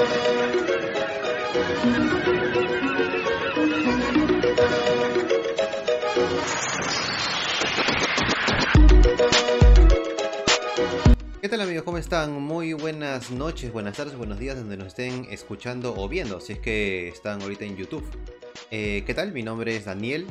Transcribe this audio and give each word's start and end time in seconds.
¿Qué 0.00 0.06
tal 11.50 11.60
amigos? 11.60 11.82
¿Cómo 11.82 11.98
están? 11.98 12.32
Muy 12.40 12.72
buenas 12.72 13.30
noches, 13.30 13.70
buenas 13.74 13.98
tardes, 13.98 14.16
buenos 14.16 14.38
días 14.38 14.56
donde 14.56 14.78
nos 14.78 14.86
estén 14.86 15.26
escuchando 15.30 15.94
o 15.94 16.08
viendo, 16.08 16.40
si 16.40 16.54
es 16.54 16.60
que 16.60 17.08
están 17.08 17.42
ahorita 17.42 17.66
en 17.66 17.76
YouTube. 17.76 18.04
Eh, 18.70 19.02
¿Qué 19.06 19.12
tal? 19.12 19.32
Mi 19.32 19.42
nombre 19.42 19.76
es 19.76 19.84
Daniel, 19.84 20.26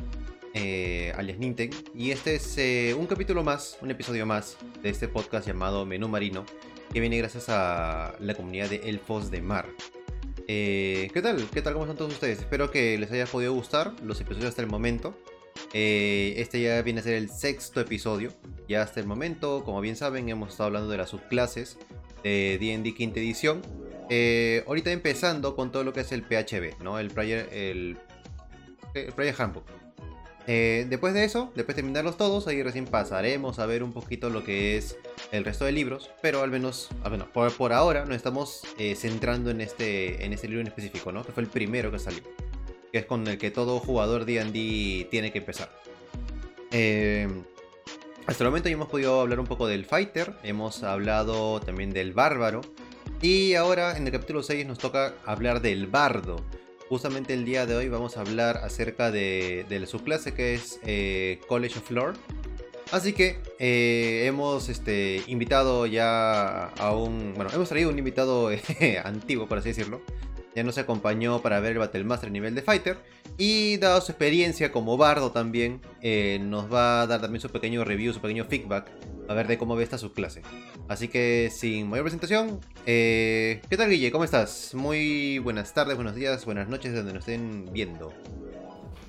eh, 0.52 1.12
alias 1.16 1.38
Ninten, 1.38 1.70
y 1.94 2.10
este 2.10 2.34
es 2.34 2.58
eh, 2.58 2.96
un 2.98 3.06
capítulo 3.06 3.44
más, 3.44 3.78
un 3.82 3.92
episodio 3.92 4.26
más 4.26 4.56
de 4.82 4.90
este 4.90 5.06
podcast 5.06 5.46
llamado 5.46 5.86
Menú 5.86 6.08
Marino, 6.08 6.44
que 6.92 7.00
viene 7.00 7.18
gracias 7.18 7.48
a 7.48 8.14
la 8.18 8.34
comunidad 8.34 8.68
de 8.68 8.76
Elfos 8.88 9.30
de 9.30 9.40
Mar. 9.40 9.68
Eh, 10.48 11.08
¿Qué 11.12 11.22
tal? 11.22 11.48
¿Qué 11.52 11.62
tal? 11.62 11.74
¿Cómo 11.74 11.84
están 11.84 11.96
todos 11.96 12.12
ustedes? 12.12 12.40
Espero 12.40 12.70
que 12.70 12.98
les 12.98 13.10
haya 13.12 13.26
podido 13.26 13.52
gustar 13.52 13.92
los 14.02 14.20
episodios 14.20 14.48
hasta 14.48 14.62
el 14.62 14.68
momento. 14.68 15.16
Eh, 15.72 16.34
este 16.38 16.60
ya 16.60 16.82
viene 16.82 17.00
a 17.00 17.02
ser 17.04 17.14
el 17.14 17.30
sexto 17.30 17.80
episodio. 17.80 18.32
Ya 18.68 18.82
hasta 18.82 18.98
el 18.98 19.06
momento, 19.06 19.62
como 19.64 19.80
bien 19.80 19.94
saben, 19.94 20.28
hemos 20.28 20.50
estado 20.50 20.66
hablando 20.66 20.90
de 20.90 20.96
las 20.96 21.10
subclases 21.10 21.78
de 22.24 22.58
D&D 22.60 22.94
quinta 22.94 23.20
edición. 23.20 23.62
Eh, 24.08 24.64
ahorita 24.66 24.90
empezando 24.90 25.54
con 25.54 25.70
todo 25.70 25.84
lo 25.84 25.92
que 25.92 26.00
es 26.00 26.10
el 26.10 26.22
PHB, 26.22 26.82
¿no? 26.82 26.98
El 26.98 27.10
Player, 27.10 27.48
el, 27.52 27.96
el 28.94 29.34
Handbook. 29.38 29.79
Eh, 30.52 30.84
después 30.88 31.14
de 31.14 31.22
eso, 31.22 31.52
después 31.54 31.76
de 31.76 31.82
terminarlos 31.82 32.16
todos, 32.16 32.48
ahí 32.48 32.60
recién 32.60 32.84
pasaremos 32.84 33.60
a 33.60 33.66
ver 33.66 33.84
un 33.84 33.92
poquito 33.92 34.30
lo 34.30 34.42
que 34.42 34.76
es 34.76 34.98
el 35.30 35.44
resto 35.44 35.64
de 35.64 35.70
libros, 35.70 36.10
pero 36.22 36.42
al 36.42 36.50
menos, 36.50 36.88
al 37.04 37.12
menos 37.12 37.28
por, 37.28 37.52
por 37.52 37.72
ahora 37.72 38.04
nos 38.04 38.16
estamos 38.16 38.62
eh, 38.76 38.96
centrando 38.96 39.52
en 39.52 39.60
este, 39.60 40.24
en 40.24 40.32
este 40.32 40.48
libro 40.48 40.60
en 40.62 40.66
específico, 40.66 41.12
¿no? 41.12 41.24
Que 41.24 41.30
fue 41.30 41.44
el 41.44 41.48
primero 41.48 41.92
que 41.92 42.00
salió, 42.00 42.24
que 42.90 42.98
es 42.98 43.04
con 43.06 43.28
el 43.28 43.38
que 43.38 43.52
todo 43.52 43.78
jugador 43.78 44.24
D&D 44.24 45.06
tiene 45.08 45.30
que 45.30 45.38
empezar. 45.38 45.70
Eh, 46.72 47.28
hasta 48.26 48.42
el 48.42 48.50
momento 48.50 48.68
ya 48.68 48.74
hemos 48.74 48.88
podido 48.88 49.20
hablar 49.20 49.38
un 49.38 49.46
poco 49.46 49.68
del 49.68 49.84
fighter, 49.84 50.34
hemos 50.42 50.82
hablado 50.82 51.60
también 51.60 51.90
del 51.90 52.12
bárbaro, 52.12 52.60
y 53.22 53.54
ahora 53.54 53.96
en 53.96 54.04
el 54.04 54.12
capítulo 54.12 54.42
6 54.42 54.66
nos 54.66 54.78
toca 54.78 55.14
hablar 55.24 55.62
del 55.62 55.86
bardo. 55.86 56.44
Justamente 56.90 57.34
el 57.34 57.44
día 57.44 57.66
de 57.66 57.76
hoy 57.76 57.88
vamos 57.88 58.16
a 58.16 58.22
hablar 58.22 58.56
acerca 58.64 59.12
de, 59.12 59.64
de 59.68 59.78
la 59.78 59.86
subclase 59.86 60.34
que 60.34 60.54
es 60.54 60.80
eh, 60.82 61.38
College 61.46 61.78
of 61.78 61.88
Lore. 61.92 62.18
Así 62.90 63.12
que 63.12 63.38
eh, 63.60 64.24
hemos 64.26 64.68
este, 64.68 65.22
invitado 65.28 65.86
ya 65.86 66.64
a 66.64 66.92
un... 66.92 67.34
Bueno, 67.36 67.48
hemos 67.54 67.68
traído 67.68 67.90
un 67.90 67.98
invitado 68.00 68.50
eh, 68.80 69.00
antiguo, 69.04 69.46
por 69.46 69.58
así 69.58 69.68
decirlo. 69.68 70.00
Ya 70.54 70.64
nos 70.64 70.78
acompañó 70.78 71.40
para 71.42 71.60
ver 71.60 71.72
el 71.72 71.78
Battle 71.78 72.04
Master 72.04 72.30
nivel 72.30 72.54
de 72.54 72.62
Fighter. 72.62 72.96
Y 73.38 73.76
dado 73.76 74.00
su 74.00 74.12
experiencia 74.12 74.72
como 74.72 74.96
bardo 74.96 75.30
también, 75.30 75.80
eh, 76.02 76.38
nos 76.42 76.72
va 76.72 77.02
a 77.02 77.06
dar 77.06 77.20
también 77.20 77.40
su 77.40 77.48
pequeño 77.48 77.84
review, 77.84 78.12
su 78.12 78.20
pequeño 78.20 78.44
feedback. 78.44 78.90
A 79.28 79.34
ver 79.34 79.46
de 79.46 79.58
cómo 79.58 79.76
ve 79.76 79.84
esta 79.84 79.96
subclase. 79.96 80.42
Así 80.88 81.06
que 81.06 81.50
sin 81.52 81.88
mayor 81.88 82.04
presentación, 82.04 82.58
eh, 82.84 83.62
¿qué 83.70 83.76
tal 83.76 83.88
Guille? 83.88 84.10
¿Cómo 84.10 84.24
estás? 84.24 84.74
Muy 84.74 85.38
buenas 85.38 85.72
tardes, 85.72 85.94
buenos 85.94 86.16
días, 86.16 86.44
buenas 86.44 86.68
noches 86.68 86.92
donde 86.94 87.12
nos 87.12 87.20
estén 87.20 87.72
viendo. 87.72 88.12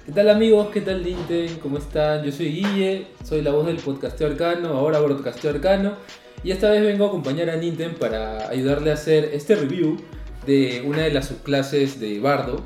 ¿Qué 0.06 0.12
tal 0.12 0.30
amigos? 0.30 0.70
¿Qué 0.72 0.82
tal 0.82 1.04
Linten? 1.04 1.58
¿Cómo 1.58 1.80
están? 1.80 2.24
Yo 2.24 2.32
soy 2.32 2.52
Guille, 2.52 3.08
soy 3.24 3.42
la 3.42 3.52
voz 3.52 3.66
del 3.66 3.78
podcasteo 3.78 4.28
arcano, 4.28 4.70
ahora 4.70 5.00
broadcasteo 5.00 5.52
arcano. 5.52 5.96
Y 6.44 6.52
esta 6.52 6.70
vez 6.70 6.84
vengo 6.84 7.06
a 7.06 7.08
acompañar 7.08 7.50
a 7.50 7.56
Ninten 7.56 7.96
para 7.96 8.48
ayudarle 8.50 8.92
a 8.92 8.94
hacer 8.96 9.26
este 9.34 9.56
review 9.56 9.98
de 10.46 10.84
una 10.86 11.04
de 11.04 11.12
las 11.12 11.28
subclases 11.28 12.00
de 12.00 12.20
Bardo. 12.20 12.64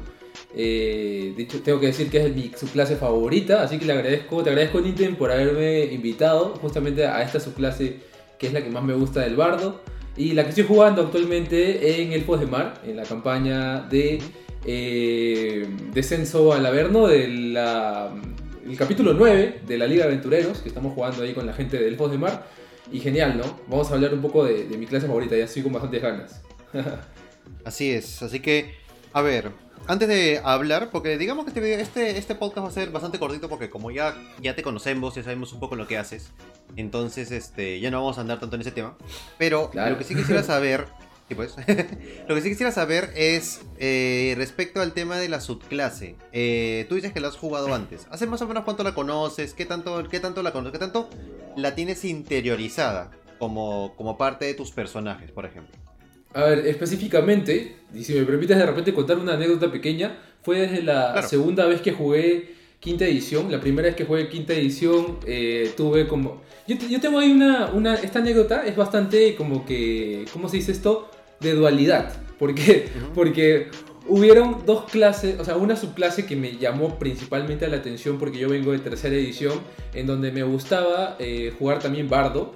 Eh, 0.58 1.48
tengo 1.64 1.80
que 1.80 1.88
decir 1.88 2.10
que 2.10 2.26
es 2.26 2.34
mi 2.34 2.52
subclase 2.56 2.96
favorita, 2.96 3.62
así 3.62 3.78
que 3.78 3.86
le 3.86 3.94
agradezco, 3.94 4.42
te 4.42 4.50
agradezco 4.52 4.80
Ninten 4.80 5.18
por 5.18 5.32
haberme 5.32 5.86
invitado 5.86 6.56
justamente 6.62 7.06
a 7.06 7.22
esta 7.22 7.40
subclase 7.40 8.00
que 8.40 8.48
es 8.48 8.54
la 8.54 8.64
que 8.64 8.70
más 8.70 8.84
me 8.84 8.94
gusta 8.94 9.22
del 9.22 9.36
Bardo. 9.36 9.82
Y 10.18 10.32
la 10.32 10.44
que 10.44 10.50
estoy 10.50 10.64
jugando 10.64 11.02
actualmente 11.02 12.02
en 12.02 12.14
Elfos 12.14 12.40
de 12.40 12.46
Mar, 12.46 12.82
en 12.86 12.96
la 12.96 13.04
campaña 13.04 13.82
de 13.82 14.22
eh, 14.66 15.68
Descenso 15.94 16.54
al 16.54 16.66
Averno 16.66 17.08
del 17.08 17.58
capítulo 18.78 19.14
9 19.14 19.62
de 19.68 19.78
la 19.78 19.88
Liga 19.88 20.06
de 20.06 20.14
Aventureros, 20.14 20.60
que 20.60 20.70
estamos 20.70 20.94
jugando 20.94 21.24
ahí 21.24 21.34
con 21.34 21.46
la 21.46 21.52
gente 21.52 21.78
de 21.78 21.90
Elfos 21.90 22.12
de 22.12 22.18
Mar. 22.18 22.48
Y 22.94 23.00
genial, 23.00 23.38
¿no? 23.38 23.60
Vamos 23.68 23.92
a 23.92 23.96
hablar 23.96 24.14
un 24.14 24.22
poco 24.22 24.46
de 24.46 24.78
mi 24.78 24.86
clase 24.86 25.08
favorita, 25.08 25.36
ya 25.36 25.46
estoy 25.46 25.64
con 25.64 25.74
bastantes 25.74 26.02
ganas. 26.02 26.42
Así 27.66 27.92
es, 27.92 28.22
así 28.22 28.40
que, 28.40 28.76
a 29.12 29.22
ver, 29.22 29.52
antes 29.88 30.08
de 30.08 30.40
hablar, 30.44 30.90
porque 30.92 31.18
digamos 31.18 31.46
que 31.46 31.50
este, 31.50 31.62
video- 31.62 31.80
este, 31.80 32.18
este 32.18 32.36
podcast 32.36 32.66
va 32.66 32.70
a 32.70 32.74
ser 32.74 32.90
bastante 32.92 33.20
cortito 33.20 33.50
porque 33.50 33.70
como 33.70 33.92
ya, 33.92 34.16
ya 34.42 34.56
te 34.56 34.64
conocemos, 34.64 35.16
ya 35.16 35.24
sabemos 35.24 35.52
un 35.54 35.60
poco 35.60 35.76
lo 35.76 35.88
que 35.88 35.98
haces, 35.98 36.30
entonces 36.76 37.32
este, 37.32 37.80
ya 37.80 37.92
no 37.92 38.00
vamos 38.02 38.18
a 38.18 38.22
andar 38.22 38.40
tanto 38.40 38.56
en 38.56 38.62
ese 38.62 38.72
tema. 38.72 38.96
Pero 39.38 39.70
Claro. 39.72 39.92
lo 39.92 39.98
que 39.98 40.04
sí 40.04 40.16
quisiera 40.16 40.44
saber, 40.54 40.88
sí, 41.28 41.36
pues, 41.36 41.56
lo 42.28 42.36
que 42.36 42.42
sí 42.42 42.50
quisiera 42.50 42.72
saber 42.72 43.12
es 43.16 43.62
eh, 43.80 44.34
respecto 44.38 44.82
al 44.82 44.94
tema 44.94 45.18
de 45.18 45.28
la 45.30 45.42
subclase. 45.42 46.16
Eh, 46.34 46.86
tú 46.88 46.96
dices 46.96 47.14
que 47.14 47.20
la 47.20 47.28
has 47.30 47.36
jugado 47.38 47.74
antes. 47.74 48.08
¿Hace 48.12 48.28
más 48.28 48.42
o 48.42 48.48
menos 48.48 48.64
cuánto 48.64 48.84
la 48.84 48.94
conoces? 48.94 49.54
¿Qué 49.54 49.66
tanto, 49.66 50.04
qué 50.10 50.20
tanto 50.20 50.42
la 50.44 50.52
conoces? 50.54 50.74
¿Qué 50.74 50.80
tanto 50.80 51.10
la 51.56 51.74
tienes 51.76 52.06
interiorizada 52.06 53.12
como, 53.40 53.94
como 53.98 54.18
parte 54.18 54.46
de 54.46 54.54
tus 54.54 54.72
personajes, 54.72 55.32
por 55.32 55.46
ejemplo? 55.46 55.76
A 56.36 56.44
ver, 56.44 56.68
específicamente, 56.68 57.78
y 57.94 58.04
si 58.04 58.14
me 58.14 58.24
permites 58.26 58.58
de 58.58 58.66
repente 58.66 58.94
contar 58.94 59.18
una 59.18 59.34
anécdota 59.34 59.72
pequeña, 59.72 60.18
fue 60.44 60.60
desde 60.60 60.84
la 60.84 61.14
Claro. 61.14 61.28
segunda 61.28 61.66
vez 61.66 61.82
que 61.82 61.92
jugué 61.94 62.54
quinta 62.80 63.06
edición. 63.06 63.50
La 63.52 63.60
primera 63.60 63.88
vez 63.88 63.96
que 63.96 64.04
jugué 64.06 64.28
quinta 64.30 64.54
edición 64.54 65.18
eh, 65.26 65.72
tuve 65.78 66.08
como... 66.08 66.42
Yo, 66.68 66.76
yo 66.90 67.00
tengo 67.00 67.20
ahí 67.20 67.32
una, 67.32 67.68
una... 67.74 67.96
Esta 67.96 68.20
anécdota 68.20 68.66
es 68.66 68.76
bastante 68.76 69.34
como 69.36 69.66
que... 69.66 70.26
¿Cómo 70.34 70.50
se 70.50 70.58
dice 70.58 70.72
esto? 70.74 71.10
De 71.40 71.54
dualidad. 71.54 72.14
¿Por 72.38 72.54
qué? 72.54 72.90
Ujú. 73.04 73.14
Porque 73.14 73.70
hubieron 74.08 74.66
dos 74.66 74.84
clases, 74.92 75.40
o 75.40 75.46
sea, 75.46 75.56
una 75.56 75.76
subclase 75.76 76.26
que 76.26 76.36
me 76.36 76.58
llamó 76.58 77.00
principalmente 77.00 77.68
la 77.68 77.78
atención 77.78 78.20
porque 78.20 78.38
yo 78.38 78.50
vengo 78.50 78.72
de 78.72 78.80
tercera 78.80 79.16
edición, 79.16 79.60
en 79.94 80.06
donde 80.06 80.32
me 80.32 80.44
gustaba 80.44 81.16
eh, 81.18 81.54
jugar 81.58 81.80
también 81.80 82.08
bardo. 82.10 82.56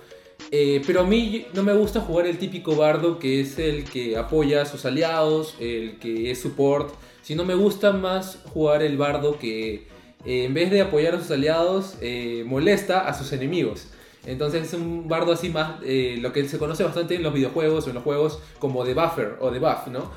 Eh, 0.52 0.82
pero 0.86 1.02
a 1.02 1.04
mí 1.04 1.46
no 1.54 1.62
me 1.64 1.74
gusta 1.74 2.02
jugar 2.02 2.26
el 2.26 2.40
típico 2.40 2.76
bardo 2.76 3.20
que 3.20 3.42
es 3.42 3.60
el 3.60 3.84
que 3.84 4.18
apoya 4.18 4.64
a 4.64 4.66
sus 4.66 4.84
aliados, 4.86 5.56
el 5.60 6.00
que 6.00 6.32
es 6.32 6.42
support, 6.42 6.94
sino 7.22 7.46
me 7.46 7.54
gusta 7.54 7.92
más 7.92 8.40
jugar 8.52 8.82
el 8.82 8.98
bardo 8.98 9.38
que 9.38 9.88
eh, 10.26 10.46
en 10.46 10.54
vez 10.54 10.72
de 10.72 10.82
apoyar 10.82 11.14
a 11.16 11.20
sus 11.20 11.30
aliados 11.32 11.98
eh, 12.02 12.44
molesta 12.48 13.08
a 13.08 13.14
sus 13.14 13.32
enemigos. 13.32 13.88
Entonces 14.26 14.68
es 14.68 14.74
un 14.74 15.08
bardo 15.08 15.32
así 15.32 15.50
más, 15.50 15.80
lo 15.80 16.34
que 16.34 16.48
se 16.48 16.58
conoce 16.58 16.84
bastante 16.84 17.16
en 17.16 17.24
los 17.24 17.34
videojuegos 17.34 17.86
o 17.86 17.90
en 17.90 17.96
los 17.96 18.04
juegos 18.04 18.40
como 18.60 18.84
de 18.84 18.94
buffer 18.94 19.38
o 19.40 19.50
de 19.50 19.60
buff, 19.60 19.88
¿no? 19.88 20.12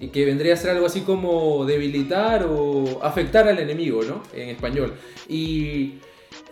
Y 0.00 0.08
que 0.08 0.24
vendría 0.24 0.54
a 0.54 0.56
ser 0.56 0.70
algo 0.70 0.86
así 0.86 1.02
como 1.02 1.64
debilitar 1.66 2.44
o 2.44 3.00
afectar 3.02 3.46
al 3.46 3.58
enemigo, 3.60 4.02
¿no? 4.02 4.22
En 4.34 4.48
español. 4.48 4.94
Y 5.28 6.00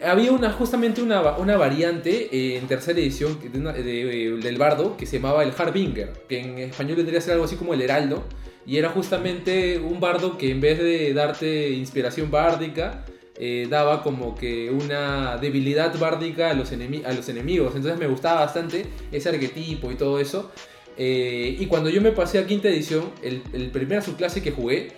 había 0.05 0.33
una, 0.33 0.51
justamente 0.53 1.03
una, 1.03 1.37
una 1.37 1.57
variante 1.57 2.29
eh, 2.33 2.57
en 2.59 2.67
tercera 2.67 2.99
edición 2.99 3.39
de 3.53 3.73
de- 3.83 4.37
del 4.43 4.59
bardo 4.59 4.97
que 4.97 5.07
se 5.07 5.17
llamaba 5.17 5.43
el 5.45 5.53
Harbinger, 5.57 6.13
que 6.29 6.41
en 6.41 6.59
español 6.59 6.97
vendría 6.97 7.19
a 7.19 7.23
ser 7.23 7.33
algo 7.35 7.45
así 7.45 7.57
como 7.57 7.75
el 7.75 7.83
heraldo. 7.83 8.25
Y 8.67 8.77
era 8.77 8.91
justamente 8.91 9.79
un 9.79 10.01
bardo 10.01 10.37
que 10.39 10.51
en 10.51 10.61
vez 10.61 10.79
de 10.79 11.13
darte 11.15 11.71
inspiración 11.71 12.31
bárdica, 12.31 13.05
eh, 13.37 13.67
daba 13.71 14.03
como 14.03 14.35
que 14.35 14.71
una 14.71 15.39
debilidad 15.39 15.99
bárdica 15.99 16.51
a 16.51 16.55
los, 16.55 16.71
a 16.73 17.13
los 17.13 17.29
enemigos. 17.31 17.75
Entonces 17.75 17.99
me 17.99 18.07
gustaba 18.07 18.41
bastante 18.43 18.85
ese 19.11 19.29
arquetipo 19.31 19.91
y 19.91 19.95
todo 19.95 20.21
eso. 20.21 20.51
Eh, 20.99 21.57
y 21.59 21.67
cuando 21.67 21.89
yo 21.89 22.03
me 22.03 22.13
pasé 22.13 22.39
a 22.39 22.47
quinta 22.47 22.69
edición, 22.69 23.11
el, 23.23 23.43
el 23.55 23.71
primera 23.71 24.03
subclase 24.03 24.43
que 24.43 24.51
jugué, 24.51 24.93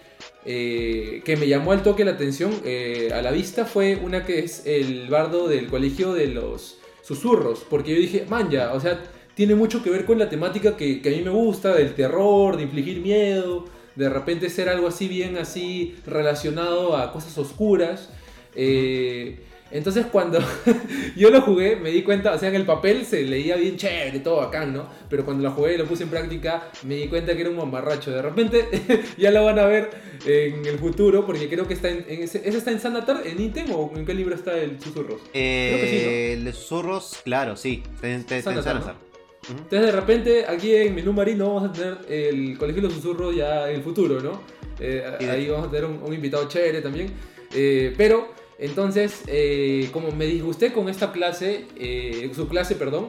eh, 0.44 1.22
que 1.24 1.36
me 1.36 1.46
llamó 1.46 1.72
al 1.72 1.82
toque 1.82 2.04
la 2.04 2.12
atención 2.12 2.52
eh, 2.64 3.10
a 3.14 3.22
la 3.22 3.30
vista, 3.30 3.64
fue 3.64 3.96
una 3.96 4.24
que 4.24 4.40
es 4.40 4.66
el 4.66 5.08
bardo 5.08 5.48
del 5.48 5.68
colegio 5.68 6.12
de 6.12 6.28
los 6.28 6.78
susurros. 7.02 7.64
Porque 7.68 7.94
yo 7.94 8.00
dije, 8.00 8.26
man, 8.28 8.50
ya, 8.50 8.72
o 8.72 8.80
sea, 8.80 9.02
tiene 9.34 9.54
mucho 9.54 9.82
que 9.82 9.90
ver 9.90 10.04
con 10.04 10.18
la 10.18 10.28
temática 10.28 10.76
que, 10.76 11.00
a 11.04 11.08
mí 11.10 11.22
me 11.22 11.30
gusta, 11.30 11.74
del 11.74 11.94
terror, 11.94 12.56
de 12.56 12.64
infligir 12.64 13.00
miedo, 13.00 13.66
de 13.94 14.08
repente 14.08 14.50
ser 14.50 14.68
algo 14.68 14.88
así 14.88 15.06
bien 15.06 15.36
así 15.36 15.96
relacionado 16.06 16.96
a 16.96 17.12
cosas 17.12 17.36
oscuras. 17.38 18.10
Eh, 18.54 19.38
entonces 19.72 20.06
cuando 20.06 20.38
yo 21.16 21.30
lo 21.30 21.40
jugué 21.40 21.76
me 21.76 21.90
di 21.90 22.02
cuenta, 22.02 22.32
o 22.32 22.38
sea, 22.38 22.48
en 22.48 22.54
el 22.54 22.64
papel 22.64 23.04
se 23.04 23.22
leía 23.22 23.56
bien 23.56 23.76
chévere, 23.76 24.20
todo 24.20 24.36
bacán, 24.36 24.72
¿no? 24.72 24.88
Pero 25.08 25.24
cuando 25.24 25.42
lo 25.42 25.50
jugué 25.52 25.74
y 25.74 25.78
lo 25.78 25.86
puse 25.86 26.04
en 26.04 26.10
práctica 26.10 26.70
me 26.84 26.96
di 26.96 27.08
cuenta 27.08 27.34
que 27.34 27.40
era 27.40 27.50
un 27.50 27.56
mamarracho. 27.56 28.10
De 28.10 28.22
repente 28.22 28.68
ya 29.18 29.30
lo 29.30 29.44
van 29.44 29.58
a 29.58 29.66
ver 29.66 29.90
en 30.24 30.64
el 30.64 30.78
futuro 30.78 31.26
porque 31.26 31.48
creo 31.48 31.66
que 31.66 31.74
está 31.74 31.90
en... 31.90 32.04
en 32.08 32.22
ese, 32.22 32.46
¿Ese 32.46 32.58
está 32.58 32.70
en 32.70 32.80
Sanatar, 32.80 33.22
en 33.26 33.40
Item 33.40 33.72
o 33.72 33.92
en 33.96 34.04
qué 34.04 34.14
libro 34.14 34.34
está 34.34 34.56
el 34.58 34.80
Susurros? 34.80 35.20
Eh, 35.32 35.78
que 35.80 36.36
sí, 36.36 36.44
Los 36.44 36.56
susurros, 36.56 37.20
claro, 37.24 37.56
sí. 37.56 37.82
Está 37.94 38.08
en- 38.08 38.20
está 38.20 38.36
en 38.36 38.42
Salazar, 38.42 38.72
Salazar. 38.72 39.12
Entonces 39.48 39.86
de 39.86 39.92
repente 39.92 40.46
aquí 40.46 40.74
en 40.74 40.94
Menú 40.94 41.12
Marino 41.12 41.52
vamos 41.54 41.70
a 41.70 41.72
tener 41.72 41.98
el 42.08 42.56
Colegio 42.56 42.82
de 42.82 42.88
los 42.88 42.96
Susurros 42.96 43.34
ya 43.34 43.68
en 43.68 43.76
el 43.76 43.82
futuro, 43.82 44.20
¿no? 44.20 44.40
Eh, 44.78 45.04
ahí 45.28 45.48
vamos 45.48 45.68
a 45.68 45.70
tener 45.70 45.86
un, 45.86 46.12
invitado 46.12 46.48
chévere 46.48 46.80
también. 46.80 47.12
Eh, 47.54 47.92
pero 47.96 48.28
entonces, 48.62 49.22
eh, 49.26 49.88
como 49.92 50.10
me 50.12 50.26
disgusté 50.26 50.72
con 50.72 50.88
esta 50.88 51.12
clase, 51.12 51.66
su 52.34 52.48
clase, 52.48 52.74
perdón, 52.76 53.08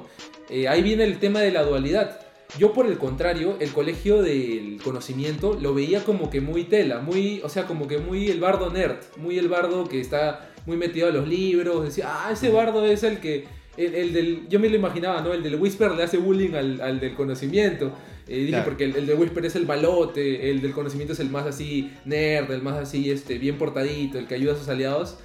ahí 0.68 0.82
viene 0.82 1.04
el 1.06 1.20
tema 1.20 1.40
de 1.42 1.52
la 1.52 1.64
dualidad. 1.64 2.20
Yo 2.60 2.74
por 2.74 2.86
el 2.86 2.98
contrario, 3.00 3.58
el 3.60 3.72
colegio 3.72 4.22
del 4.22 4.80
conocimiento 4.84 5.58
lo 5.60 5.74
veía 5.74 6.04
como 6.04 6.30
que 6.30 6.40
muy 6.40 6.66
tela, 6.66 7.00
muy, 7.00 7.42
o 7.44 7.50
sea, 7.50 7.66
como 7.66 7.88
que 7.88 7.98
muy 7.98 8.30
el 8.30 8.40
bardo 8.40 8.70
nerd, 8.70 8.98
muy 9.18 9.40
el 9.40 9.48
bardo 9.48 9.88
que 9.90 10.00
está 10.00 10.52
muy 10.68 10.78
metido 10.78 11.08
a 11.08 11.12
los 11.12 11.28
libros, 11.28 11.84
decía, 11.84 12.06
ah, 12.10 12.30
ese 12.32 12.50
bardo 12.50 12.86
es 12.86 13.04
el 13.04 13.20
que 13.20 13.46
el, 13.76 14.14
del, 14.14 14.48
yo 14.50 14.60
me 14.60 14.70
lo 14.70 14.76
imaginaba, 14.76 15.22
¿no? 15.22 15.34
El 15.34 15.42
del 15.42 15.56
Whisper 15.56 15.92
le 15.92 16.04
hace 16.04 16.18
bullying 16.18 16.54
al, 16.54 17.00
del 17.00 17.16
conocimiento. 17.16 17.92
Eh, 18.28 18.46
dije, 18.46 18.62
porque 18.64 18.86
el, 18.86 19.06
del 19.06 19.18
Whisper 19.18 19.46
es 19.46 19.56
el 19.56 19.66
balote, 19.66 20.52
el 20.52 20.62
del 20.62 20.74
conocimiento 20.74 21.14
es 21.14 21.20
el 21.20 21.30
más 21.30 21.46
así 21.46 21.92
nerd, 22.06 22.52
el 22.52 22.62
más 22.62 22.76
así 22.76 23.10
este, 23.10 23.38
bien 23.38 23.58
portadito, 23.58 24.20
el 24.20 24.28
que 24.28 24.36
ayuda 24.36 24.54
a 24.54 24.58
sus 24.58 24.70
aliados. 24.70 25.18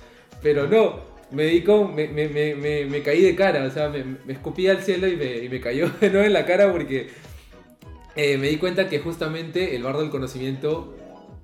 Pero 0.42 0.66
no, 0.66 1.00
me 1.30 1.44
di 1.44 1.64
me, 1.94 2.08
me, 2.08 2.54
me, 2.54 2.84
me, 2.86 3.02
caí 3.02 3.22
de 3.22 3.34
cara, 3.34 3.64
o 3.64 3.70
sea, 3.70 3.88
me, 3.88 4.32
escupí 4.32 4.68
al 4.68 4.82
cielo 4.82 5.08
y 5.08 5.16
me, 5.16 5.36
y 5.38 5.48
me 5.48 5.60
cayó 5.60 5.88
de 6.00 6.10
nuevo 6.10 6.26
en 6.26 6.32
la 6.32 6.46
cara 6.46 6.70
porque 6.72 7.08
eh, 8.16 8.38
me 8.38 8.48
di 8.48 8.56
cuenta 8.56 8.88
que 8.88 8.98
justamente 8.98 9.74
el 9.76 9.82
bardo 9.82 10.00
del 10.00 10.10
conocimiento 10.10 10.96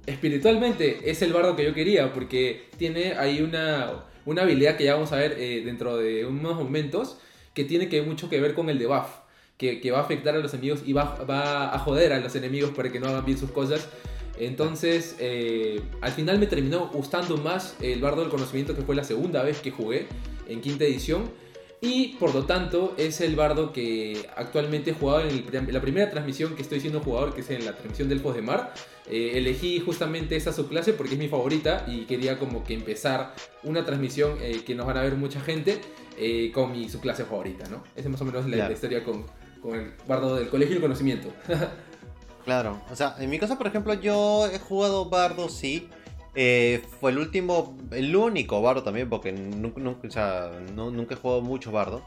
espiritualmente 0.06 1.10
es 1.10 1.22
el 1.22 1.32
bardo 1.32 1.56
que 1.56 1.64
yo 1.64 1.74
quería, 1.74 2.12
porque 2.12 2.68
tiene 2.78 3.14
ahí 3.14 3.40
una 3.40 4.04
una 4.26 4.42
habilidad 4.42 4.76
que 4.76 4.84
ya 4.84 4.94
vamos 4.94 5.12
a 5.12 5.16
ver 5.16 5.36
eh, 5.38 5.62
dentro 5.64 5.96
de 5.96 6.24
unos 6.24 6.56
momentos 6.56 7.18
que 7.52 7.64
tiene 7.64 7.88
que 7.88 8.02
mucho 8.02 8.28
que 8.28 8.40
ver 8.40 8.54
con 8.54 8.70
el 8.70 8.78
debuff. 8.78 9.06
Que, 9.56 9.80
que 9.80 9.92
va 9.92 9.98
a 9.98 10.02
afectar 10.02 10.34
a 10.34 10.38
los 10.38 10.52
enemigos 10.52 10.82
y 10.84 10.92
va, 10.92 11.14
va, 11.30 11.72
a 11.72 11.78
joder 11.78 12.12
a 12.12 12.18
los 12.18 12.34
enemigos 12.34 12.70
para 12.70 12.90
que 12.90 12.98
no 12.98 13.06
hagan 13.06 13.24
bien 13.24 13.38
sus 13.38 13.52
cosas. 13.52 13.88
Entonces, 14.38 15.16
eh, 15.18 15.80
al 16.00 16.12
final 16.12 16.38
me 16.38 16.46
terminó 16.46 16.88
gustando 16.88 17.36
más 17.36 17.76
el 17.80 18.00
Bardo 18.00 18.22
del 18.22 18.30
Conocimiento, 18.30 18.74
que 18.74 18.82
fue 18.82 18.94
la 18.94 19.04
segunda 19.04 19.42
vez 19.42 19.60
que 19.60 19.70
jugué 19.70 20.06
en 20.48 20.60
quinta 20.60 20.84
edición. 20.84 21.30
Y 21.80 22.16
por 22.18 22.34
lo 22.34 22.44
tanto, 22.46 22.94
es 22.96 23.20
el 23.20 23.36
bardo 23.36 23.70
que 23.70 24.26
actualmente 24.36 24.92
he 24.92 24.94
jugado 24.94 25.28
en, 25.28 25.70
la 25.70 25.82
primera 25.82 26.10
transmisión 26.10 26.56
que 26.56 26.62
estoy 26.62 26.80
siendo 26.80 27.00
jugador, 27.00 27.34
que 27.34 27.42
es 27.42 27.50
en 27.50 27.62
la 27.66 27.72
transmisión 27.72 28.08
del 28.08 28.20
Fos 28.20 28.34
de 28.34 28.40
Mar. 28.40 28.72
Eh, 29.06 29.32
elegí 29.34 29.80
justamente 29.80 30.34
esa 30.34 30.50
subclase 30.50 30.94
porque 30.94 31.12
es 31.12 31.18
mi 31.18 31.28
favorita 31.28 31.84
y 31.86 32.06
quería 32.06 32.38
como 32.38 32.64
que 32.64 32.72
empezar 32.72 33.34
una 33.64 33.84
transmisión 33.84 34.38
eh, 34.40 34.62
que 34.64 34.74
nos 34.74 34.86
van 34.86 34.96
a 34.96 35.02
ver 35.02 35.16
mucha 35.16 35.40
gente 35.40 35.78
eh, 36.16 36.50
con 36.54 36.72
mi 36.72 36.88
subclase 36.88 37.26
favorita, 37.26 37.68
¿no? 37.68 37.84
Esa 37.94 38.08
es 38.08 38.10
más 38.10 38.20
o 38.22 38.24
menos 38.24 38.48
la, 38.48 38.72
historia 38.72 39.04
con, 39.04 39.26
con, 39.60 39.78
el 39.78 39.92
bardo 40.08 40.36
del 40.36 40.48
colegio 40.48 40.76
del 40.76 40.82
conocimiento. 40.82 41.34
claro, 42.44 42.80
o 42.90 42.96
sea, 42.96 43.16
en 43.18 43.30
mi 43.30 43.38
caso, 43.38 43.56
por 43.58 43.66
ejemplo, 43.66 43.94
yo 43.94 44.46
he 44.46 44.58
jugado 44.58 45.08
bardo, 45.08 45.48
sí. 45.48 45.88
Eh, 46.36 46.82
fue 47.00 47.12
el 47.12 47.18
último, 47.18 47.76
el 47.92 48.14
único 48.16 48.60
bardo 48.60 48.82
también, 48.82 49.08
porque 49.08 49.32
nunca, 49.32 49.80
nunca 49.80 51.14
he 51.14 51.16
jugado 51.16 51.42
mucho 51.42 51.70
bardo. 51.70 52.02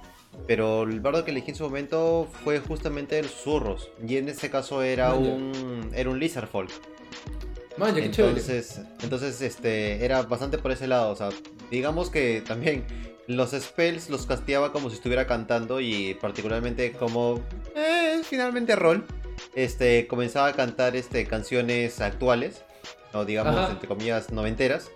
Pero 0.45 0.83
el 0.83 0.99
bardo 0.99 1.25
que 1.25 1.31
elegí 1.31 1.51
en 1.51 1.55
su 1.55 1.63
momento 1.63 2.27
fue 2.43 2.59
justamente 2.59 3.17
el 3.17 3.27
Zurros. 3.27 3.89
Y 4.05 4.17
en 4.17 4.29
este 4.29 4.49
caso 4.49 4.81
era 4.83 5.13
un 5.13 5.89
era 5.93 6.09
un 6.09 6.19
Lizard 6.19 6.47
Folk. 6.47 6.69
entonces, 7.95 8.81
entonces 9.01 9.41
este, 9.41 10.05
era 10.05 10.21
bastante 10.23 10.57
por 10.57 10.71
ese 10.71 10.87
lado. 10.87 11.11
O 11.11 11.15
sea, 11.15 11.29
digamos 11.71 12.09
que 12.09 12.43
también 12.45 12.85
los 13.27 13.51
spells 13.51 14.09
los 14.09 14.25
casteaba 14.25 14.71
como 14.71 14.89
si 14.89 14.97
estuviera 14.97 15.25
cantando. 15.25 15.81
Y 15.81 16.13
particularmente 16.15 16.91
como 16.93 17.41
eh, 17.75 18.21
finalmente 18.23 18.75
rol. 18.75 19.05
Este, 19.57 20.05
comenzaba 20.05 20.49
a 20.49 20.53
cantar 20.53 20.95
este, 20.95 21.25
canciones 21.25 21.99
actuales 21.99 22.63
o 23.11 23.25
digamos, 23.25 23.71
entre 23.71 23.87
comillas, 23.87 24.31
noventeras, 24.31 24.91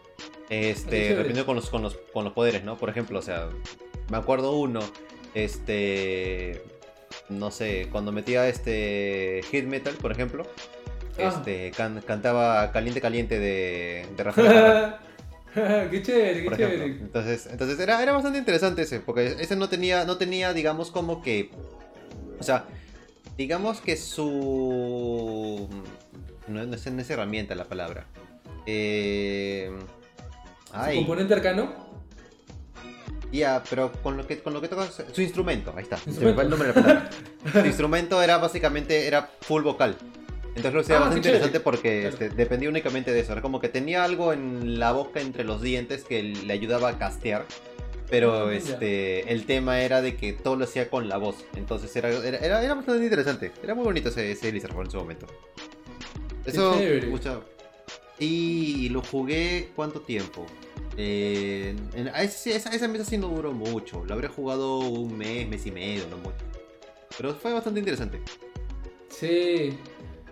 este, 0.52 1.10
dependiendo 1.10 1.48
con 1.48 1.56
los, 1.56 1.72
con, 1.72 1.82
los, 1.82 1.98
con 2.14 2.26
los 2.26 2.34
poderes, 2.34 2.64
¿no? 2.64 2.78
Por 2.78 2.88
ejemplo, 2.88 3.18
o 3.18 3.24
sea, 3.24 3.50
me 4.12 4.18
acuerdo 4.18 4.56
uno, 4.56 4.82
este, 5.34 6.62
no 7.28 7.50
sé, 7.50 7.88
cuando 7.92 8.12
metía 8.12 8.48
este 8.48 9.42
hit 9.50 9.66
metal, 9.66 9.96
por 9.96 10.12
ejemplo, 10.12 10.46
ah. 11.18 11.34
este, 11.36 11.72
cantaba 11.72 12.72
Caliente 12.72 13.02
Caliente 13.02 13.40
de, 13.40 14.06
de 14.16 14.24
Rafael. 14.24 14.94
qué 15.90 16.04
chévere, 16.04 16.44
qué 16.44 16.56
chévere. 16.56 16.86
Entonces, 16.86 17.48
entonces 17.48 17.80
era, 17.80 18.04
era 18.04 18.12
bastante 18.12 18.38
interesante 18.38 18.84
ese, 18.84 19.00
porque 19.00 19.38
ese 19.40 19.56
no 19.56 19.70
tenía, 19.70 20.06
no 20.06 20.18
tenía, 20.18 20.54
digamos, 20.54 20.92
como 20.92 21.24
que, 21.24 21.50
o 22.40 22.44
sea, 22.44 22.66
digamos 23.42 23.82
que 23.82 23.98
su 23.98 25.68
no, 26.48 26.62
es, 26.62 26.86
esa 26.86 27.14
herramienta 27.14 27.56
la 27.56 27.66
palabra. 27.66 28.06
Eh, 28.68 29.72
¿Su 30.68 30.96
componente 30.98 31.34
arcano? 31.34 31.74
Ya, 33.32 33.64
pero 33.68 33.92
con 34.04 34.16
lo 34.16 34.28
que 34.28 34.40
con 34.40 34.54
lo 34.54 34.62
que 34.62 34.68
tocas 34.68 35.04
su 35.12 35.22
instrumento, 35.22 35.74
ahí 35.76 35.84
está. 35.84 35.98
Se 35.98 36.24
me 36.24 36.34
va 36.34 36.44
el 36.44 36.52
nombre 36.52 36.68
de 36.68 36.76
la 36.76 36.82
palabra. 36.82 37.10
su 37.52 37.66
instrumento 37.66 38.22
era 38.22 38.38
básicamente 38.38 39.08
era 39.08 39.28
full 39.42 39.64
vocal. 39.64 39.98
Entonces 40.56 40.74
lo 40.74 40.82
era 40.82 40.98
ah, 40.98 41.00
bastante 41.00 41.30
interesante 41.30 41.60
porque 41.62 42.08
este, 42.10 42.30
dependía 42.30 42.70
únicamente 42.70 43.12
de 43.12 43.22
eso. 43.22 43.32
Era 43.32 43.42
como 43.42 43.60
que 43.60 43.70
tenía 43.70 44.04
algo 44.04 44.34
en 44.34 44.80
la 44.80 44.92
boca 44.92 45.20
entre 45.20 45.46
los 45.46 45.62
dientes 45.62 46.04
que 46.04 46.22
le 46.22 46.54
ayudaba 46.54 46.90
a 46.90 46.98
castear. 47.00 47.46
Pero 48.12 48.52
este 48.52 49.32
el 49.32 49.46
tema 49.46 49.80
era 49.82 50.02
de 50.02 50.18
que 50.18 50.34
todo 50.34 50.58
lo 50.58 50.66
hacía 50.66 50.90
con 50.90 51.08
la 51.08 51.18
voz. 51.18 51.38
Entonces 51.56 51.96
era, 51.96 52.10
era, 52.10 52.62
era, 52.62 52.76
bastante 52.76 53.04
interesante. 53.04 53.54
Era 53.64 53.74
muy 53.74 53.86
bonito 53.86 54.10
ese, 54.10 54.32
ese 54.32 54.52
Lizard 54.52 54.78
en 54.80 54.92
su 54.92 54.98
momento. 54.98 55.26
Eso, 56.46 56.76
y 58.20 58.90
lo 58.90 59.02
jugué 59.02 59.70
cuánto 59.76 60.02
tiempo. 60.02 60.46
Eh, 60.98 61.74
esa, 61.96 62.88
mesa 62.88 63.06
sí 63.06 63.18
no 63.18 63.30
duró 63.30 63.54
mucho. 63.54 64.04
Lo 64.06 64.14
habré 64.14 64.28
jugado 64.28 64.80
un 64.80 65.18
mes, 65.18 65.48
mes 65.48 65.66
y 65.66 65.72
medio, 65.72 66.04
no 66.10 66.18
mucho. 66.18 66.46
Pero 67.18 67.34
fue 67.34 67.54
bastante 67.54 67.80
interesante. 67.80 68.20
Sí. 69.10 69.74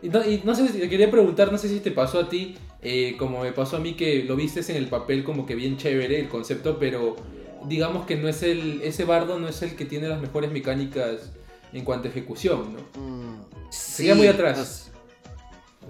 Y 0.02 0.10
no, 0.10 0.54
sé 0.54 0.68
si 0.68 0.80
te 0.80 0.90
quería 0.90 1.10
preguntar, 1.10 1.52
no 1.52 1.58
sé 1.58 1.70
si 1.70 1.80
te 1.80 1.92
pasó 1.92 2.20
a 2.20 2.30
ti, 2.30 2.56
eh, 2.82 3.16
como 3.18 3.42
me 3.42 3.52
pasó 3.54 3.78
a 3.78 3.80
mí 3.80 3.96
que 3.96 4.24
lo 4.24 4.36
viste 4.36 4.60
en 4.70 4.78
el 4.78 4.88
papel 4.88 5.24
como 5.24 5.46
que 5.46 5.56
bien 5.56 5.78
chévere 5.78 6.20
el 6.20 6.30
concepto, 6.30 6.78
pero 6.78 7.16
digamos 7.66 8.06
que 8.06 8.16
no 8.16 8.28
es 8.28 8.44
el, 8.44 8.82
ese 8.84 9.06
bardo 9.06 9.40
no 9.40 9.48
es 9.48 9.62
el 9.62 9.76
que 9.76 9.86
tiene 9.86 10.08
las 10.08 10.22
mejores 10.22 10.52
mecánicas 10.52 11.32
en 11.74 11.84
cuanto 11.84 12.08
a 12.08 12.12
ejecución, 12.12 12.74
¿no? 12.74 13.02
Mm, 13.02 13.42
Sería 13.70 14.16
muy 14.16 14.28
atrás. 14.28 14.92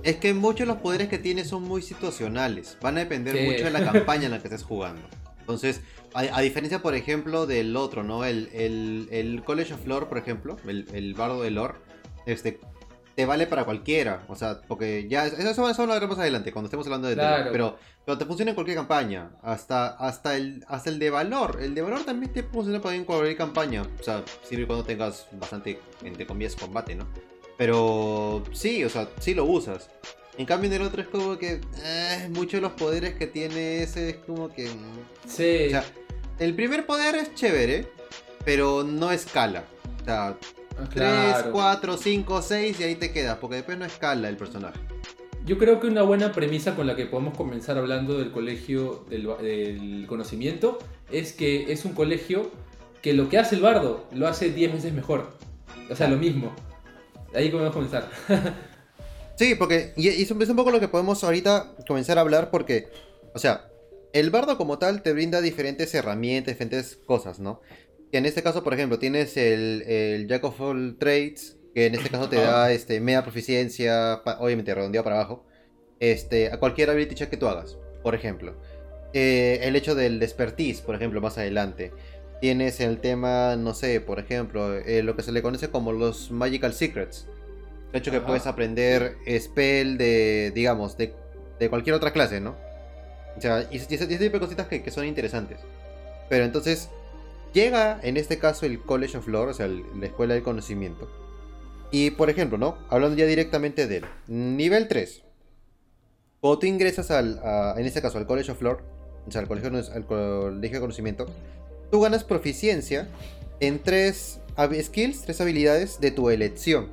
Es 0.04 0.18
que 0.18 0.34
muchos 0.34 0.62
de 0.62 0.66
los 0.68 0.78
poderes 0.78 1.10
que 1.10 1.18
tiene 1.18 1.46
son 1.46 1.64
muy 1.64 1.82
situacionales. 1.82 2.78
Van 2.82 2.98
a 2.98 3.02
depender 3.02 3.36
mucho 3.46 3.66
de 3.66 3.72
la 3.72 3.84
campaña 3.92 4.26
en 4.26 4.32
la 4.32 4.40
que 4.40 4.48
estés 4.48 4.64
jugando. 4.64 5.02
Entonces, 5.40 5.82
a, 6.14 6.42
diferencia, 6.42 6.82
por 6.82 6.96
ejemplo, 6.96 7.48
del 7.48 7.76
otro, 7.76 8.04
¿no? 8.04 8.24
El, 8.24 8.50
el, 8.54 9.42
College 9.46 9.74
of 9.74 9.86
Lore, 9.88 10.06
por 10.06 10.18
ejemplo, 10.18 10.58
el, 10.68 11.14
bardo 11.16 11.42
de 11.42 11.52
Lore, 11.52 11.76
este, 12.26 12.60
te 13.20 13.26
vale 13.26 13.48
para 13.48 13.66
cualquiera. 13.66 14.24
O 14.30 14.36
sea, 14.38 14.62
porque 14.66 15.06
ya, 15.10 15.28
eso, 15.28 15.70
eso 15.70 15.86
lo 15.86 15.92
veremos 15.92 16.18
adelante, 16.18 16.54
cuando 16.54 16.68
estemos 16.68 16.86
hablando 16.86 17.10
de 17.10 17.16
claro. 17.16 17.52
pero, 17.52 17.78
pero 18.06 18.18
te 18.18 18.24
funciona 18.24 18.52
en 18.52 18.56
cualquier 18.56 18.78
campaña. 18.78 19.32
Hasta, 19.44 19.88
hasta, 19.88 20.38
el, 20.38 20.64
hasta 20.70 20.90
el 20.90 21.00
de 21.00 21.10
valor. 21.10 21.60
El 21.62 21.76
de 21.76 21.82
valor 21.82 22.06
también 22.06 22.32
te 22.32 22.44
funciona 22.44 22.82
para 22.82 22.96
en 22.96 23.04
cualquier 23.04 23.36
campaña. 23.36 23.82
O 23.82 24.04
sea, 24.04 24.24
siempre 24.44 24.64
y 24.64 24.66
cuando 24.68 24.86
tengas 24.86 25.28
bastante, 25.34 25.82
entre 26.02 26.26
comillas, 26.26 26.56
combate, 26.56 26.96
¿no? 26.96 27.10
Pero 27.58 28.42
sí, 28.54 28.86
o 28.86 28.90
sea, 28.90 29.10
sí 29.20 29.34
lo 29.34 29.44
usas. 29.44 29.90
En 30.38 30.46
cambio 30.46 30.70
en 30.70 30.82
el 30.82 30.88
otro 30.88 31.02
es 31.02 31.10
como 31.10 31.38
que 31.38 31.60
eh, 31.84 32.30
muchos 32.30 32.54
de 32.54 32.62
los 32.62 32.72
poderes 32.72 33.16
que 33.16 33.28
tiene 33.28 33.84
ese 33.84 34.12
es 34.12 34.16
como 34.16 34.48
que... 34.48 34.70
Mm, 34.70 35.28
sí. 35.28 35.66
O 35.66 35.70
sea, 35.72 35.84
el 36.40 36.56
primer 36.56 36.86
poder 36.86 37.16
es 37.16 37.36
chévere, 37.36 37.92
pero 38.46 38.86
no 38.86 39.12
escala. 39.12 39.66
O 40.02 40.06
sea, 40.06 40.38
3, 40.94 41.48
4, 41.52 41.98
5, 41.98 42.42
6 42.42 42.80
y 42.80 42.84
ahí 42.84 42.96
te 42.96 43.12
quedas, 43.12 43.38
porque 43.38 43.58
después 43.58 43.78
no 43.78 43.86
escala 43.86 44.30
el 44.30 44.38
personaje. 44.38 44.80
Yo 45.46 45.58
creo 45.58 45.80
que 45.80 45.88
una 45.88 46.04
buena 46.04 46.32
premisa 46.32 46.76
con 46.76 46.86
la 46.86 46.96
que 46.96 47.06
podemos 47.06 47.36
comenzar 47.36 47.78
hablando 47.78 48.20
del 48.20 48.32
colegio 48.32 49.06
del, 49.10 50.06
conocimiento 50.08 50.78
es 51.12 51.34
que 51.34 51.72
es 51.72 51.86
un 51.86 51.94
colegio 51.94 52.52
que 53.02 53.14
lo 53.14 53.30
que 53.30 53.40
hace 53.40 53.56
el 53.56 53.62
bardo 53.62 54.06
lo 54.12 54.28
hace 54.28 54.52
10 54.52 54.74
veces 54.74 54.94
mejor. 54.94 55.32
O 55.90 55.96
sea, 55.96 56.08
lo 56.08 56.18
mismo. 56.18 56.54
Ahí 57.34 57.50
podemos 57.50 57.74
comenzar. 57.74 58.10
sí, 59.38 59.56
porque 59.56 59.94
y, 59.96 60.10
es 60.10 60.30
un 60.30 60.56
poco 60.56 60.72
lo 60.72 60.80
que 60.80 60.88
podemos 60.88 61.24
ahorita 61.24 61.74
comenzar 61.88 62.18
a 62.18 62.22
hablar 62.22 62.52
porque, 62.52 62.90
o 63.34 63.40
sea, 63.40 63.70
el 64.14 64.30
bardo 64.30 64.58
como 64.58 64.78
tal 64.78 65.02
te 65.02 65.14
brinda 65.14 65.42
diferentes 65.42 65.94
herramientas, 65.96 66.54
diferentes 66.54 66.98
cosas, 67.08 67.40
¿no? 67.40 67.62
En 68.12 68.26
este 68.26 68.42
caso, 68.42 68.64
por 68.64 68.74
ejemplo, 68.74 68.98
tienes 68.98 69.38
el, 69.38 69.84
el 69.84 70.28
Jack 70.28 70.44
of 70.44 70.60
All 70.60 70.98
Trades, 70.98 71.58
que 71.76 71.86
en 71.86 71.96
este 71.96 72.10
caso 72.10 72.28
te 72.28 72.38
da 72.38 72.72
este, 72.72 73.00
media 73.00 73.22
proficiencia, 73.22 74.22
obviamente 74.40 74.74
redondeado 74.74 75.04
para 75.04 75.18
abajo, 75.18 75.46
este, 76.00 76.52
a 76.52 76.60
cualquier 76.60 76.90
ability 76.90 77.16
check 77.16 77.30
que 77.30 77.38
tú 77.38 77.48
hagas, 77.48 77.78
por 78.02 78.16
ejemplo. 78.16 78.56
Eh, 79.14 79.60
el 79.64 79.76
hecho 79.76 79.96
del 79.96 80.22
expertise, 80.22 80.82
por 80.82 80.96
ejemplo, 80.96 81.22
más 81.22 81.38
adelante. 81.38 81.92
Tienes 82.42 82.80
el 82.80 83.00
tema, 83.00 83.56
no 83.58 83.74
sé, 83.74 84.02
por 84.02 84.20
ejemplo, 84.20 84.76
eh, 84.78 85.04
lo 85.04 85.16
que 85.16 85.24
se 85.24 85.32
le 85.32 85.42
conoce 85.42 85.70
como 85.70 85.92
los 85.92 86.32
Magical 86.32 86.74
Secrets. 86.74 87.28
El 87.92 88.00
hecho 88.00 88.12
que 88.12 88.22
puedes 88.22 88.48
aprender 88.48 89.18
spell 89.40 89.98
de, 89.98 90.52
digamos, 90.54 90.96
de, 90.98 91.14
cualquier 91.70 91.96
otra 91.96 92.14
clase, 92.14 92.40
¿no? 92.40 92.56
O 93.36 93.42
sea, 93.42 93.68
y, 93.72 93.78
ese, 93.78 94.08
tipo 94.08 94.20
de 94.20 94.40
cositas 94.40 94.68
que, 94.68 94.82
que, 94.82 94.92
son 94.92 95.06
interesantes. 95.06 95.60
Pero 96.30 96.46
entonces, 96.46 96.90
llega 97.54 98.00
en 98.02 98.18
este 98.18 98.40
caso 98.40 98.66
el 98.66 98.80
College 98.80 99.18
of 99.18 99.28
Lore, 99.28 99.52
o 99.52 99.54
sea, 99.54 99.68
la 99.68 100.06
Escuela 100.06 100.34
del 100.34 100.44
Conocimiento. 100.44 101.10
Y 101.92 102.12
por 102.12 102.30
ejemplo, 102.30 102.58
¿no? 102.58 102.78
Hablando 102.90 103.18
ya 103.18 103.26
directamente 103.26 103.88
de 103.88 103.98
él. 103.98 104.06
Nivel 104.28 104.88
3. 104.88 105.24
Cuando 106.40 106.60
tú 106.60 106.68
ingresas 106.68 107.12
al, 107.12 107.42
en 107.78 107.86
este 107.86 108.02
caso, 108.02 108.18
al 108.18 108.28
College 108.28 108.52
of 108.52 108.62
Lore, 108.62 108.84
o 109.28 109.32
sea, 109.32 109.42
al 109.42 109.48
colegio, 109.48 109.70
al 109.70 110.06
colegio 110.06 110.78
de 110.78 110.80
conocimiento, 110.80 111.26
tú 111.92 112.00
ganas 112.00 112.24
proficiencia 112.24 113.10
en 113.60 113.80
tres 113.80 114.40
skills, 114.82 115.24
tres 115.24 115.42
habilidades 115.42 116.00
de 116.00 116.12
tu 116.12 116.30
elección. 116.30 116.88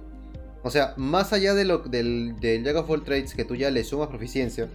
O 0.63 0.71
sea, 0.71 0.95
más 0.97 1.33
allá 1.33 1.55
de 1.55 1.65
lo, 1.65 1.79
del, 1.79 2.41
del 2.41 2.65
Jack 2.65 2.77
of 2.77 2.91
All 2.91 3.05
Trades 3.05 3.35
que 3.35 3.45
tú 3.45 3.55
ya 3.55 3.71
le 3.71 3.85
sumas 3.85 4.09
proficiencia, 4.09 4.69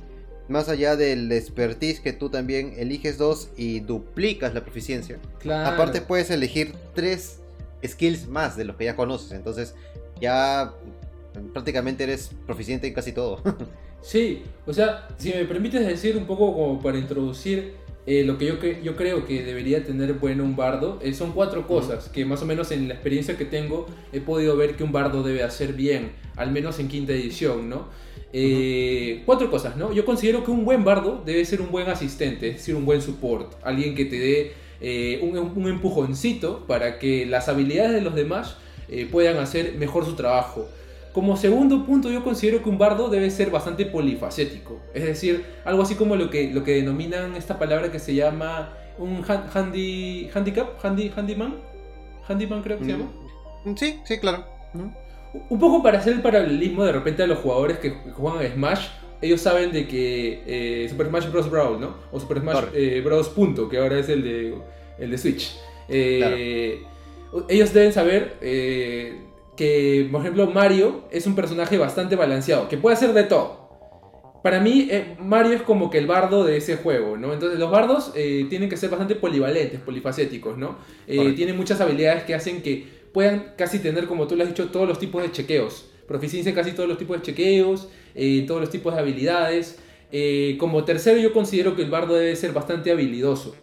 más 0.52 0.70
allá 0.70 0.96
del 0.96 1.32
expertise 1.32 2.00
que 2.00 2.14
tú 2.14 2.30
también 2.30 2.74
eliges 2.78 3.18
dos 3.18 3.50
y 3.58 3.80
duplicas 3.80 4.54
la 4.54 4.64
proficiencia. 4.64 5.20
Aparte 5.66 6.02
puedes 6.02 6.30
elegir 6.30 6.74
tres 6.94 7.40
skills 7.86 8.28
más 8.28 8.56
de 8.58 8.66
los 8.66 8.76
que 8.76 8.86
ya 8.86 8.96
conoces. 8.96 9.32
Entonces 9.32 9.74
ya 10.20 10.74
prácticamente 11.54 12.04
eres 12.04 12.32
proficiente 12.46 12.88
en 12.88 12.94
casi 12.94 13.12
todo. 13.12 13.42
sí, 14.02 14.44
o 14.66 14.74
sea, 14.74 15.08
si 15.18 15.32
me 15.32 15.46
permites 15.46 15.86
decir 15.86 16.18
un 16.18 16.26
poco 16.26 16.54
como 16.54 16.82
para 16.82 16.98
introducir 16.98 17.74
eh, 18.06 18.24
lo 18.24 18.38
que 18.38 18.48
yo, 18.48 18.56
yo 18.84 18.96
creo 18.96 19.26
que 19.26 19.44
debería 19.44 19.86
tener 19.86 20.14
bueno 20.14 20.44
un 20.44 20.56
bardo 20.56 21.00
eh, 21.04 21.14
son 21.14 21.34
cuatro 21.34 21.68
cosas 21.68 22.10
que 22.10 22.26
más 22.26 22.42
o 22.42 22.48
menos 22.48 22.72
en 22.72 22.88
la 22.88 22.96
experiencia 22.96 23.38
que 23.38 23.46
tengo 23.46 23.86
he 24.12 24.20
podido 24.20 24.58
ver 24.58 24.76
que 24.76 24.84
un 24.84 24.92
bardo 24.92 25.22
debe 25.22 25.44
hacer 25.44 25.74
bien, 25.74 26.14
al 26.36 26.52
menos 26.52 26.80
en 26.80 26.88
quinta 26.88 27.14
edición, 27.14 27.70
¿no? 27.70 27.90
Eh, 28.34 29.24
cuatro 29.26 29.52
cosas, 29.52 29.76
¿no? 29.76 29.92
Yo 29.92 30.06
considero 30.06 30.44
que 30.44 30.52
un 30.52 30.64
buen 30.64 30.84
bardo 30.84 31.22
debe 31.26 31.44
ser 31.46 31.62
un 31.62 31.72
buen 31.72 31.90
asistente, 31.90 32.50
es 32.50 32.56
decir, 32.58 32.76
un 32.76 32.86
buen 32.86 33.02
support, 33.02 33.54
alguien 33.64 33.94
que 33.94 34.06
te 34.06 34.20
dé 34.20 35.20
un, 35.22 35.38
un, 35.38 35.68
empujoncito 35.68 36.66
para 36.66 36.98
que 36.98 37.26
las 37.26 37.50
habilidades 37.50 37.94
de 37.94 38.02
los 38.02 38.16
demás 38.16 38.58
puedan 39.12 39.38
hacer 39.38 39.76
mejor 39.76 40.06
su 40.06 40.16
trabajo. 40.16 40.68
Como 41.14 41.36
segundo 41.36 41.86
punto, 41.86 42.10
yo 42.10 42.24
considero 42.24 42.64
que 42.64 42.70
un 42.70 42.78
bardo 42.78 43.10
debe 43.10 43.30
ser 43.30 43.52
bastante 43.52 43.86
polifacético. 43.86 44.80
Es 44.94 45.04
decir, 45.04 45.46
algo 45.66 45.84
así 45.84 45.96
como 45.96 46.16
lo 46.16 46.30
que, 46.30 46.52
lo 46.52 46.64
que 46.64 46.76
denominan 46.76 47.36
esta 47.36 47.60
palabra 47.60 47.92
que 47.92 48.00
se 48.00 48.16
llama 48.16 48.74
un 48.98 49.24
handy, 49.28 50.30
handicap, 50.34 50.84
handy, 50.84 51.12
handyman. 51.16 51.56
Handyman 52.28 52.62
creo 52.62 52.78
que 52.78 52.86
se 52.86 52.92
llama. 52.92 53.12
Mm, 53.66 53.76
sí, 53.76 54.00
sí, 54.06 54.20
claro. 54.20 54.46
Un 55.50 55.60
poco 55.60 55.82
para 55.82 56.00
hacer 56.00 56.14
el 56.14 56.22
paralelismo 56.22 56.84
de 56.84 56.92
repente 56.92 57.24
a 57.24 57.28
los 57.28 57.40
jugadores 57.40 57.78
que 57.80 57.92
juegan 58.14 58.46
a 58.46 58.50
Smash, 58.50 58.88
ellos 59.22 59.40
saben 59.40 59.72
de 59.72 59.88
que 59.88 60.42
eh, 60.46 60.90
Super 60.90 61.08
Smash 61.08 61.32
Bros. 61.32 61.50
Brawl, 61.50 61.80
¿no? 61.80 61.96
O 62.12 62.20
Super 62.20 62.40
Smash 62.40 62.66
eh, 62.74 63.02
Bros. 63.04 63.30
Punto, 63.30 63.70
que 63.70 63.78
ahora 63.78 64.00
es 64.00 64.10
el 64.10 64.24
de, 64.24 64.56
el 64.98 65.12
de 65.12 65.18
Switch. 65.18 65.56
Eh, 65.88 66.82
ellos 67.48 67.74
deben 67.74 67.94
saber 67.94 68.38
que, 68.42 70.10
por 70.12 70.22
ejemplo, 70.22 70.48
Mario 70.48 71.04
es 71.12 71.28
un 71.28 71.36
personaje 71.36 71.78
bastante 71.78 72.16
balanceado, 72.16 72.68
que 72.68 72.78
puede 72.78 72.96
hacer 72.96 73.14
de 73.14 73.24
todo. 73.24 73.62
Para 74.44 74.60
mí, 74.60 74.90
Mario 75.20 75.54
es 75.54 75.62
como 75.62 75.92
que 75.92 76.00
el 76.00 76.08
bardo 76.08 76.44
de 76.44 76.58
ese 76.58 76.78
juego, 76.78 77.16
¿no? 77.16 77.32
Entonces, 77.32 77.60
los 77.60 77.70
bardos 77.70 78.12
tienen 78.14 78.70
que 78.70 78.76
ser 78.76 78.90
bastante 78.90 79.16
polivalentes, 79.16 79.80
polifacéticos, 79.80 80.58
¿no? 80.58 80.78
Tienen 81.06 81.56
muchas 81.56 81.80
habilidades 81.80 82.24
que 82.24 82.34
hacen 82.34 82.62
que 82.64 83.01
puedan 83.14 83.54
casi 83.58 83.80
tener, 83.80 84.08
como 84.08 84.28
tú 84.28 84.36
lo 84.36 84.44
has 84.44 84.50
dicho, 84.50 84.70
todos 84.70 84.88
los 84.88 85.00
tipos 85.00 85.22
de 85.22 85.32
chequeos. 85.32 85.86
Proficiencia 86.08 86.50
en 86.50 86.56
casi 86.56 86.72
todos 86.74 86.90
los 86.90 86.98
tipos 86.98 87.18
de 87.18 87.24
chequeos, 87.24 87.88
todos 88.48 88.62
los 88.62 88.70
tipos 88.70 88.94
de 88.94 89.00
habilidades. 89.00 89.80
como 90.58 90.84
tercero, 90.84 91.20
yo 91.20 91.32
considero 91.32 91.76
que 91.76 91.84
el 91.84 91.90
bardo 91.90 92.16
debe 92.16 92.36
ser 92.36 92.52
bastante 92.52 92.92
habilidoso. 92.92 93.56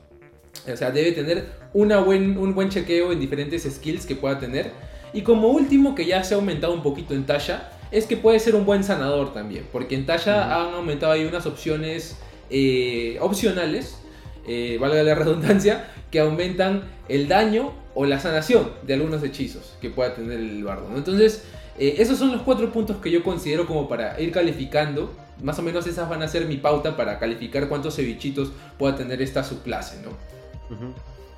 O 0.73 0.77
sea, 0.77 0.91
debe 0.91 1.13
tener 1.13 1.47
una 1.73 1.99
buen, 1.99 2.39
un 2.39 2.55
buen 2.55 2.69
chequeo 2.69 3.13
en 3.13 3.21
diferentes 3.21 3.63
skills 3.65 4.07
que 4.07 4.15
pueda 4.15 4.39
tener. 4.39 4.73
Y 5.13 5.23
como 5.23 5.49
último, 5.49 5.95
que 5.95 6.07
ya 6.07 6.23
se 6.25 6.35
ha 6.35 6.37
aumentado 6.39 6.73
un 6.73 6.83
poquito 6.83 7.15
en 7.15 7.25
talla, 7.25 7.71
es 7.91 8.07
que 8.07 8.17
puede 8.17 8.39
ser 8.41 8.55
un 8.55 8.67
buen 8.67 8.85
sanador 8.85 9.33
también, 9.33 9.67
porque 9.73 9.95
en 9.95 10.05
talla 10.05 10.55
han 10.55 10.75
aumentado 10.75 11.13
ahí 11.13 11.25
unas 11.25 11.47
opciones 11.47 12.19
eh, 12.51 13.17
opcionales, 13.21 13.99
eh, 14.47 14.77
valga 14.81 15.03
la 15.03 15.15
redundancia, 15.15 15.89
que 16.11 16.21
aumentan 16.21 16.83
el 17.09 17.29
daño 17.29 17.73
o 18.01 18.07
la 18.07 18.21
sanación 18.21 18.71
de 18.85 18.95
algunos 18.95 19.25
hechizos 19.25 19.75
que 19.81 19.91
pueda 19.91 20.15
tener 20.15 20.39
el 20.39 20.63
bardo. 20.63 20.87
Entonces, 20.95 21.43
eh, 21.81 21.97
esos 21.99 22.17
son 22.17 22.31
los 22.31 22.43
cuatro 22.43 22.73
puntos 22.73 22.99
que 22.99 23.11
yo 23.11 23.25
considero 23.25 23.67
como 23.67 23.89
para 23.89 24.21
ir 24.21 24.31
calificando. 24.31 25.13
Más 25.43 25.59
o 25.59 25.63
menos 25.63 25.85
esas 25.85 26.09
van 26.09 26.23
a 26.23 26.29
ser 26.29 26.47
mi 26.47 26.59
pauta 26.59 26.97
para 26.97 27.19
calificar 27.19 27.69
cuántos 27.69 27.97
cevichitos 27.97 28.53
pueda 28.79 28.95
tener 28.95 29.21
esta 29.21 29.43
subclase, 29.43 29.97
¿no? 30.03 30.11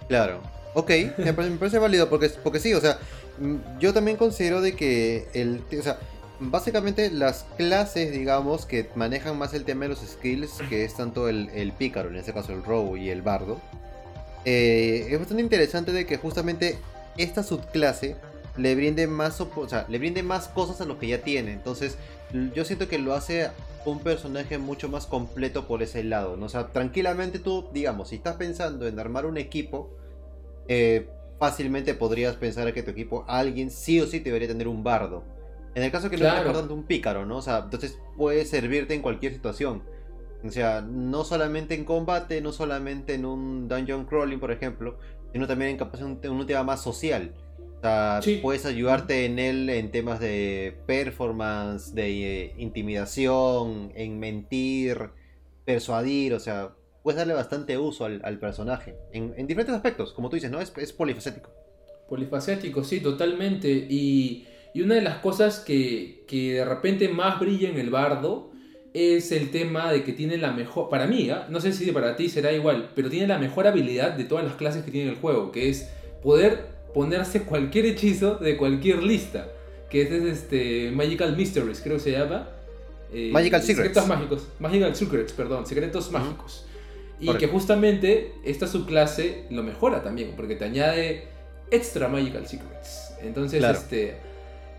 Claro. 0.06 0.42
Ok, 0.74 0.90
me 1.16 1.32
parece, 1.32 1.78
válido 1.78 2.10
porque, 2.10 2.28
porque 2.44 2.60
sí, 2.60 2.74
o 2.74 2.80
sea, 2.82 2.98
mm, 3.38 3.78
yo 3.78 3.94
también 3.94 4.18
considero 4.18 4.60
de 4.60 4.76
que 4.76 5.28
el, 5.32 5.62
o 5.78 5.82
sea, 5.82 5.98
básicamente 6.40 7.10
las 7.10 7.46
clases, 7.56 8.12
digamos, 8.12 8.66
que 8.66 8.90
manejan 8.96 9.38
más 9.38 9.54
el 9.54 9.64
tema 9.64 9.84
de 9.84 9.88
los 9.88 10.00
skills, 10.00 10.60
que 10.68 10.84
es 10.84 10.94
tanto 10.94 11.26
el, 11.30 11.72
pícaro, 11.78 12.10
en 12.10 12.16
este 12.16 12.34
caso 12.34 12.52
el 12.52 12.62
robo 12.62 12.98
y 12.98 13.08
el 13.08 13.22
bardo, 13.22 13.62
eh, 14.44 15.08
es 15.10 15.18
bastante 15.18 15.42
interesante 15.42 15.92
de 15.92 16.06
que 16.06 16.16
justamente 16.16 16.78
esta 17.16 17.42
subclase 17.42 18.16
le 18.56 18.74
brinde 18.74 19.06
más, 19.06 19.40
o 19.40 19.68
sea, 19.68 19.86
le 19.88 19.98
brinde 19.98 20.22
más 20.22 20.48
cosas 20.48 20.80
a 20.80 20.84
lo 20.84 20.98
que 20.98 21.08
ya 21.08 21.22
tiene. 21.22 21.52
Entonces, 21.52 21.96
yo 22.54 22.64
siento 22.64 22.88
que 22.88 22.98
lo 22.98 23.14
hace 23.14 23.50
un 23.84 24.00
personaje 24.00 24.58
mucho 24.58 24.88
más 24.88 25.06
completo 25.06 25.66
por 25.66 25.82
ese 25.82 26.04
lado. 26.04 26.36
¿no? 26.36 26.46
O 26.46 26.48
sea, 26.48 26.68
tranquilamente 26.68 27.38
tú, 27.38 27.68
digamos, 27.72 28.08
si 28.08 28.16
estás 28.16 28.36
pensando 28.36 28.86
en 28.86 28.98
armar 28.98 29.26
un 29.26 29.38
equipo, 29.38 29.90
eh, 30.68 31.08
fácilmente 31.38 31.94
podrías 31.94 32.36
pensar 32.36 32.72
que 32.72 32.82
tu 32.82 32.90
equipo, 32.90 33.24
alguien 33.26 33.70
sí 33.70 34.00
o 34.00 34.06
sí 34.06 34.18
debería 34.20 34.48
tener 34.48 34.68
un 34.68 34.84
bardo. 34.84 35.24
En 35.74 35.82
el 35.82 35.90
caso 35.90 36.10
que 36.10 36.16
no 36.16 36.26
estés 36.26 36.44
guardando 36.44 36.74
un 36.74 36.82
pícaro, 36.84 37.24
¿no? 37.24 37.38
O 37.38 37.42
sea, 37.42 37.60
entonces 37.64 37.96
puede 38.16 38.44
servirte 38.44 38.94
en 38.94 39.02
cualquier 39.02 39.32
situación. 39.32 39.82
O 40.44 40.50
sea, 40.50 40.80
no 40.80 41.24
solamente 41.24 41.74
en 41.74 41.84
combate, 41.84 42.40
no 42.40 42.52
solamente 42.52 43.14
en 43.14 43.24
un 43.24 43.68
dungeon 43.68 44.06
crawling, 44.06 44.38
por 44.38 44.52
ejemplo, 44.52 44.98
sino 45.32 45.46
también 45.46 45.72
en 45.72 45.76
capaz 45.76 46.02
un, 46.02 46.18
un 46.24 46.46
tema 46.46 46.62
más 46.62 46.82
social. 46.82 47.34
O 47.78 47.82
sea, 47.82 48.20
puedes 48.42 48.66
ayudarte 48.66 49.24
en 49.24 49.38
él 49.38 49.70
en 49.70 49.90
temas 49.90 50.20
de 50.20 50.76
performance, 50.86 51.94
de 51.94 52.44
eh, 52.44 52.54
intimidación, 52.58 53.90
en 53.94 54.18
mentir, 54.18 55.10
persuadir, 55.64 56.34
o 56.34 56.40
sea, 56.40 56.74
puedes 57.02 57.16
darle 57.16 57.32
bastante 57.32 57.78
uso 57.78 58.04
al, 58.04 58.38
personaje 58.38 58.96
en, 59.12 59.46
diferentes 59.46 59.74
aspectos, 59.74 60.12
como 60.12 60.28
tú 60.28 60.36
dices, 60.36 60.50
¿no? 60.50 60.60
Es, 60.60 60.72
es 60.76 60.92
polifacético. 60.92 61.50
Polifacético, 62.08 62.84
sí, 62.84 63.00
totalmente. 63.00 63.70
Y, 63.70 64.46
una 64.74 64.96
de 64.96 65.02
las 65.02 65.18
cosas 65.18 65.60
que, 65.60 66.24
de 66.28 66.64
repente 66.64 67.08
más 67.08 67.40
brilla 67.40 67.70
en 67.70 67.78
el 67.78 67.90
bardo 67.90 68.49
es 68.92 69.30
el 69.32 69.50
tema 69.50 69.92
de 69.92 70.02
que 70.02 70.12
tiene 70.12 70.36
la 70.36 70.52
mejor, 70.52 70.88
para 70.88 71.06
mí, 71.06 71.30
¿ah? 71.30 71.46
no 71.48 71.60
sé 71.60 71.72
si 71.72 71.90
para 71.92 72.16
ti 72.16 72.28
será 72.28 72.52
igual, 72.52 72.90
pero 72.94 73.08
tiene 73.08 73.26
la 73.26 73.38
mejor 73.38 73.66
habilidad 73.66 74.12
de 74.12 74.24
todas 74.24 74.44
las 74.44 74.54
clases 74.54 74.84
que 74.84 74.90
tiene 74.90 75.10
el 75.10 75.16
juego, 75.16 75.52
que 75.52 75.68
es 75.68 75.88
poder 76.22 76.66
ponerse 76.92 77.42
cualquier 77.42 77.86
hechizo 77.86 78.36
de 78.36 78.56
cualquier 78.56 79.02
lista, 79.02 79.48
que 79.88 80.02
es 80.02 80.10
este 80.10 80.90
Magical 80.90 81.36
Mysteries, 81.36 81.80
creo 81.80 81.96
que 81.96 82.02
se 82.02 82.12
llama. 82.12 82.48
Eh, 83.12 83.30
Magical 83.32 83.62
Secrets. 83.62 83.88
Secretos 83.88 84.08
mágicos. 84.08 84.48
Magical 84.58 84.94
Secrets, 84.96 85.32
perdón, 85.32 85.66
secretos 85.66 86.10
mágicos. 86.10 86.66
Y 87.20 87.32
que 87.34 87.48
justamente 87.48 88.32
esta 88.44 88.66
subclase 88.66 89.44
lo 89.50 89.62
mejora 89.62 90.02
también, 90.02 90.32
porque 90.36 90.56
te 90.56 90.64
añade 90.64 91.28
extra 91.70 92.08
Magical 92.08 92.46
Secrets. 92.46 93.12
Entonces, 93.22 93.62
este, 93.62 94.16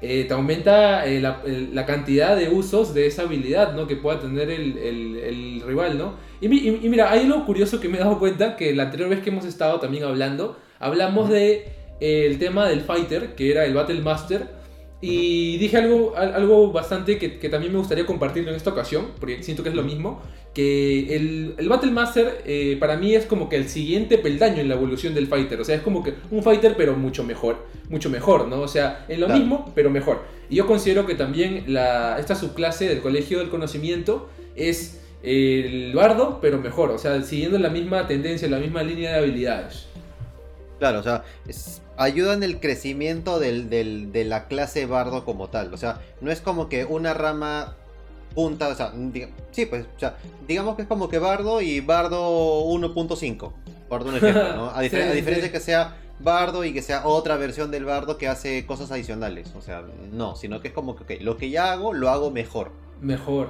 eh, 0.01 0.25
te 0.27 0.33
aumenta 0.33 1.05
eh, 1.05 1.19
la, 1.21 1.85
cantidad 1.85 2.35
de 2.35 2.49
usos 2.49 2.95
de 2.95 3.05
esa 3.05 3.21
habilidad 3.21 3.75
¿no? 3.75 3.85
que 3.85 3.95
pueda 3.95 4.19
tener 4.19 4.49
el, 4.49 5.61
rival. 5.65 5.97
¿no? 5.97 6.15
Y, 6.41 6.47
mira, 6.49 7.11
hay 7.11 7.25
algo 7.25 7.45
curioso 7.45 7.79
que 7.79 7.87
me 7.87 7.97
he 7.97 7.99
dado 7.99 8.17
cuenta, 8.17 8.55
que 8.55 8.73
la 8.73 8.83
anterior 8.83 9.09
vez 9.09 9.21
que 9.21 9.29
hemos 9.29 9.45
estado 9.45 9.79
también 9.79 10.03
hablando, 10.03 10.57
hablamos 10.79 11.29
de 11.29 11.67
eh, 11.99 12.25
el 12.25 12.39
tema 12.39 12.67
del 12.67 12.81
fighter, 12.81 13.35
que 13.35 13.51
era 13.51 13.65
el 13.65 13.75
Battle 13.75 14.01
Master. 14.01 14.60
Y 15.01 15.57
dije 15.57 15.77
algo, 15.77 16.15
algo 16.15 16.71
bastante 16.71 17.17
que, 17.17 17.39
que, 17.39 17.49
también 17.49 17.73
me 17.73 17.79
gustaría 17.79 18.05
compartir 18.05 18.47
en 18.47 18.53
esta 18.53 18.69
ocasión, 18.69 19.07
porque 19.19 19.41
siento 19.41 19.63
que 19.63 19.69
es 19.69 19.75
lo 19.75 19.81
mismo, 19.81 20.21
que 20.53 21.15
el, 21.15 21.55
el 21.57 21.69
Battle 21.69 21.91
Master 21.91 22.43
eh, 22.45 22.77
para 22.79 22.97
mí 22.97 23.15
es 23.15 23.25
como 23.25 23.49
que 23.49 23.55
el 23.55 23.67
siguiente 23.67 24.19
peldaño 24.19 24.61
en 24.61 24.69
la 24.69 24.75
evolución 24.75 25.15
del 25.15 25.25
fighter, 25.25 25.59
o 25.59 25.65
sea, 25.65 25.75
es 25.75 25.81
como 25.81 26.03
que 26.03 26.13
un 26.29 26.43
fighter 26.43 26.75
pero 26.77 26.95
mucho 26.95 27.23
mejor, 27.23 27.65
mucho 27.89 28.11
mejor, 28.11 28.47
¿no? 28.47 28.61
O 28.61 28.67
sea, 28.67 29.05
en 29.09 29.21
lo 29.21 29.29
mismo 29.29 29.71
pero 29.73 29.89
mejor. 29.89 30.23
Y 30.51 30.57
yo 30.57 30.67
considero 30.67 31.07
que 31.07 31.15
también 31.15 31.63
la, 31.67 32.19
esta 32.19 32.35
subclase 32.35 32.87
del 32.87 32.99
Colegio 32.99 33.39
del 33.39 33.49
Conocimiento 33.49 34.29
es 34.55 35.01
el 35.23 35.93
bardo 35.95 36.39
pero 36.41 36.59
mejor, 36.59 36.91
o 36.91 36.99
sea, 36.99 37.23
siguiendo 37.23 37.57
la 37.57 37.69
misma 37.69 38.05
tendencia, 38.05 38.47
la 38.47 38.59
misma 38.59 38.83
línea 38.83 39.13
de 39.13 39.17
habilidades. 39.17 39.87
Claro, 40.81 40.97
o 40.97 41.03
sea, 41.03 41.23
ayuda 41.95 42.33
en 42.33 42.41
el 42.41 42.59
crecimiento 42.59 43.37
de 43.39 44.25
la 44.25 44.47
clase 44.47 44.87
bardo 44.87 45.25
como 45.25 45.47
tal. 45.47 45.71
O 45.75 45.77
sea, 45.77 46.01
no 46.21 46.31
es 46.31 46.41
como 46.41 46.69
que 46.69 46.85
una 46.85 47.13
rama 47.13 47.75
punta, 48.33 48.67
o 48.67 48.73
sea, 48.73 48.91
sí, 49.51 49.67
pues, 49.67 49.85
o 49.95 49.99
sea, 49.99 50.17
digamos 50.47 50.75
que 50.75 50.81
es 50.81 50.87
como 50.87 51.07
que 51.07 51.19
bardo 51.19 51.61
y 51.61 51.81
bardo 51.81 52.63
1.5, 52.65 53.51
por 53.87 54.01
un 54.01 54.15
ejemplo, 54.15 54.55
¿no? 54.55 54.71
A, 54.75 54.81
diferencia 54.81 55.43
de 55.43 55.51
que 55.51 55.59
sea 55.59 55.97
bardo 56.19 56.65
y 56.65 56.73
que 56.73 56.81
sea 56.81 57.05
otra 57.05 57.37
versión 57.37 57.69
del 57.69 57.85
bardo 57.85 58.17
que 58.17 58.27
hace 58.27 58.65
cosas 58.65 58.91
adicionales. 58.91 59.53
O 59.55 59.61
sea, 59.61 59.83
no, 60.11 60.35
sino 60.35 60.61
que 60.61 60.69
es 60.69 60.73
como 60.73 60.95
que 60.95 61.19
lo 61.19 61.37
que 61.37 61.51
ya 61.51 61.71
hago, 61.73 61.93
lo 61.93 62.09
hago 62.09 62.31
mejor. 62.31 62.71
Mejor. 63.01 63.49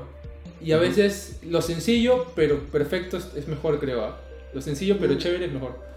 Y 0.59 0.73
a 0.73 0.77
veces 0.77 1.39
lo 1.43 1.61
sencillo, 1.61 2.25
pero 2.35 2.59
perfecto 2.65 3.15
es, 3.15 3.47
mejor, 3.47 3.79
creo. 3.79 4.03
¿ah? 4.03 4.17
Lo 4.53 4.61
sencillo, 4.61 4.97
pero 4.99 5.15
chévere 5.15 5.45
es 5.45 5.53
mejor. 5.53 5.90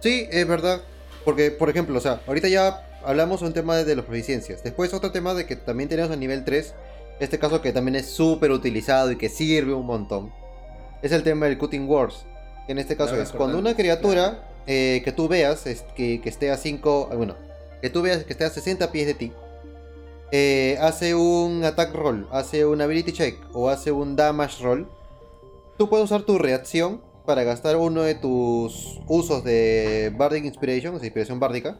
Sí, 0.00 0.28
es 0.30 0.46
verdad. 0.46 0.82
Porque, 1.24 1.50
por 1.50 1.68
ejemplo, 1.68 1.98
o 1.98 2.00
sea, 2.00 2.20
ahorita 2.26 2.48
ya 2.48 2.88
hablamos 3.04 3.42
un 3.42 3.52
tema 3.52 3.76
de, 3.76 3.96
las 3.96 4.04
proficiencias. 4.04 4.62
Después 4.62 4.94
otro 4.94 5.12
tema 5.12 5.34
de 5.34 5.46
que 5.46 5.56
también 5.56 5.88
tenemos 5.88 6.10
a 6.10 6.16
nivel 6.16 6.44
3. 6.44 6.74
Este 7.20 7.38
caso 7.38 7.60
que 7.60 7.72
también 7.72 7.96
es 7.96 8.06
súper 8.06 8.52
utilizado 8.52 9.10
y 9.10 9.16
que 9.16 9.28
sirve 9.28 9.74
un 9.74 9.86
montón. 9.86 10.32
Es 11.02 11.12
el 11.12 11.22
tema 11.22 11.46
del 11.46 11.58
Cutting 11.58 11.88
Wars. 11.88 12.24
En 12.68 12.78
este 12.78 12.96
caso 12.96 13.20
es 13.20 13.30
cuando 13.30 13.58
una 13.58 13.74
criatura 13.74 14.46
eh, 14.66 15.00
que 15.04 15.12
tú 15.12 15.26
veas 15.26 15.64
que, 15.96 16.20
esté 16.24 16.50
a 16.50 16.56
5. 16.56 17.10
Bueno, 17.16 17.34
que 17.80 17.90
tú 17.90 18.02
veas 18.02 18.24
que 18.24 18.32
esté 18.32 18.44
a 18.44 18.50
60 18.50 18.92
pies 18.92 19.06
de 19.06 19.14
ti. 19.14 19.32
Eh, 20.30 20.76
hace 20.80 21.14
un 21.14 21.64
attack 21.64 21.94
roll, 21.94 22.28
hace 22.30 22.66
un 22.66 22.82
ability 22.82 23.12
check 23.12 23.38
o 23.54 23.70
hace 23.70 23.90
un 23.90 24.14
damage 24.14 24.62
roll. 24.62 24.86
Tú 25.78 25.88
puedes 25.88 26.04
usar 26.04 26.22
tu 26.22 26.38
reacción 26.38 27.00
para 27.28 27.44
gastar 27.44 27.76
uno 27.76 28.04
de 28.04 28.14
tus 28.14 29.00
usos 29.06 29.44
de 29.44 30.10
Bardic 30.16 30.46
Inspiration, 30.46 30.94
o 30.94 30.98
sea, 30.98 31.08
inspiración 31.08 31.38
bárdica, 31.38 31.78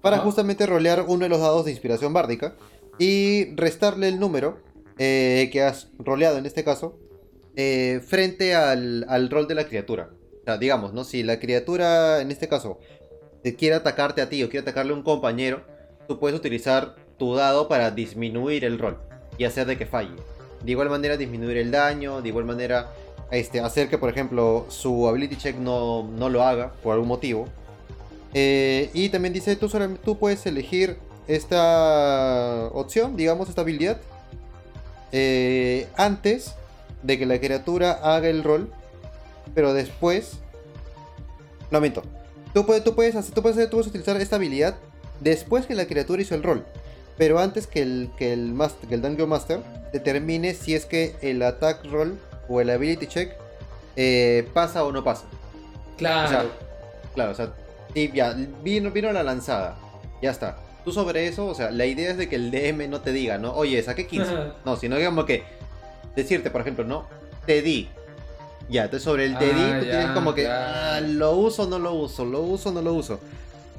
para 0.00 0.18
justamente 0.18 0.66
rolear 0.66 1.04
uno 1.06 1.22
de 1.22 1.28
los 1.28 1.38
dados 1.38 1.64
de 1.64 1.70
inspiración 1.70 2.12
bárdica 2.12 2.56
y 2.98 3.54
restarle 3.54 4.08
el 4.08 4.18
número 4.18 4.58
eh, 4.98 5.50
que 5.52 5.62
has 5.62 5.86
roleado 6.00 6.36
en 6.36 6.46
este 6.46 6.64
caso 6.64 6.98
eh, 7.54 8.00
frente 8.04 8.56
al, 8.56 9.06
al, 9.08 9.30
rol 9.30 9.46
de 9.46 9.54
la 9.54 9.68
criatura. 9.68 10.10
O 10.40 10.44
sea, 10.46 10.58
digamos, 10.58 10.92
¿no? 10.92 11.04
Si 11.04 11.22
la 11.22 11.38
criatura, 11.38 12.20
en 12.20 12.32
este 12.32 12.48
caso, 12.48 12.80
quiere 13.56 13.76
atacarte 13.76 14.20
a 14.20 14.28
ti 14.28 14.42
o 14.42 14.48
quiere 14.48 14.62
atacarle 14.62 14.94
a 14.94 14.96
un 14.96 15.04
compañero, 15.04 15.62
tú 16.08 16.18
puedes 16.18 16.36
utilizar 16.36 16.96
tu 17.18 17.36
dado 17.36 17.68
para 17.68 17.92
disminuir 17.92 18.64
el 18.64 18.80
rol 18.80 18.98
y 19.38 19.44
hacer 19.44 19.68
de 19.68 19.78
que 19.78 19.86
falle. 19.86 20.16
De 20.64 20.72
igual 20.72 20.90
manera 20.90 21.16
disminuir 21.16 21.58
el 21.58 21.70
daño, 21.70 22.20
de 22.20 22.30
igual 22.30 22.46
manera 22.46 22.90
este, 23.32 23.60
hacer 23.60 23.88
que, 23.88 23.96
por 23.96 24.10
ejemplo, 24.10 24.66
su 24.68 25.08
ability 25.08 25.36
check 25.36 25.56
no, 25.56 26.04
no 26.04 26.28
lo 26.28 26.44
haga 26.44 26.72
por 26.82 26.92
algún 26.92 27.08
motivo. 27.08 27.48
Eh, 28.34 28.90
y 28.92 29.08
también 29.08 29.32
dice, 29.32 29.56
tú, 29.56 29.70
tú 30.04 30.18
puedes 30.18 30.44
elegir 30.44 30.98
esta 31.26 32.68
opción, 32.74 33.16
digamos, 33.16 33.48
esta 33.48 33.62
habilidad, 33.62 34.00
eh, 35.12 35.88
antes 35.96 36.54
de 37.02 37.18
que 37.18 37.24
la 37.24 37.40
criatura 37.40 37.92
haga 37.92 38.28
el 38.28 38.44
rol, 38.44 38.70
pero 39.54 39.72
después... 39.72 40.34
No, 41.70 41.80
miento. 41.80 42.02
Tú 42.52 42.66
puedes, 42.66 42.84
tú, 42.84 42.94
puedes 42.94 43.14
tú, 43.14 43.40
puedes, 43.40 43.70
tú 43.70 43.76
puedes 43.76 43.86
utilizar 43.86 44.20
esta 44.20 44.36
habilidad 44.36 44.76
después 45.20 45.64
que 45.64 45.74
la 45.74 45.86
criatura 45.86 46.20
hizo 46.20 46.34
el 46.34 46.42
rol. 46.42 46.66
Pero 47.16 47.38
antes 47.38 47.66
que 47.66 47.80
el, 47.80 48.10
que 48.18 48.34
el, 48.34 48.52
master, 48.52 48.92
el 48.92 49.00
Dungeon 49.00 49.28
Master 49.30 49.60
determine 49.90 50.52
si 50.52 50.74
es 50.74 50.84
que 50.84 51.14
el 51.22 51.42
attack 51.42 51.82
roll 51.86 52.18
o 52.52 52.60
el 52.60 52.70
ability 52.70 53.06
check 53.06 53.32
eh, 53.96 54.48
pasa 54.52 54.84
o 54.84 54.92
no 54.92 55.02
pasa. 55.02 55.24
Claro. 55.96 56.50
claro, 57.14 57.32
o 57.32 57.34
sea, 57.34 57.52
ya, 57.94 58.34
vino, 58.62 58.90
vino 58.90 59.12
la 59.12 59.22
lanzada. 59.22 59.76
Ya 60.20 60.30
está. 60.30 60.58
Tú 60.84 60.92
sobre 60.92 61.28
eso, 61.28 61.46
o 61.46 61.54
sea, 61.54 61.70
la 61.70 61.86
idea 61.86 62.10
es 62.10 62.16
de 62.16 62.28
que 62.28 62.36
el 62.36 62.50
DM 62.50 62.88
no 62.90 63.00
te 63.00 63.12
diga, 63.12 63.38
¿no? 63.38 63.52
Oye, 63.54 63.82
saqué 63.82 64.06
15. 64.06 64.32
no, 64.64 64.76
sino 64.76 64.96
digamos 64.96 65.24
que 65.24 65.44
decirte, 66.16 66.50
por 66.50 66.60
ejemplo, 66.60 66.84
no, 66.84 67.06
te 67.46 67.62
di. 67.62 67.88
Ya, 68.68 68.84
entonces 68.84 69.04
sobre 69.04 69.26
el 69.26 69.38
te 69.38 69.46
di, 69.46 69.62
ah, 69.62 69.78
tú 69.78 69.84
tienes 69.84 70.10
como 70.10 70.34
que, 70.34 70.48
ah, 70.48 71.00
lo 71.00 71.32
uso, 71.36 71.66
no 71.66 71.78
lo 71.78 71.94
uso, 71.94 72.24
lo 72.24 72.40
uso, 72.40 72.72
no 72.72 72.82
lo 72.82 72.94
uso. 72.94 73.20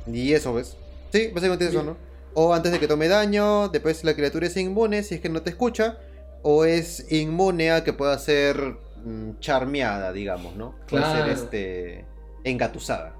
Y 0.07 0.33
eso, 0.33 0.53
¿ves? 0.53 0.77
Sí, 1.11 1.29
básicamente 1.33 1.67
eso, 1.67 1.83
¿no? 1.83 1.97
O 2.33 2.53
antes 2.53 2.71
de 2.71 2.79
que 2.79 2.87
tome 2.87 3.07
daño, 3.07 3.69
después 3.69 4.03
la 4.03 4.15
criatura 4.15 4.47
es 4.47 4.57
inmune 4.57 5.03
si 5.03 5.15
es 5.15 5.21
que 5.21 5.29
no 5.29 5.41
te 5.41 5.51
escucha 5.51 5.97
o 6.43 6.65
es 6.65 7.11
inmune 7.11 7.71
a 7.71 7.83
que 7.83 7.93
pueda 7.93 8.17
ser 8.19 8.75
mm, 9.03 9.39
charmeada, 9.39 10.13
digamos, 10.13 10.55
¿no? 10.55 10.75
Puede 10.87 11.03
ser 11.05 11.29
este, 11.29 12.05
engatusada. 12.43 13.15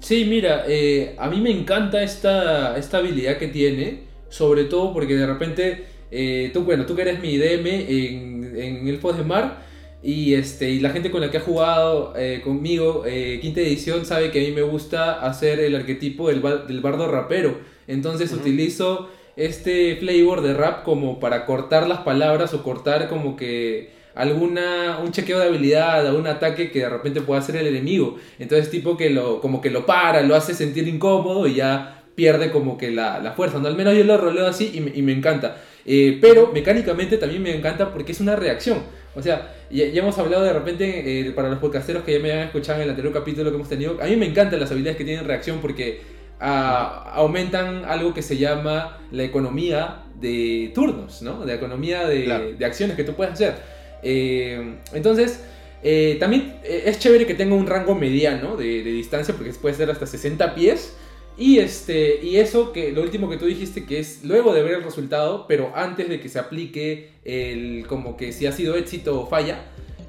Sí, 0.00 0.24
mira, 0.24 0.64
eh, 0.66 1.14
a 1.18 1.28
mí 1.28 1.40
me 1.40 1.50
encanta 1.50 2.02
esta, 2.02 2.78
esta 2.78 2.98
habilidad 2.98 3.36
que 3.36 3.48
tiene, 3.48 4.04
sobre 4.30 4.64
todo 4.64 4.94
porque 4.94 5.14
de 5.14 5.26
repente, 5.26 5.84
eh, 6.10 6.50
tú, 6.54 6.62
bueno, 6.62 6.86
tú 6.86 6.96
que 6.96 7.02
eres 7.02 7.20
mi 7.20 7.36
DM 7.36 7.66
en, 7.66 8.56
en 8.56 8.88
Elfos 8.88 9.18
de 9.18 9.24
Mar, 9.24 9.68
y, 10.02 10.32
este, 10.32 10.70
y 10.70 10.80
la 10.80 10.90
gente 10.90 11.10
con 11.10 11.20
la 11.20 11.30
que 11.30 11.36
ha 11.36 11.42
jugado 11.42 12.14
eh, 12.16 12.40
conmigo, 12.42 13.04
quinta 13.42 13.60
edición, 13.60 14.06
sabe 14.06 14.30
que 14.30 14.40
a 14.40 14.48
mí 14.48 14.54
me 14.54 14.62
gusta 14.62 15.20
hacer 15.20 15.60
el 15.60 15.76
arquetipo 15.76 16.28
del, 16.28 16.40
del 16.40 16.80
bardo 16.80 17.06
rapero. 17.06 17.58
Entonces 17.86 18.32
utilizo 18.32 19.10
este 19.36 19.96
flavor 19.96 20.42
de 20.42 20.54
rap 20.54 20.84
como 20.84 21.20
para 21.20 21.46
cortar 21.46 21.88
las 21.88 22.00
palabras 22.00 22.52
o 22.54 22.62
cortar 22.62 23.08
como 23.08 23.36
que 23.36 23.90
alguna 24.14 24.98
un 25.02 25.12
chequeo 25.12 25.38
de 25.38 25.46
habilidad, 25.46 26.06
algún 26.06 26.26
ataque 26.26 26.70
que 26.70 26.80
de 26.80 26.88
repente 26.88 27.20
pueda 27.20 27.40
hacer 27.40 27.56
el 27.56 27.66
enemigo. 27.66 28.16
Entonces 28.38 28.70
tipo 28.70 28.96
que 28.96 29.10
lo 29.10 29.40
como 29.40 29.60
que 29.60 29.70
lo 29.70 29.86
para, 29.86 30.22
lo 30.22 30.34
hace 30.34 30.54
sentir 30.54 30.88
incómodo 30.88 31.46
y 31.46 31.54
ya 31.54 32.04
pierde 32.14 32.50
como 32.50 32.76
que 32.76 32.90
la, 32.90 33.32
fuerza. 33.36 33.58
¿no? 33.58 33.68
Al 33.68 33.76
menos 33.76 33.96
yo 33.96 34.04
lo 34.04 34.18
roleo 34.18 34.46
así 34.46 34.72
y 34.74 35.02
me, 35.02 35.12
encanta. 35.12 35.56
Eh, 35.86 36.18
pero 36.20 36.50
mecánicamente 36.52 37.16
también 37.16 37.42
me 37.42 37.54
encanta 37.56 37.92
porque 37.92 38.12
es 38.12 38.20
una 38.20 38.36
reacción. 38.36 38.82
O 39.14 39.22
sea, 39.22 39.54
ya, 39.70 39.86
hemos 39.86 40.18
hablado 40.18 40.44
de 40.44 40.52
repente 40.52 41.20
eh, 41.20 41.32
para 41.32 41.48
los 41.48 41.58
podcasteros 41.58 42.04
que 42.04 42.12
ya 42.12 42.20
me 42.20 42.32
han 42.32 42.38
escuchado 42.40 42.78
en 42.78 42.84
el 42.84 42.90
anterior 42.90 43.12
capítulo 43.12 43.50
que 43.50 43.56
hemos 43.56 43.68
tenido. 43.68 43.98
A 44.00 44.06
mí 44.06 44.16
me 44.16 44.26
encantan 44.26 44.60
las 44.60 44.70
habilidades 44.70 44.98
que 44.98 45.04
tienen 45.04 45.24
reacción 45.24 45.58
porque 45.60 46.00
aumentan 46.40 47.84
algo 47.84 48.14
que 48.14 48.22
se 48.22 48.38
llama 48.38 48.98
la 49.10 49.24
economía 49.24 50.04
de 50.20 50.70
turnos, 50.74 51.22
¿no? 51.22 51.44
De 51.44 51.54
economía 51.54 52.06
de, 52.06 52.56
acciones 52.64 52.96
que 52.96 53.04
tú 53.04 53.14
puedes 53.14 53.34
hacer. 53.34 53.56
Eh, 54.02 54.76
entonces, 54.92 55.40
eh, 55.82 56.16
también 56.20 56.54
eh, 56.64 56.84
es 56.86 56.98
chévere 56.98 57.26
que 57.26 57.34
tenga 57.34 57.54
un 57.54 57.66
rango 57.66 57.94
mediano 57.94 58.56
de, 58.56 58.82
distancia, 58.82 59.34
porque 59.34 59.52
puede 59.52 59.74
ser 59.74 59.90
hasta 59.90 60.06
60 60.06 60.54
pies. 60.54 60.96
Y, 61.36 61.58
este, 61.58 62.20
y 62.22 62.36
eso, 62.36 62.72
que 62.72 62.92
lo 62.92 63.02
último 63.02 63.30
que 63.30 63.38
tú 63.38 63.46
dijiste, 63.46 63.86
que 63.86 63.98
es 63.98 64.24
luego 64.24 64.52
de 64.52 64.62
ver 64.62 64.74
el 64.74 64.82
resultado, 64.82 65.46
pero 65.46 65.72
antes 65.74 66.08
de 66.08 66.20
que 66.20 66.28
se 66.28 66.38
aplique 66.38 67.12
el, 67.24 67.86
como 67.86 68.16
que 68.16 68.32
si 68.32 68.46
ha 68.46 68.52
sido 68.52 68.76
éxito 68.76 69.20
o 69.20 69.26
falla, 69.26 69.64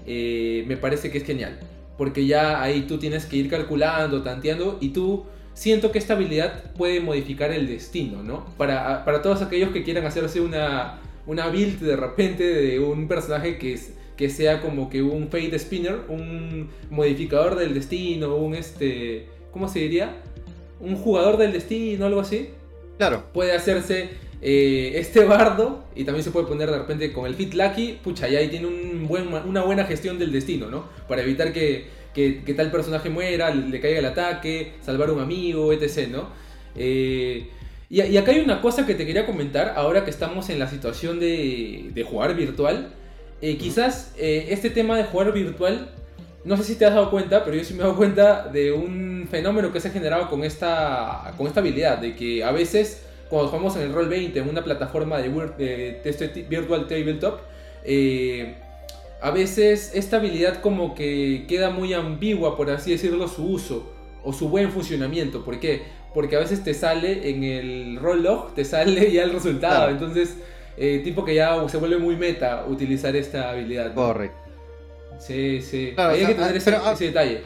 me 0.05 0.77
parece 0.77 1.09
que 1.09 1.19
es 1.19 1.25
genial. 1.25 1.57
Porque 1.97 2.25
ya 2.25 2.61
ahí 2.61 2.81
tú 2.81 2.97
tienes 2.97 3.25
que 3.25 3.37
ir 3.37 3.49
calculando, 3.49 4.23
tanteando, 4.23 4.77
y 4.81 4.89
tú 4.89 5.25
siento 5.53 5.91
que 5.91 5.99
esta 5.99 6.13
habilidad 6.13 6.71
puede 6.73 6.99
modificar 6.99 7.51
el 7.51 7.67
destino, 7.67 8.23
¿no? 8.23 8.45
Para, 8.57 9.05
para 9.05 9.21
todos 9.21 9.41
aquellos 9.41 9.71
que 9.71 9.83
quieran 9.83 10.05
hacerse 10.05 10.41
una, 10.41 10.99
una 11.25 11.47
build 11.49 11.79
de 11.79 11.95
repente 11.95 12.43
de 12.43 12.79
un 12.79 13.07
personaje 13.07 13.57
que, 13.57 13.73
es, 13.73 13.93
que 14.17 14.29
sea 14.29 14.61
como 14.61 14.89
que 14.89 15.01
un 15.01 15.29
Fate 15.29 15.57
Spinner, 15.57 16.01
un 16.07 16.69
modificador 16.89 17.55
del 17.55 17.73
destino, 17.73 18.35
un 18.35 18.55
este, 18.55 19.27
¿cómo 19.51 19.67
se 19.67 19.79
diría? 19.79 20.21
Un 20.79 20.95
jugador 20.95 21.37
del 21.37 21.53
destino, 21.53 22.05
algo 22.05 22.21
así. 22.21 22.49
Claro. 22.97 23.23
Puede 23.33 23.53
hacerse 23.53 24.09
eh, 24.41 24.93
este 24.95 25.23
bardo 25.25 25.83
y 25.95 26.03
también 26.03 26.23
se 26.23 26.31
puede 26.31 26.47
poner 26.47 26.71
de 26.71 26.77
repente 26.79 27.13
con 27.13 27.27
el 27.27 27.35
Fit 27.35 27.53
Lucky, 27.53 27.99
pucha, 28.03 28.27
y 28.27 28.35
ahí 28.35 28.47
tiene 28.47 28.67
un 28.67 29.07
buen, 29.07 29.27
una 29.31 29.61
buena 29.61 29.85
gestión 29.85 30.17
del 30.17 30.31
destino, 30.31 30.69
¿no? 30.69 30.85
Para 31.07 31.21
evitar 31.21 31.53
que 31.53 32.00
que, 32.13 32.53
tal 32.55 32.71
personaje 32.71 33.09
muera, 33.09 33.53
le, 33.53 33.79
caiga 33.79 33.99
el 33.99 34.05
ataque, 34.05 34.73
salvar 34.81 35.09
a 35.09 35.13
un 35.13 35.21
amigo, 35.21 35.71
etc. 35.73 36.09
¿no? 36.09 36.29
Eh, 36.75 37.49
y, 37.89 38.17
acá 38.17 38.31
hay 38.31 38.39
una 38.39 38.61
cosa 38.61 38.85
que 38.85 38.95
te 38.95 39.05
quería 39.05 39.25
comentar, 39.25 39.73
ahora 39.75 40.03
que 40.03 40.09
estamos 40.09 40.49
en 40.49 40.59
la 40.59 40.67
situación 40.67 41.19
de, 41.19 42.05
jugar 42.09 42.35
virtual. 42.35 42.93
Eh, 43.41 43.57
quizás 43.57 44.13
eh, 44.17 44.47
este 44.49 44.69
tema 44.69 44.95
de 44.95 45.03
jugar 45.03 45.33
virtual, 45.33 45.89
no 46.45 46.57
sé 46.57 46.63
si 46.63 46.75
te 46.75 46.85
has 46.85 46.93
dado 46.93 47.09
cuenta, 47.09 47.43
pero 47.43 47.57
yo 47.57 47.63
sí 47.63 47.73
me 47.73 47.79
he 47.79 47.83
dado 47.83 47.95
cuenta 47.95 48.47
de 48.47 48.71
un 48.71 49.27
fenómeno 49.29 49.71
que 49.71 49.79
se 49.79 49.87
ha 49.87 49.91
generado 49.91 50.29
con 50.29 50.43
esta, 50.43 51.33
con 51.37 51.47
esta 51.47 51.59
habilidad, 51.59 51.97
de 51.97 52.15
que 52.15 52.43
a 52.43 52.51
veces 52.51 53.03
cuando 53.29 53.47
jugamos 53.47 53.75
en 53.77 53.83
el 53.83 53.93
Roll 53.93 54.09
20 54.09 54.39
en 54.39 54.49
una 54.49 54.63
plataforma 54.63 55.17
de, 55.17 55.29
de, 55.29 56.01
este 56.03 56.27
Virtual 56.27 56.87
Tabletop, 56.87 57.39
eh, 57.83 58.55
a 59.21 59.29
veces 59.29 59.91
esta 59.93 60.17
habilidad 60.17 60.61
como 60.61 60.95
que 60.95 61.45
queda 61.47 61.69
muy 61.69 61.93
ambigua, 61.93 62.57
por 62.57 62.71
así 62.71 62.91
decirlo, 62.91 63.27
su 63.27 63.45
uso 63.45 63.93
o 64.23 64.33
su 64.33 64.49
buen 64.49 64.71
funcionamiento. 64.71 65.45
¿Por 65.45 65.59
qué? 65.59 65.83
Porque 66.13 66.35
a 66.35 66.39
veces 66.39 66.63
te 66.63 66.73
sale 66.73 67.29
en 67.29 67.43
el 67.43 67.97
roll 67.97 68.23
log, 68.23 68.53
te 68.55 68.65
sale 68.65 69.11
ya 69.11 69.23
el 69.23 69.31
resultado. 69.31 69.89
Entonces, 69.89 70.37
eh, 70.75 71.01
tipo 71.03 71.23
que 71.23 71.35
ya 71.35 71.67
se 71.69 71.77
vuelve 71.77 71.97
muy 71.97 72.15
meta 72.15 72.65
utilizar 72.67 73.15
esta 73.15 73.51
habilidad. 73.51 73.93
Correcto. 73.93 74.37
Sí, 75.19 75.61
sí. 75.61 75.93
Hay 75.97 76.25
que 76.25 76.33
tener 76.33 76.55
ese, 76.55 76.71
detalle. 77.05 77.41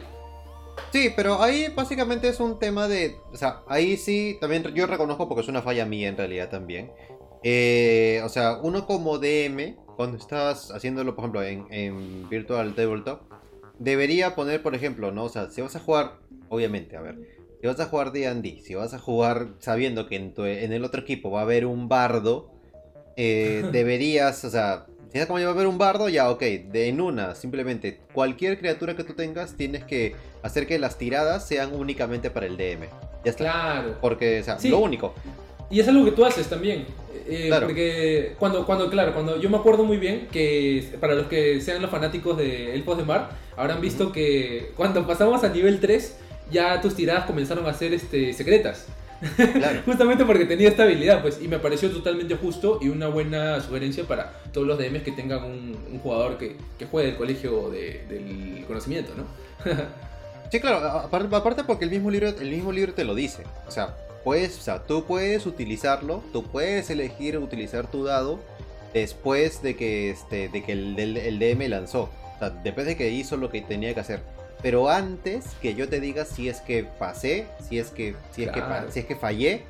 Sí, 0.92 1.10
pero 1.14 1.42
ahí 1.42 1.66
básicamente 1.74 2.28
es 2.28 2.40
un 2.40 2.58
tema 2.58 2.88
de. 2.88 3.16
O 3.32 3.36
sea, 3.36 3.60
ahí 3.68 3.98
sí, 3.98 4.38
también 4.40 4.62
yo 4.74 4.86
reconozco 4.86 5.28
porque 5.28 5.42
es 5.42 5.48
una 5.48 5.60
falla 5.60 5.84
mía 5.84 6.08
en 6.08 6.16
realidad 6.16 6.48
también. 6.48 6.90
Eh, 7.42 8.22
o 8.24 8.30
sea, 8.30 8.58
uno 8.62 8.86
como 8.86 9.18
DM, 9.18 9.76
cuando 9.96 10.18
estás 10.18 10.70
haciéndolo, 10.70 11.16
por 11.16 11.24
ejemplo, 11.24 11.42
en, 11.42 11.66
en 11.70 12.28
Virtual 12.28 12.74
Tabletop, 12.74 13.22
debería 13.78 14.34
poner, 14.34 14.62
por 14.62 14.74
ejemplo, 14.74 15.10
¿no? 15.12 15.24
O 15.24 15.28
sea, 15.28 15.50
si 15.50 15.62
vas 15.62 15.74
a 15.76 15.80
jugar, 15.80 16.18
obviamente, 16.48 16.96
a 16.96 17.00
ver, 17.00 17.18
si 17.60 17.66
vas 17.66 17.80
a 17.80 17.86
jugar 17.86 18.12
D&D, 18.12 18.60
si 18.62 18.74
vas 18.74 18.94
a 18.94 18.98
jugar 18.98 19.48
sabiendo 19.58 20.06
que 20.06 20.16
en, 20.16 20.34
en 20.36 20.72
el 20.72 20.84
otro 20.84 21.00
equipo 21.00 21.30
va 21.30 21.40
a 21.40 21.42
haber 21.42 21.66
un 21.66 21.88
bardo, 21.88 22.50
eh, 23.16 23.64
deberías, 23.72 24.44
o 24.44 24.50
sea, 24.50 24.86
si 25.12 25.18
es 25.18 25.26
como 25.26 25.40
va 25.40 25.46
a 25.46 25.50
haber 25.50 25.66
un 25.66 25.78
bardo, 25.78 26.08
ya, 26.08 26.30
ok, 26.30 26.40
de 26.42 26.88
en 26.88 27.00
una, 27.00 27.34
simplemente, 27.34 28.00
cualquier 28.12 28.58
criatura 28.58 28.96
que 28.96 29.04
tú 29.04 29.14
tengas, 29.14 29.56
tienes 29.56 29.84
que 29.84 30.14
hacer 30.42 30.66
que 30.66 30.78
las 30.78 30.98
tiradas 30.98 31.46
sean 31.46 31.74
únicamente 31.74 32.30
para 32.30 32.46
el 32.46 32.56
DM. 32.56 32.86
Ya 33.24 33.30
está. 33.30 33.44
Claro. 33.44 33.98
Porque, 34.00 34.40
o 34.40 34.44
sea, 34.44 34.58
lo 34.64 34.78
único. 34.78 35.14
Y 35.70 35.80
es 35.80 35.88
algo 35.88 36.04
que 36.04 36.12
tú 36.12 36.24
haces 36.24 36.48
también. 36.48 36.86
Eh, 37.28 37.50
porque 37.60 38.34
cuando, 38.38 38.64
cuando, 38.64 38.88
claro, 38.88 39.12
cuando 39.12 39.40
yo 39.40 39.50
me 39.50 39.56
acuerdo 39.56 39.84
muy 39.84 39.96
bien 39.96 40.28
que 40.30 40.96
para 41.00 41.14
los 41.14 41.26
que 41.26 41.60
sean 41.60 41.82
los 41.82 41.90
fanáticos 41.90 42.36
de 42.36 42.74
Elfos 42.74 42.98
de 42.98 43.04
Mar, 43.04 43.30
habrán 43.56 43.80
visto 43.80 44.12
que 44.12 44.72
cuando 44.76 45.06
pasamos 45.06 45.42
a 45.42 45.48
nivel 45.48 45.80
3, 45.80 46.16
ya 46.50 46.80
tus 46.80 46.94
tiradas 46.94 47.24
comenzaron 47.24 47.66
a 47.66 47.74
ser 47.74 47.94
este, 47.94 48.32
secretas. 48.32 48.86
Claro. 49.54 49.80
Justamente 49.86 50.24
porque 50.24 50.44
tenía 50.44 50.68
esta 50.68 50.84
habilidad, 50.84 51.22
pues, 51.22 51.40
y 51.42 51.48
me 51.48 51.58
pareció 51.58 51.90
totalmente 51.90 52.36
justo 52.36 52.78
y 52.80 52.88
una 52.88 53.08
buena 53.08 53.60
sugerencia 53.60 54.04
para 54.04 54.32
todos 54.52 54.66
los 54.66 54.78
DMs 54.78 55.02
que 55.02 55.12
tengan 55.12 55.44
un, 55.44 56.00
jugador 56.02 56.38
que, 56.38 56.56
que, 56.78 56.86
juegue 56.86 57.10
el 57.10 57.16
colegio 57.16 57.70
del 57.70 58.64
conocimiento, 58.66 59.12
¿no? 59.16 59.24
sí, 60.52 60.60
claro, 60.60 60.86
aparte 60.86 61.64
porque 61.64 61.86
el 61.86 61.90
mismo 61.90 62.10
libro, 62.10 62.28
el 62.28 62.50
mismo 62.50 62.70
libro 62.70 62.92
te 62.92 63.04
lo 63.04 63.14
dice. 63.14 63.42
O 63.66 63.70
sea, 63.70 63.96
puedes, 64.26 64.58
o 64.58 64.60
sea, 64.60 64.82
tú 64.82 65.04
puedes 65.04 65.46
utilizarlo, 65.46 66.20
tú 66.32 66.42
puedes 66.42 66.90
elegir 66.90 67.38
utilizar 67.38 67.88
tu 67.88 68.02
dado 68.02 68.40
después 68.92 69.62
de 69.62 69.76
que, 69.76 70.10
este, 70.10 70.48
de 70.48 70.64
que 70.64 70.72
el, 70.72 70.98
el, 70.98 71.38
DM 71.38 71.68
lanzó. 71.68 72.10
O 72.34 72.38
sea, 72.40 72.50
después 72.50 72.86
de 72.86 72.96
que 72.96 73.08
hizo 73.10 73.36
lo 73.36 73.50
que 73.50 73.62
tenía 73.62 73.94
que 73.94 74.00
hacer. 74.00 74.22
Pero 74.62 74.90
antes 74.90 75.44
que 75.62 75.76
yo 75.76 75.88
te 75.88 76.00
diga 76.00 76.24
si 76.24 76.48
es 76.48 76.60
que 76.60 76.82
pasé, 76.82 77.46
si 77.68 77.78
es 77.78 77.90
que, 77.90 78.16
si 78.32 78.42
es 78.42 78.50
que, 78.50 78.64
si 78.90 78.98
es 78.98 79.06
que 79.06 79.14
fallé, 79.14 79.62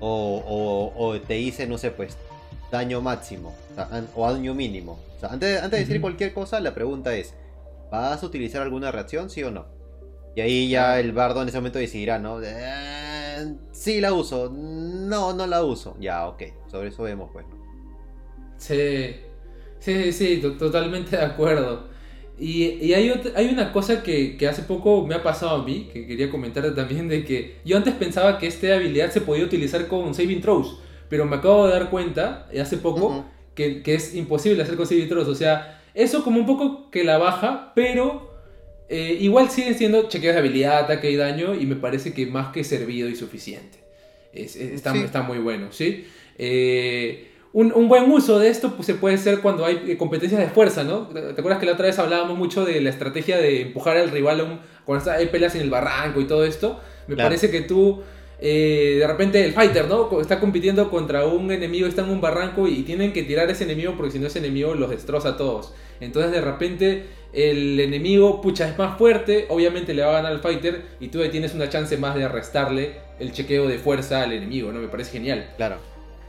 o, 0.00 0.92
o, 0.94 1.18
te 1.22 1.38
hice, 1.38 1.66
no 1.66 1.78
sé, 1.78 1.90
pues, 1.90 2.18
daño 2.70 3.00
máximo, 3.00 3.54
o, 4.14 4.30
daño 4.30 4.54
mínimo. 4.54 4.98
O 5.16 5.20
sea, 5.20 5.30
antes, 5.30 5.62
antes 5.62 5.80
de 5.80 5.86
decir 5.86 6.02
cualquier 6.02 6.34
cosa, 6.34 6.60
la 6.60 6.74
pregunta 6.74 7.14
es, 7.16 7.32
¿vas 7.90 8.22
a 8.22 8.26
utilizar 8.26 8.60
alguna 8.60 8.90
reacción, 8.92 9.30
sí 9.30 9.42
o 9.44 9.50
no? 9.50 9.64
Y 10.36 10.42
ahí 10.42 10.68
ya 10.68 11.00
el 11.00 11.12
bardo 11.12 11.40
en 11.40 11.48
ese 11.48 11.56
momento 11.56 11.78
decidirá, 11.78 12.18
¿no? 12.18 12.38
Sí 13.72 14.00
la 14.00 14.12
uso, 14.12 14.50
no, 14.50 15.32
no 15.32 15.46
la 15.46 15.64
uso. 15.64 15.96
Ya, 16.00 16.26
ok, 16.26 16.42
sobre 16.66 16.88
eso 16.88 17.02
vemos, 17.02 17.30
pues. 17.32 17.46
Sí, 18.56 19.16
sí, 19.78 20.12
sí, 20.12 20.42
totalmente 20.58 21.16
de 21.16 21.24
acuerdo. 21.24 21.94
Y, 22.38 22.92
hay, 22.92 23.12
hay 23.36 23.48
una 23.48 23.72
cosa 23.72 24.02
que, 24.02 24.36
hace 24.48 24.62
poco 24.62 25.06
me 25.06 25.14
ha 25.14 25.22
pasado 25.22 25.62
a 25.62 25.64
mí, 25.64 25.88
que 25.92 26.06
quería 26.06 26.30
comentar 26.30 26.74
también, 26.74 27.08
de 27.08 27.24
que 27.24 27.58
yo 27.64 27.76
antes 27.76 27.94
pensaba 27.94 28.38
que 28.38 28.46
esta 28.46 28.74
habilidad 28.74 29.10
se 29.10 29.20
podía 29.20 29.44
utilizar 29.44 29.86
con 29.86 30.14
saving 30.14 30.40
throws, 30.40 30.78
pero 31.08 31.26
me 31.26 31.36
acabo 31.36 31.66
de 31.66 31.74
dar 31.74 31.90
cuenta 31.90 32.48
eh, 32.50 32.60
hace 32.60 32.78
poco 32.78 33.24
que, 33.54 33.82
que, 33.82 33.94
es 33.94 34.14
imposible 34.16 34.62
hacer 34.62 34.76
con 34.76 34.86
saving 34.86 35.08
throws. 35.08 35.28
O 35.28 35.34
sea, 35.34 35.80
eso 35.94 36.24
como 36.24 36.40
un 36.40 36.46
poco 36.46 36.90
que 36.90 37.04
la 37.04 37.18
baja, 37.18 37.72
pero 37.76 38.33
eh, 38.88 39.16
igual 39.20 39.50
siguen 39.50 39.74
siendo 39.76 40.08
chequeos 40.08 40.34
de 40.34 40.40
habilidad, 40.40 40.78
ataque 40.78 41.10
y 41.10 41.16
daño, 41.16 41.54
y 41.54 41.66
me 41.66 41.76
parece 41.76 42.12
que 42.12 42.26
más 42.26 42.52
que 42.52 42.64
servido 42.64 43.08
y 43.08 43.16
suficiente. 43.16 43.78
está, 44.32 44.94
está, 44.96 45.22
muy 45.22 45.38
bueno, 45.38 45.68
¿sí? 45.72 46.06
Eh, 46.38 47.30
un, 47.52 47.88
buen 47.88 48.10
uso 48.10 48.38
de 48.40 48.48
esto 48.48 48.74
pues, 48.74 48.86
se 48.86 48.94
puede 48.94 49.14
hacer 49.14 49.38
cuando 49.38 49.64
hay 49.64 49.84
eh, 49.86 49.96
competencias 49.96 50.40
de 50.40 50.48
fuerza, 50.48 50.84
¿no? 50.84 51.08
¿Te 51.08 51.38
acuerdas 51.38 51.60
que 51.60 51.66
la 51.66 51.72
otra 51.72 51.86
vez 51.86 51.98
hablábamos 51.98 52.36
mucho 52.36 52.64
de 52.64 52.80
la 52.80 52.90
estrategia 52.90 53.38
de 53.38 53.62
empujar 53.62 53.96
al 53.96 54.10
rival 54.10 54.60
cuando 54.84 55.10
hay 55.12 55.26
peleas 55.26 55.54
en 55.54 55.62
el 55.62 55.70
barranco 55.70 56.20
y 56.20 56.26
todo 56.26 56.44
esto? 56.44 56.80
Me 57.06 57.16
parece 57.16 57.50
que 57.50 57.60
tú, 57.60 58.02
de 58.40 59.04
repente 59.06 59.44
el 59.44 59.52
fighter, 59.52 59.86
¿no? 59.86 60.20
Está 60.20 60.40
compitiendo 60.40 60.90
contra 60.90 61.24
un 61.26 61.52
enemigo, 61.52 61.86
está 61.86 62.02
en 62.02 62.10
un 62.10 62.20
barranco 62.20 62.66
y 62.66 62.82
tienen 62.82 63.12
que 63.12 63.22
tirar 63.22 63.48
a 63.48 63.52
ese 63.52 63.64
enemigo 63.64 63.94
porque 63.96 64.10
si 64.10 64.18
no 64.18 64.26
ese 64.26 64.40
enemigo 64.40 64.74
los 64.74 64.90
destroza 64.90 65.30
a 65.30 65.36
todos. 65.36 65.72
Entonces 66.00 66.32
de 66.32 66.40
repente 66.40 67.04
el 67.34 67.80
enemigo, 67.80 68.40
pucha, 68.40 68.68
es 68.68 68.78
más 68.78 68.96
fuerte, 68.96 69.46
obviamente 69.48 69.92
le 69.92 70.02
va 70.02 70.10
a 70.10 70.12
ganar 70.14 70.32
al 70.32 70.40
fighter 70.40 70.84
y 71.00 71.08
tú 71.08 71.20
tienes 71.30 71.54
una 71.54 71.68
chance 71.68 71.96
más 71.96 72.14
de 72.14 72.24
arrestarle 72.24 73.00
el 73.18 73.32
chequeo 73.32 73.66
de 73.66 73.78
fuerza 73.78 74.22
al 74.22 74.32
enemigo, 74.32 74.72
¿no? 74.72 74.80
Me 74.80 74.88
parece 74.88 75.12
genial. 75.12 75.52
Claro. 75.56 75.76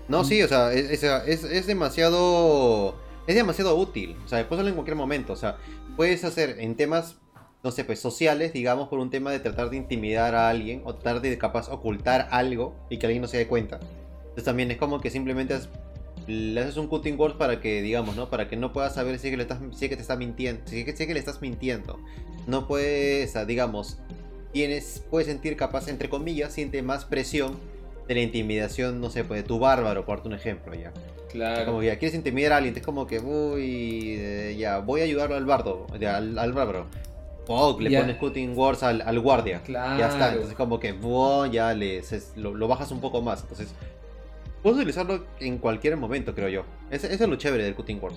No, 0.08 0.24
sí, 0.24 0.42
o 0.42 0.48
sea, 0.48 0.74
es, 0.74 1.04
es, 1.04 1.68
demasiado... 1.68 2.96
Es 3.28 3.36
demasiado 3.36 3.76
útil, 3.76 4.16
o 4.24 4.28
sea, 4.28 4.38
después 4.38 4.60
en 4.62 4.74
cualquier 4.74 4.96
momento, 4.96 5.34
o 5.34 5.36
sea, 5.36 5.58
puedes 5.96 6.24
hacer 6.24 6.58
en 6.60 6.76
temas, 6.76 7.16
no 7.64 7.72
sé, 7.72 7.84
pues 7.84 8.00
sociales, 8.00 8.54
digamos, 8.54 8.88
por 8.88 9.00
un 9.00 9.10
tema 9.10 9.32
de 9.32 9.40
tratar 9.40 9.72
de 9.72 9.78
intimidar 9.78 10.36
a 10.36 10.48
alguien 10.50 10.84
o 10.86 10.94
tratar 10.94 11.22
de 11.22 11.36
capaz 11.40 11.70
ocultar 11.70 12.28
algo 12.30 12.76
y 12.88 13.00
que 13.00 13.08
alguien 13.08 13.24
no 13.24 13.28
se 13.28 13.38
dé 13.38 13.48
cuenta. 13.48 13.80
Entonces 14.36 14.44
también 14.44 14.70
es 14.70 14.78
como 14.78 15.02
que 15.02 15.10
simplemente 15.10 15.56
le 16.28 16.60
haces 16.62 16.78
un 16.78 16.88
cutting 16.88 17.20
word 17.20 17.38
para 17.38 17.60
que, 17.60 17.82
digamos, 17.82 18.16
¿no? 18.16 18.30
Para 18.30 18.48
que 18.48 18.56
no 18.56 18.74
puedas 18.74 18.96
saber 18.96 19.20
si 19.20 19.28
es 19.28 19.32
que, 19.32 19.38
le 19.38 19.44
estás, 19.44 19.60
si 19.74 19.90
que 19.90 19.96
te 19.96 20.02
está 20.02 20.16
mintiendo, 20.16 20.62
si 20.66 20.82
es 20.82 20.96
que, 20.96 21.14
le 21.14 21.20
estás 21.20 21.42
mintiendo. 21.42 22.00
No 22.48 22.68
puedes, 22.68 23.36
digamos, 23.48 23.98
tienes, 24.52 25.04
puedes 25.10 25.28
sentir 25.28 25.56
capaz, 25.58 25.88
entre 25.88 26.10
comillas, 26.10 26.54
siente 26.54 26.82
más 26.82 27.06
presión 27.06 27.58
de 28.08 28.16
la 28.16 28.22
intimidación, 28.22 29.02
no 29.02 29.10
sé, 29.10 29.24
pues 29.24 29.42
de 29.42 29.48
tu 29.48 29.60
bárbaro, 29.60 30.06
por 30.06 30.22
un 30.26 30.34
ejemplo, 30.34 30.74
ya. 30.74 30.92
Claro. 31.32 31.66
Como 31.66 31.80
que 31.82 31.88
ya 31.88 31.98
quieres 31.98 32.16
intimidar 32.16 32.54
a 32.54 32.58
alguien, 32.58 32.76
es 32.76 32.84
como 32.84 33.08
que, 33.08 33.20
uy, 33.20 34.16
eh, 34.18 34.56
ya, 34.58 34.80
voy 34.80 35.02
a 35.02 35.04
ayudarlo 35.04 35.36
al 35.36 35.46
bardo, 35.46 35.88
al, 35.94 36.38
al 36.38 36.54
bárbaro. 36.54 36.86
Oh, 37.48 37.78
le 37.80 38.00
pones 38.00 38.18
cutting 38.18 38.58
words 38.58 38.84
al, 38.84 39.02
al 39.02 39.20
guardia. 39.20 39.62
Claro. 39.62 40.00
Ya 40.00 40.08
está. 40.08 40.34
Entonces 40.34 40.56
como 40.56 40.80
que 40.80 40.96
ya 41.52 41.74
le, 41.74 42.02
lo, 42.36 42.54
lo, 42.54 42.68
bajas 42.68 42.92
un 42.92 43.02
poco 43.02 43.22
más. 43.22 43.42
Entonces 43.42 43.74
Puedes 44.66 44.80
utilizarlo 44.80 45.28
en 45.40 45.60
cualquier 45.60 45.96
momento, 45.96 46.34
creo 46.34 46.50
yo. 46.50 46.66
Ese, 46.90 47.14
es 47.14 47.20
lo 47.20 47.36
chévere 47.36 47.64
del 47.64 47.76
Cutting 47.76 48.00
Wars. 48.02 48.16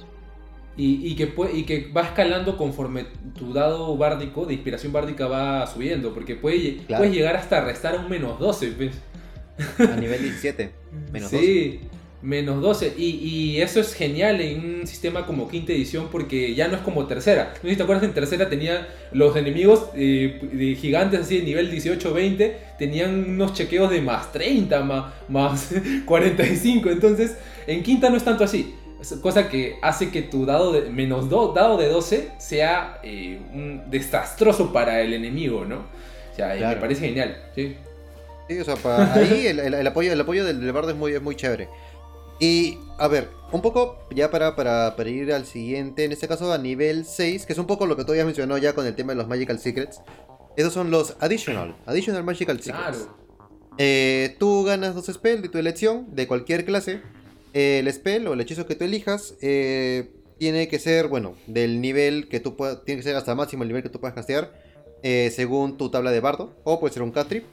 Y, 0.78 1.14
que 1.14 1.30
y 1.52 1.64
que 1.64 1.92
va 1.94 2.04
escalando 2.04 2.56
conforme 2.56 3.04
tu 3.38 3.52
dado 3.52 3.94
bárdico, 3.98 4.46
de 4.46 4.54
inspiración 4.54 4.90
bárdica, 4.90 5.26
va 5.26 5.66
subiendo. 5.66 6.14
Porque 6.14 6.37
puede, 6.37 6.80
puedes 6.88 7.12
llegar 7.12 7.37
hasta 7.37 7.62
restar 7.62 7.98
un 7.98 8.08
menos 8.08 8.38
12, 8.38 8.70
¿ves? 8.70 8.98
A 9.78 9.96
nivel 9.96 10.22
17. 10.22 10.72
Menos 11.12 11.28
sí 11.32 11.82
menos 12.22 12.61
12. 12.61 12.94
Y, 12.96 13.04
y, 13.04 13.61
eso 13.61 13.81
es 13.81 13.94
genial 13.94 14.40
en 14.40 14.81
un 14.81 14.87
sistema 14.87 15.26
como 15.26 15.48
quinta 15.48 15.72
edición 15.72 16.09
porque 16.11 16.54
ya 16.54 16.68
no 16.68 16.76
es 16.76 16.83
como 16.83 17.07
tercera. 17.07 17.52
No 17.57 17.62
sé 17.62 17.70
si 17.70 17.76
te 17.76 17.83
acuerdas, 17.83 18.04
en 18.04 18.14
tercera 18.14 18.48
tenía 18.48 18.88
los 19.12 19.37
enemigos 19.37 19.87
eh, 19.94 20.40
de 20.52 20.74
gigantes 20.74 21.20
así 21.20 21.38
de 21.38 21.44
nivel 21.44 21.70
18-20, 21.70 22.52
tenían 22.78 23.31
unos 23.31 23.54
chequeos 23.54 23.90
de 23.90 24.00
más 24.00 24.33
30, 24.33 24.81
más, 24.83 25.12
más 25.28 25.74
45. 26.04 26.90
Entonces, 26.90 27.37
en 27.66 27.83
quinta 27.83 28.11
no 28.11 28.16
es 28.16 28.24
tanto 28.24 28.44
así. 28.44 28.74
Cosa 29.22 29.48
que 29.48 29.76
hace 29.81 30.11
que 30.11 30.22
tu 30.22 30.44
dado 30.44 30.72
de 30.72 30.90
menos 30.90 31.31
2, 31.31 31.54
dado 31.54 31.76
de 31.76 31.88
12 31.88 32.31
sea 32.38 32.98
eh, 33.04 33.38
un 33.54 33.88
desastroso 33.88 34.72
para 34.72 35.00
el 35.02 35.14
enemigo, 35.14 35.64
¿no? 35.64 35.85
O 36.33 36.35
sea, 36.35 36.54
me 36.54 36.76
parece 36.76 37.07
genial, 37.07 37.37
¿sí? 37.54 37.76
Sí, 38.48 38.59
o 38.59 38.64
sea, 38.64 38.76
para 38.76 39.14
ahí 39.14 39.46
el, 39.46 39.61
el, 39.61 39.87
apoyo, 39.87 40.12
el 40.12 40.20
apoyo 40.20 40.44
del, 40.44 40.61
del 40.61 40.72
bardo 40.72 40.90
es 40.90 40.96
muy, 40.96 41.12
es 41.12 41.22
muy 41.22 41.37
chévere. 41.37 41.68
Y 42.38 42.79
a 42.98 43.09
ver, 43.09 43.31
un 43.53 43.62
poco 43.62 43.98
ya 44.11 44.31
para, 44.31 44.55
para, 44.55 45.09
ir 45.09 45.33
al 45.33 45.46
siguiente, 45.46 46.05
en 46.05 46.12
este 46.12 46.29
caso 46.29 46.53
a 46.53 46.59
nivel 46.59 47.05
6, 47.05 47.46
que 47.46 47.53
es 47.53 47.59
un 47.59 47.66
poco 47.66 47.87
lo 47.87 47.96
que 47.96 48.05
tú 48.05 48.12
habías 48.12 48.27
mencionado 48.27 48.59
ya 48.59 48.74
con 48.74 48.87
el 48.87 48.94
tema 48.94 49.12
de 49.12 49.16
los 49.16 49.29
Magical 49.29 49.59
Secrets. 49.59 50.01
Esos 50.57 50.72
son 50.72 50.90
los 50.90 51.16
Additional, 51.20 51.77
Additional 51.87 52.24
Magical 52.24 52.61
Secrets. 52.61 52.98
Claro. 52.98 53.16
Eh, 53.79 54.37
tú 54.40 54.64
ganas 54.64 54.94
dos 54.94 55.07
spells 55.07 55.42
de 55.42 55.48
tu 55.48 55.59
elección, 55.59 56.07
de 56.14 56.27
cualquier 56.27 56.64
clase. 56.64 57.01
el 57.55 57.92
spell 57.92 58.27
o 58.27 58.35
el 58.35 58.40
hechizo 58.40 58.66
que 58.66 58.74
tú 58.74 58.85
elijas 58.85 59.35
eh, 59.40 60.11
tiene 60.38 60.68
que 60.68 60.79
ser, 60.79 61.09
bueno, 61.09 61.35
del 61.46 61.81
nivel 61.81 62.29
que 62.29 62.40
tú 62.40 62.57
puedas, 62.57 62.85
tiene 62.85 63.01
que 63.01 63.05
ser 63.05 63.16
hasta 63.16 63.35
máximo 63.35 63.62
el 63.62 63.68
nivel 63.68 63.83
que 63.83 63.88
tú 63.88 64.01
puedas 64.01 64.14
castear, 64.14 64.53
eh, 65.03 65.33
según 65.35 65.77
tu 65.77 65.90
tabla 65.90 66.11
de 66.11 66.20
bardo, 66.20 66.55
o 66.64 66.81
puede 66.81 66.92
ser 66.92 67.03
un 67.03 67.12
cantrip. 67.12 67.44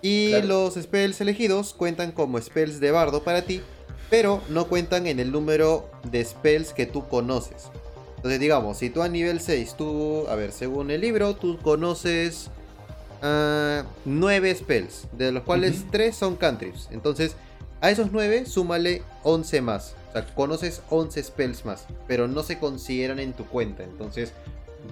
Y 0.00 0.42
los 0.42 0.74
spells 0.74 1.20
elegidos 1.20 1.72
cuentan 1.72 2.12
como 2.12 2.40
spells 2.40 2.78
de 2.78 2.90
bardo 2.90 3.24
para 3.24 3.42
ti 3.42 3.62
pero 4.10 4.42
no 4.48 4.66
cuentan 4.66 5.06
en 5.06 5.20
el 5.20 5.32
número 5.32 5.90
de 6.10 6.24
spells 6.24 6.72
que 6.72 6.86
tú 6.86 7.08
conoces. 7.08 7.70
Entonces, 8.16 8.40
digamos, 8.40 8.78
si 8.78 8.90
tú 8.90 9.02
a 9.02 9.08
nivel 9.08 9.40
6, 9.40 9.74
tú, 9.76 10.26
a 10.28 10.34
ver, 10.34 10.52
según 10.52 10.90
el 10.90 11.00
libro, 11.02 11.34
tú 11.34 11.58
conoces 11.58 12.50
9 13.22 14.50
ah, 14.50 14.54
spells, 14.54 15.06
de 15.12 15.32
los 15.32 15.42
cuales 15.42 15.84
3 15.90 16.14
son 16.14 16.36
cantrips. 16.36 16.88
Entonces, 16.90 17.36
a 17.80 17.90
esos 17.90 18.12
9 18.12 18.46
súmale 18.46 19.02
11 19.24 19.60
más. 19.60 19.94
O 20.08 20.12
sea, 20.12 20.26
conoces 20.34 20.82
11 20.90 21.22
spells 21.22 21.64
más, 21.64 21.86
pero 22.06 22.28
no 22.28 22.42
se 22.42 22.58
consideran 22.58 23.18
en 23.18 23.32
tu 23.32 23.44
cuenta. 23.44 23.82
Entonces, 23.82 24.32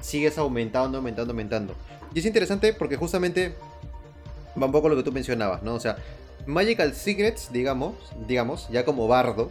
sigues 0.01 0.37
aumentando, 0.39 0.99
aumentando, 0.99 1.33
aumentando. 1.33 1.75
Y 2.15 2.19
es 2.19 2.27
interesante 2.27 2.73
porque 2.73 2.97
justamente 2.97 3.55
va 4.61 4.67
un 4.67 4.73
poco 4.73 4.89
lo 4.89 4.97
que 4.97 5.03
tú 5.03 5.13
mencionabas, 5.13 5.63
¿no? 5.63 5.75
O 5.75 5.81
sea, 5.81 5.97
Magical 6.47 6.95
Secrets, 6.95 7.53
digamos, 7.53 7.95
digamos, 8.27 8.69
ya 8.71 8.85
como 8.85 9.09
bardo, 9.09 9.51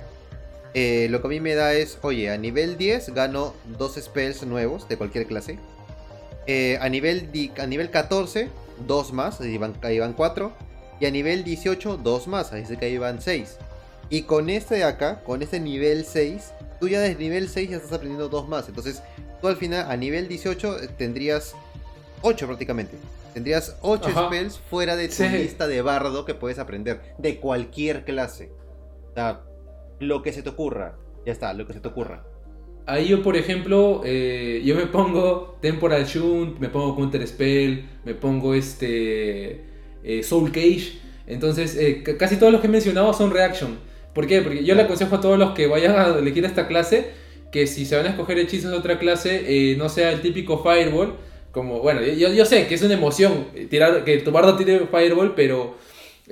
eh, 0.73 1.07
lo 1.09 1.21
que 1.21 1.27
a 1.27 1.29
mí 1.29 1.39
me 1.39 1.55
da 1.55 1.73
es, 1.73 1.97
oye, 2.01 2.29
a 2.29 2.37
nivel 2.37 2.77
10 2.77 3.13
gano 3.13 3.53
dos 3.77 3.95
spells 3.95 4.43
nuevos 4.43 4.87
de 4.87 4.97
cualquier 4.97 5.27
clase. 5.27 5.59
Eh, 6.47 6.77
a, 6.81 6.89
nivel 6.89 7.29
a 7.57 7.65
nivel 7.65 7.89
14, 7.89 8.49
dos 8.87 9.13
más, 9.13 9.41
ahí 9.41 9.57
van, 9.57 9.75
ahí 9.81 9.99
van 9.99 10.13
4. 10.13 10.51
Y 10.99 11.05
a 11.07 11.11
nivel 11.11 11.43
18, 11.43 11.97
dos 11.97 12.27
más, 12.27 12.53
así 12.53 12.77
que 12.77 12.85
ahí 12.85 12.97
van 12.97 13.21
6. 13.21 13.57
Y 14.09 14.23
con 14.23 14.49
este 14.49 14.75
de 14.75 14.83
acá, 14.83 15.21
con 15.23 15.41
este 15.41 15.59
nivel 15.59 16.05
6, 16.05 16.53
tú 16.79 16.87
ya 16.87 17.01
desde 17.01 17.15
nivel 17.15 17.49
6 17.49 17.69
ya 17.69 17.77
estás 17.77 17.93
aprendiendo 17.93 18.29
dos 18.29 18.47
más. 18.47 18.67
Entonces, 18.67 19.01
tú 19.41 19.47
al 19.47 19.57
final, 19.57 19.89
a 19.89 19.97
nivel 19.97 20.27
18, 20.27 20.83
eh, 20.83 20.87
tendrías 20.97 21.55
8 22.21 22.45
prácticamente. 22.45 22.97
Tendrías 23.33 23.77
8 23.81 24.09
spells 24.09 24.59
fuera 24.69 24.95
de 24.95 25.07
tu 25.07 25.23
lista 25.23 25.67
de 25.67 25.81
bardo 25.81 26.25
que 26.25 26.33
puedes 26.33 26.59
aprender. 26.59 27.01
De 27.17 27.39
cualquier 27.39 28.03
clase. 28.03 28.51
O 29.11 29.13
sea, 29.13 29.41
lo 29.99 30.21
que 30.21 30.33
se 30.33 30.43
te 30.43 30.49
ocurra. 30.49 30.97
Ya 31.25 31.31
está, 31.31 31.53
lo 31.53 31.65
que 31.65 31.73
se 31.73 31.79
te 31.79 31.87
ocurra. 31.87 32.23
Ahí 32.87 33.07
yo, 33.07 33.21
por 33.21 33.37
ejemplo, 33.37 34.01
eh, 34.03 34.61
yo 34.65 34.75
me 34.75 34.87
pongo 34.87 35.57
Temporal 35.61 36.05
Shunt, 36.05 36.59
me 36.59 36.67
pongo 36.67 36.95
Counter 36.95 37.25
Spell, 37.27 37.87
me 38.03 38.15
pongo 38.15 38.55
este 38.55 39.63
eh, 40.03 40.23
Soul 40.23 40.51
Cage. 40.51 40.99
Entonces, 41.27 41.77
eh, 41.77 42.03
casi 42.17 42.37
todos 42.37 42.51
los 42.51 42.59
que 42.59 42.67
he 42.67 42.69
mencionado 42.71 43.13
son 43.13 43.31
Reaction. 43.31 43.77
¿Por 44.13 44.27
qué? 44.27 44.41
Porque 44.41 44.65
yo 44.65 44.75
le 44.75 44.81
aconsejo 44.81 45.15
a 45.15 45.21
todos 45.21 45.37
los 45.37 45.51
que 45.51 45.67
vayan 45.67 45.95
a 45.95 46.17
elegir 46.17 46.43
esta 46.43 46.67
clase 46.67 47.11
que 47.51 47.67
si 47.67 47.85
se 47.85 47.95
van 47.95 48.07
a 48.07 48.09
escoger 48.09 48.39
hechizos 48.39 48.71
de 48.71 48.77
otra 48.77 48.97
clase, 48.97 49.75
no 49.77 49.87
sea 49.89 50.11
el 50.11 50.21
típico 50.21 50.63
Fireball. 50.63 51.15
Como, 51.51 51.79
bueno, 51.79 52.01
yo, 52.01 52.29
yo 52.29 52.45
sé 52.45 52.67
que 52.67 52.75
es 52.75 52.81
una 52.81 52.93
emoción 52.93 53.47
tirar, 53.69 54.03
que 54.03 54.17
tu 54.19 54.31
bardo 54.31 54.55
tire 54.55 54.87
Fireball, 54.87 55.35
pero 55.35 55.75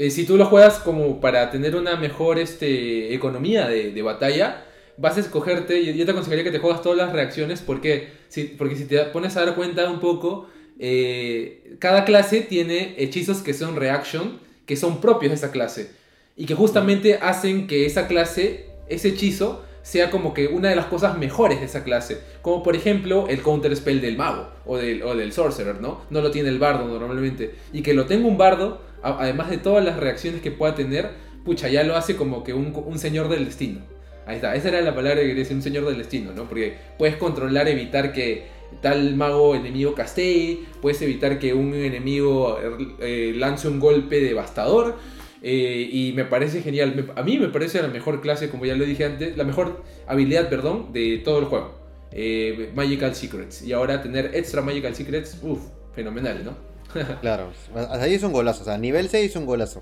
si 0.10 0.26
tú 0.26 0.38
lo 0.38 0.46
juegas 0.46 0.80
como 0.80 1.20
para 1.20 1.52
tener 1.52 1.76
una 1.76 1.98
mejor 1.98 2.40
este, 2.40 3.14
economía 3.14 3.68
de, 3.68 3.92
de 3.92 4.02
batalla, 4.02 4.66
vas 5.00 5.16
a 5.18 5.22
escogerte, 5.22 5.86
yo 5.96 6.06
te 6.06 6.12
aconsejaría 6.12 6.44
que 6.44 6.52
te 6.52 6.60
juegas 6.60 6.82
todas 6.82 6.98
las 6.98 7.14
reacciones, 7.14 7.62
porque 7.62 8.10
si, 8.28 8.44
porque 8.44 8.76
si 8.76 8.86
te 8.86 9.00
pones 9.06 9.36
a 9.38 9.46
dar 9.46 9.56
cuenta 9.56 9.90
un 9.90 10.00
poco, 10.00 10.50
eh, 10.78 11.76
cada 11.80 12.04
clase 12.04 12.42
tiene 12.42 12.96
hechizos 12.98 13.42
que 13.42 13.54
son 13.54 13.78
reaction, 13.78 14.40
que 14.66 14.76
son 14.76 15.00
propios 15.00 15.32
de 15.32 15.36
esa 15.36 15.52
clase, 15.52 15.92
y 16.36 16.46
que 16.46 16.54
justamente 16.54 17.18
hacen 17.22 17.66
que 17.68 17.86
esa 17.86 18.08
clase, 18.08 18.66
ese 18.90 19.10
hechizo, 19.10 19.64
sea 19.82 20.12
como 20.12 20.34
que 20.34 20.48
una 20.48 20.70
de 20.70 20.76
las 20.76 20.86
cosas 20.86 21.18
mejores 21.18 21.60
de 21.60 21.66
esa 21.66 21.84
clase. 21.84 22.22
Como 22.42 22.64
por 22.64 22.76
ejemplo 22.76 23.28
el 23.30 23.42
counter 23.42 23.76
spell 23.76 24.02
del 24.02 24.18
mago 24.18 24.50
o 24.66 24.78
del, 24.78 25.04
o 25.04 25.16
del 25.16 25.32
sorcerer, 25.34 25.82
¿no? 25.82 26.02
No 26.10 26.22
lo 26.22 26.32
tiene 26.32 26.50
el 26.50 26.60
bardo 26.60 27.00
normalmente. 27.00 27.56
Y 27.74 27.82
que 27.82 27.94
lo 27.94 28.06
tenga 28.06 28.28
un 28.28 28.38
bardo, 28.38 28.82
además 29.02 29.50
de 29.50 29.58
todas 29.58 29.84
las 29.84 29.98
reacciones 29.98 30.42
que 30.42 30.52
pueda 30.52 30.76
tener, 30.76 31.12
pucha, 31.46 31.70
ya 31.70 31.84
lo 31.84 31.96
hace 31.96 32.16
como 32.16 32.44
que 32.44 32.54
un, 32.54 32.74
un 32.86 33.00
señor 33.00 33.30
del 33.30 33.46
destino. 33.46 33.82
Ahí 34.26 34.36
está, 34.36 34.54
esa 34.56 34.68
era 34.68 34.82
la 34.82 34.94
palabra 34.94 35.22
que 35.22 35.28
quería 35.28 35.42
decir 35.42 35.56
un 35.56 35.64
señor 35.64 35.86
del 35.86 35.98
destino, 35.98 36.32
¿no? 36.34 36.44
Porque 36.44 36.78
puedes 37.00 37.16
controlar, 37.16 37.68
evitar 37.68 38.14
que 38.14 38.60
tal 38.82 39.16
mago 39.16 39.56
enemigo 39.56 39.96
castee, 39.96 40.66
puedes 40.82 41.02
evitar 41.02 41.40
que 41.40 41.54
un 41.54 41.74
enemigo 41.74 42.60
eh, 43.00 43.34
lance 43.36 43.68
un 43.68 43.80
golpe 43.80 44.20
devastador. 44.20 44.98
Eh, 45.42 45.90
y 45.92 46.14
me 46.14 46.26
parece 46.26 46.62
genial. 46.62 47.12
A 47.16 47.24
mí 47.24 47.38
me 47.38 47.48
parece 47.48 47.82
la 47.82 47.88
mejor 47.88 48.22
clase, 48.22 48.50
como 48.50 48.66
ya 48.66 48.76
lo 48.76 48.86
dije 48.86 49.06
antes, 49.06 49.38
la 49.38 49.44
mejor 49.44 49.84
habilidad, 50.08 50.50
perdón, 50.50 50.92
de 50.92 51.18
todo 51.20 51.40
el 51.40 51.46
juego. 51.46 51.80
Eh, 52.12 52.72
Magical 52.76 53.16
Secrets. 53.16 53.62
Y 53.62 53.74
ahora 53.74 54.02
tener 54.02 54.32
extra 54.34 54.62
Magical 54.62 54.96
Secrets, 54.96 55.38
uff, 55.42 55.60
fenomenal, 55.94 56.44
¿no? 56.44 56.70
claro, 57.22 57.52
ahí 57.92 58.16
es 58.16 58.24
un 58.24 58.34
golazo, 58.34 58.64
o 58.64 58.66
sea, 58.66 58.78
nivel 58.78 59.10
6 59.10 59.30
es 59.30 59.36
un 59.36 59.46
golazo. 59.46 59.82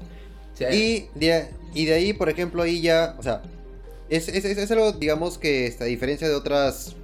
y, 0.60 1.06
de, 1.16 1.48
y 1.74 1.86
de 1.86 1.94
ahí, 1.94 2.14
por 2.14 2.30
ejemplo, 2.30 2.64
ahí 2.64 2.82
ya, 2.82 3.16
o 3.18 3.24
sea, 3.24 3.42
es, 4.10 4.28
es, 4.28 4.72
algo, 4.72 4.92
digamos, 4.94 5.38
que 5.38 5.74
a 5.80 5.86
diferencia 5.86 6.28
de 6.28 6.36
otras, 6.36 6.96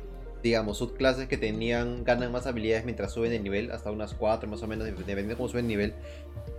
digamos, 0.43 0.77
subclases 0.77 1.27
que 1.27 1.37
tenían, 1.37 2.03
ganan 2.03 2.31
más 2.31 2.45
habilidades 2.45 2.83
mientras 2.83 3.13
suben 3.13 3.31
de 3.31 3.39
nivel, 3.39 3.71
hasta 3.71 3.89
unas 3.89 4.13
4 4.13 4.47
más 4.49 4.61
o 4.61 4.67
menos, 4.67 4.85
dependiendo 4.85 5.29
de 5.29 5.35
cómo 5.35 5.47
suben 5.47 5.65
de 5.65 5.69
nivel. 5.69 5.93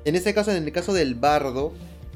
En 0.06 0.16
este 0.16 0.32
caso, 0.32 0.50
en 0.50 0.64
el 0.64 0.72
caso 0.72 0.94
del 0.94 1.14
bardo, 1.14 1.72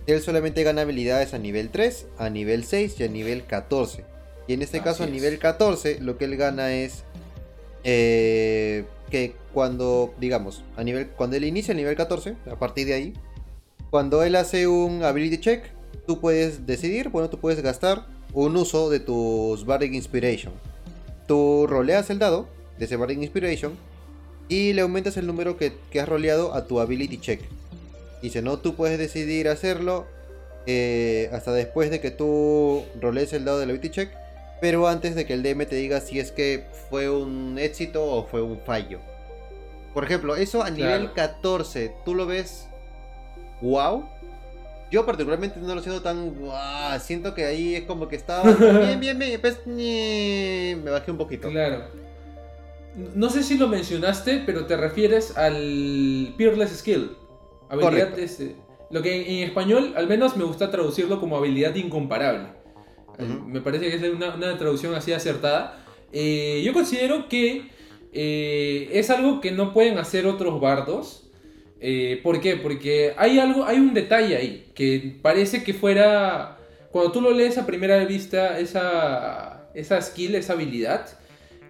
él 0.07 0.21
solamente 0.23 0.63
gana 0.63 0.83
habilidades 0.83 1.35
a 1.35 1.39
nivel 1.39 1.69
3, 1.69 2.07
a 2.17 2.31
nivel 2.31 2.65
6 2.65 2.99
y 2.99 3.05
a 3.05 3.09
nivel 3.09 3.45
14. 3.45 4.05
Y 4.47 4.55
en 4.55 4.63
este 4.63 4.81
caso, 4.81 5.05
a 5.05 5.07
nivel 5.07 5.39
14, 5.39 6.01
lo 6.01 6.17
que 6.17 6.25
él 6.25 6.37
gana 6.37 6.73
es 6.73 7.05
eh, 7.85 8.87
que 9.11 9.35
cuando, 9.53 10.15
digamos, 10.19 10.65
a 10.77 10.85
nivel, 10.85 11.09
cuando 11.09 11.37
él 11.37 11.45
inicia 11.45 11.73
el 11.73 11.77
nivel 11.77 11.97
14, 11.97 12.37
a 12.51 12.59
partir 12.59 12.87
de 12.87 12.95
ahí, 12.95 13.13
cuando 13.91 14.23
él 14.23 14.37
hace 14.37 14.67
un 14.67 15.03
ability 15.03 15.39
check, 15.39 15.65
tú 16.07 16.19
puedes 16.19 16.67
decidir, 16.67 17.11
bueno, 17.11 17.29
tú 17.29 17.39
puedes 17.39 17.61
gastar 17.61 18.07
un 18.33 18.57
uso 18.57 18.89
de 18.89 19.01
tus 19.01 19.67
Bardic 19.67 19.93
Inspiration. 19.93 20.55
Tú 21.29 21.69
roleas 21.69 22.11
el 22.11 22.19
dado 22.19 22.49
de 22.79 22.87
ese 22.87 22.97
Bardic 22.97 23.23
Inspiration 23.23 23.77
y 24.49 24.73
le 24.73 24.83
aumentas 24.83 25.17
el 25.17 25.27
número 25.27 25.57
que, 25.57 25.73
has 26.01 26.09
roleado 26.09 26.55
a 26.55 26.67
tu 26.67 26.81
Ability 26.81 27.19
Check. 27.19 27.43
Y 28.23 28.31
si 28.31 28.43
no, 28.43 28.59
tú 28.59 28.75
puedes 28.75 28.99
decidir 28.99 29.49
hacerlo 29.49 30.07
eh, 30.67 31.31
hasta 31.33 31.53
después 31.53 31.91
de 31.91 32.01
que 32.01 32.11
tú 32.11 32.85
rolees 33.01 33.33
el 33.33 33.45
dado 33.45 33.61
del 33.61 33.71
Ability 33.71 33.91
Check, 33.91 34.11
pero 34.61 34.88
antes 34.88 35.14
de 35.14 35.27
que 35.27 35.35
el 35.35 35.43
DM 35.43 35.67
te 35.67 35.77
diga 35.77 36.01
si 36.01 36.19
es 36.19 36.33
que 36.33 36.64
fue 36.91 37.09
un 37.09 37.59
éxito 37.59 38.05
o 38.05 38.27
fue 38.27 38.43
un 38.43 38.59
fallo. 38.61 38.99
Por 39.95 40.05
ejemplo, 40.05 40.35
eso 40.35 40.62
a 40.62 40.71
nivel 40.71 41.12
14, 41.12 41.93
¿tú 42.05 42.14
lo 42.14 42.27
ves 42.27 42.69
wow? 43.61 44.05
Yo 44.90 45.05
particularmente 45.05 45.61
no 45.61 45.74
lo 45.74 45.83
siento 45.83 46.03
tan... 46.03 46.35
siento 47.01 47.35
que 47.35 47.44
ahí 47.44 47.74
es 47.74 47.85
como 47.85 48.09
que 48.09 48.16
estaba... 48.16 48.51
bien, 48.51 49.01
bien, 49.01 49.18
bien. 49.18 49.40
Pues, 49.40 49.66
me 49.66 50.90
bajé 50.90 51.11
un 51.11 51.18
poquito. 51.18 51.51
Claro. 51.51 51.85
No 53.14 53.31
sé 53.31 53.42
si 53.42 53.57
lo 53.59 53.68
mencionaste, 53.68 54.42
pero 54.44 54.66
te 54.66 54.77
refieres 54.77 55.37
al 55.37 56.35
Peerless 56.37 56.79
Skill. 56.79 57.16
Habilidad 57.68 58.18
este, 58.18 58.57
Lo 58.90 59.03
que 59.03 59.42
en, 59.42 59.46
español, 59.48 59.92
al 59.96 60.09
menos 60.09 60.37
me 60.37 60.44
gusta 60.44 60.70
traducirlo 60.70 61.20
como 61.20 61.37
habilidad 61.37 61.74
incomparable. 61.74 62.48
Eh, 63.18 63.38
me 63.46 63.61
parece 63.61 63.90
que 63.90 63.96
es 63.96 64.03
una, 64.03 64.59
traducción 64.59 64.94
así 64.94 65.12
acertada. 65.12 65.85
Eh, 66.12 66.62
yo 66.64 66.72
considero 66.72 67.29
que 67.29 67.70
eh, 68.12 68.88
es 68.92 69.11
algo 69.11 69.40
que 69.40 69.53
no 69.53 69.72
pueden 69.72 69.98
hacer 69.98 70.27
otros 70.27 70.61
bardos. 70.61 71.28
Eh, 71.81 72.21
¿Por 72.23 72.41
qué? 72.41 72.57
Porque 72.57 73.14
hay 73.17 73.38
algo, 73.38 73.64
hay 73.64 73.79
un 73.79 73.95
detalle 73.95 74.37
ahí 74.37 74.71
que 74.75 75.17
parece 75.23 75.62
que 75.62 75.75
fuera. 75.75 76.57
Cuando 76.91 77.12
tú 77.12 77.21
lo 77.21 77.31
lees 77.33 77.59
a 77.59 77.67
primera 77.67 78.03
vista, 78.05 78.59
esa, 78.59 79.69
esa 79.75 80.01
skill, 80.01 80.35
esa 80.35 80.55
habilidad, 80.55 81.07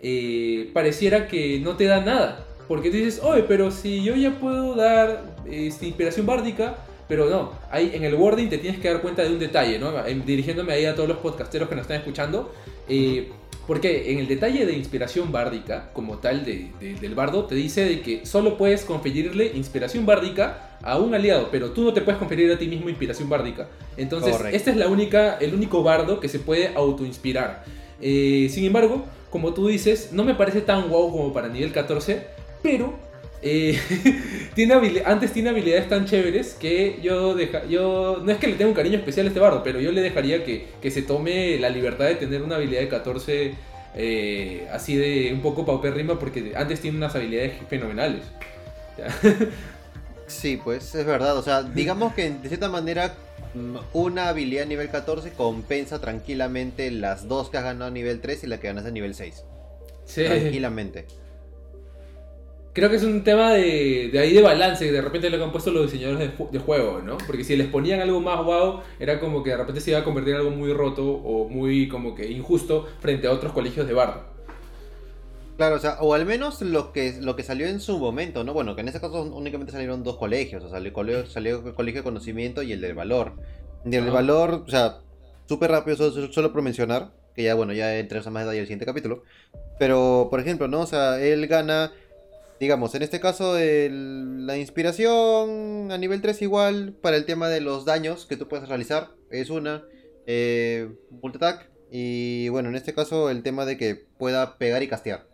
eh, 0.00 0.70
pareciera 0.72 1.26
que 1.26 1.58
no 1.60 1.76
te 1.76 1.84
da 1.84 2.00
nada. 2.00 2.46
Porque 2.68 2.90
tú 2.90 2.96
dices, 2.96 3.20
oye, 3.22 3.44
pero 3.48 3.70
si 3.70 4.02
yo 4.04 4.14
ya 4.14 4.38
puedo 4.38 4.74
dar 4.74 5.36
esta 5.50 5.86
inspiración 5.86 6.26
bárdica, 6.26 6.76
pero 7.08 7.28
no, 7.30 7.52
ahí 7.70 7.90
en 7.94 8.04
el 8.04 8.14
wording 8.14 8.48
te 8.48 8.58
tienes 8.58 8.78
que 8.78 8.88
dar 8.88 9.00
cuenta 9.00 9.22
de 9.22 9.30
un 9.30 9.38
detalle, 9.38 9.78
¿no? 9.78 9.92
Dirigiéndome 10.26 10.74
ahí 10.74 10.84
a 10.84 10.94
todos 10.94 11.08
los 11.08 11.18
podcasteros 11.18 11.68
que 11.68 11.74
nos 11.74 11.82
están 11.82 11.96
escuchando. 11.96 12.52
Eh, 12.86 13.30
porque 13.68 14.10
en 14.10 14.18
el 14.18 14.26
detalle 14.26 14.64
de 14.64 14.72
inspiración 14.72 15.30
bárdica, 15.30 15.90
como 15.92 16.16
tal 16.16 16.42
del 16.42 17.14
bardo, 17.14 17.44
te 17.44 17.54
dice 17.54 17.84
de 17.84 18.00
que 18.00 18.24
solo 18.24 18.56
puedes 18.56 18.82
conferirle 18.82 19.52
inspiración 19.54 20.06
bárdica 20.06 20.78
a 20.82 20.96
un 20.96 21.14
aliado, 21.14 21.50
pero 21.52 21.72
tú 21.72 21.82
no 21.82 21.92
te 21.92 22.00
puedes 22.00 22.18
conferir 22.18 22.50
a 22.50 22.58
ti 22.58 22.66
mismo 22.66 22.88
inspiración 22.88 23.28
bárdica. 23.28 23.68
Entonces, 23.98 24.34
este 24.52 24.70
es 24.70 24.76
la 24.78 24.88
única, 24.88 25.36
el 25.36 25.52
único 25.52 25.82
bardo 25.82 26.18
que 26.18 26.30
se 26.30 26.38
puede 26.38 26.74
autoinspirar. 26.74 27.62
Eh, 28.00 28.48
sin 28.50 28.64
embargo, 28.64 29.04
como 29.28 29.52
tú 29.52 29.68
dices, 29.68 30.12
no 30.12 30.24
me 30.24 30.34
parece 30.34 30.62
tan 30.62 30.88
wow 30.88 31.12
como 31.12 31.34
para 31.34 31.48
nivel 31.48 31.70
14, 31.70 32.26
pero 32.62 32.94
eh, 33.40 33.78
tiene 34.54 34.74
antes 35.04 35.32
tiene 35.32 35.50
habilidades 35.50 35.88
tan 35.88 36.06
chéveres 36.06 36.54
que 36.54 36.98
yo, 37.02 37.34
deja 37.34 37.64
yo 37.66 38.20
no 38.24 38.32
es 38.32 38.38
que 38.38 38.48
le 38.48 38.54
tenga 38.54 38.70
un 38.70 38.74
cariño 38.74 38.98
especial 38.98 39.26
a 39.26 39.28
este 39.28 39.40
bardo, 39.40 39.62
pero 39.62 39.80
yo 39.80 39.92
le 39.92 40.00
dejaría 40.00 40.44
que, 40.44 40.90
se 40.90 41.02
tome 41.02 41.58
la 41.58 41.70
libertad 41.70 42.06
de 42.06 42.16
tener 42.16 42.42
una 42.42 42.56
habilidad 42.56 42.80
de 42.80 42.88
14 42.88 43.54
eh, 43.94 44.68
así 44.72 44.96
de 44.96 45.32
un 45.32 45.40
poco 45.40 45.64
paupérrima 45.64 46.18
porque 46.18 46.52
antes 46.56 46.80
tiene 46.80 46.96
unas 46.96 47.14
habilidades 47.14 47.52
fenomenales. 47.68 48.22
sí, 50.26 50.60
pues 50.62 50.94
es 50.96 51.06
verdad, 51.06 51.36
o 51.36 51.42
sea, 51.42 51.62
digamos 51.62 52.14
que 52.14 52.30
de 52.30 52.48
cierta 52.48 52.68
manera 52.68 53.14
mm, 53.54 53.76
una 53.92 54.28
habilidad 54.28 54.64
a 54.64 54.66
nivel 54.66 54.90
14 54.90 55.30
compensa 55.30 56.00
tranquilamente 56.00 56.90
las 56.90 57.28
dos 57.28 57.50
que 57.50 57.58
has 57.58 57.64
ganado 57.64 57.86
a 57.86 57.92
nivel 57.92 58.20
3 58.20 58.42
y 58.42 58.46
la 58.48 58.58
que 58.58 58.66
ganas 58.66 58.84
a 58.84 58.90
nivel 58.90 59.14
6. 59.14 59.44
Sí. 60.06 60.24
Tranquilamente. 60.24 61.06
Creo 62.78 62.90
que 62.90 62.96
es 62.96 63.02
un 63.02 63.24
tema 63.24 63.54
de, 63.54 64.16
ahí 64.20 64.32
de 64.32 64.40
balance, 64.40 64.84
que 64.86 64.92
de 64.92 65.00
repente 65.00 65.28
lo 65.30 65.36
que 65.36 65.42
han 65.42 65.50
puesto 65.50 65.72
los 65.72 65.90
diseñadores 65.90 66.30
de, 66.52 66.58
juego, 66.60 67.00
¿no? 67.02 67.18
Porque 67.26 67.42
si 67.42 67.56
les 67.56 67.66
ponían 67.66 67.98
algo 67.98 68.20
más 68.20 68.44
wow, 68.44 68.82
era 69.00 69.18
como 69.18 69.42
que 69.42 69.50
de 69.50 69.56
repente 69.56 69.80
se 69.80 69.90
iba 69.90 69.98
a 69.98 70.04
convertir 70.04 70.34
en 70.34 70.40
algo 70.42 70.52
muy 70.52 70.72
roto 70.72 71.04
o 71.04 71.48
muy 71.48 71.88
como 71.88 72.14
que 72.14 72.30
injusto 72.30 72.86
frente 73.00 73.26
a 73.26 73.32
otros 73.32 73.52
colegios 73.52 73.84
de 73.88 73.94
bardo. 73.94 74.22
Claro, 75.56 75.74
o 75.74 75.78
sea, 75.80 75.96
o 76.00 76.14
al 76.14 76.24
menos 76.24 76.62
lo 76.62 76.92
que, 76.92 77.18
lo 77.20 77.34
que 77.34 77.42
salió 77.42 77.66
en 77.66 77.80
su 77.80 77.98
momento, 77.98 78.44
¿no? 78.44 78.52
Bueno, 78.52 78.76
que 78.76 78.82
en 78.82 78.88
ese 78.88 79.00
caso 79.00 79.22
únicamente 79.22 79.72
salieron 79.72 80.04
dos 80.04 80.16
colegios, 80.16 80.62
o 80.62 80.68
sea, 80.68 80.76
salió, 80.76 80.92
colegio, 80.92 81.26
salió 81.26 81.66
el 81.66 81.74
colegio 81.74 82.02
de 82.02 82.04
conocimiento 82.04 82.62
y 82.62 82.72
el 82.72 82.80
del 82.80 82.94
valor. 82.94 83.32
Y 83.84 83.96
el 83.96 84.04
del 84.04 84.14
valor, 84.14 84.62
o 84.64 84.70
sea, 84.70 84.98
súper 85.48 85.72
rápido, 85.72 85.96
solo, 85.96 86.32
solo, 86.32 86.52
por 86.52 86.62
mencionar, 86.62 87.10
que 87.34 87.42
ya, 87.42 87.56
bueno, 87.56 87.72
ya 87.72 87.98
entramos 87.98 88.30
más 88.30 88.44
detalle 88.44 88.58
en 88.58 88.62
el 88.62 88.66
siguiente 88.68 88.86
capítulo. 88.86 89.24
Pero, 89.80 90.28
por 90.30 90.38
ejemplo, 90.38 90.68
¿no? 90.68 90.82
O 90.82 90.86
sea, 90.86 91.20
él 91.20 91.44
gana, 91.48 91.90
digamos, 92.60 92.94
en 92.94 93.02
este 93.02 93.20
caso, 93.20 93.56
el, 93.56 94.46
la 94.46 94.56
inspiración 94.56 95.90
a 95.90 95.98
nivel 95.98 96.20
3 96.20 96.42
igual, 96.42 96.94
para 97.00 97.16
el 97.16 97.24
tema 97.24 97.48
de 97.48 97.60
los 97.60 97.84
daños 97.84 98.26
que 98.26 98.36
tú 98.36 98.48
puedes 98.48 98.68
realizar, 98.68 99.10
es 99.30 99.50
una. 99.50 99.84
Eh, 100.30 100.90
attack 101.24 101.70
y 101.90 102.50
bueno, 102.50 102.68
en 102.68 102.74
este 102.74 102.92
caso 102.92 103.30
el 103.30 103.42
tema 103.42 103.64
de 103.64 103.78
que 103.78 103.94
pueda 103.94 104.58
pegar 104.58 104.82
y 104.82 104.88
castear 104.88 105.26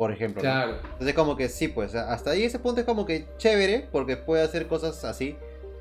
por 0.00 0.12
ejemplo. 0.12 0.40
Claro. 0.40 0.78
Entonces 0.92 1.12
como 1.12 1.36
que 1.36 1.50
sí, 1.50 1.68
pues 1.68 1.94
hasta 1.94 2.30
ahí 2.30 2.44
ese 2.44 2.58
punto 2.58 2.80
es 2.80 2.86
como 2.86 3.04
que 3.04 3.26
chévere 3.36 3.86
porque 3.92 4.16
puede 4.16 4.42
hacer 4.42 4.66
cosas 4.66 5.04
así. 5.04 5.36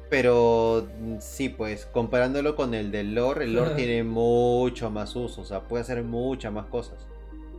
Pero 0.10 0.90
sí, 1.22 1.48
pues 1.48 1.86
comparándolo 1.86 2.58
con 2.58 2.74
el 2.74 2.92
del 2.92 3.16
lore, 3.16 3.46
el 3.46 3.54
lore 3.54 3.76
tiene 3.76 4.04
mucho 4.04 4.90
más 4.90 5.16
uso, 5.16 5.40
o 5.40 5.46
sea, 5.46 5.62
puede 5.62 5.84
hacer 5.84 6.04
muchas 6.04 6.52
más 6.52 6.66
cosas. 6.66 7.08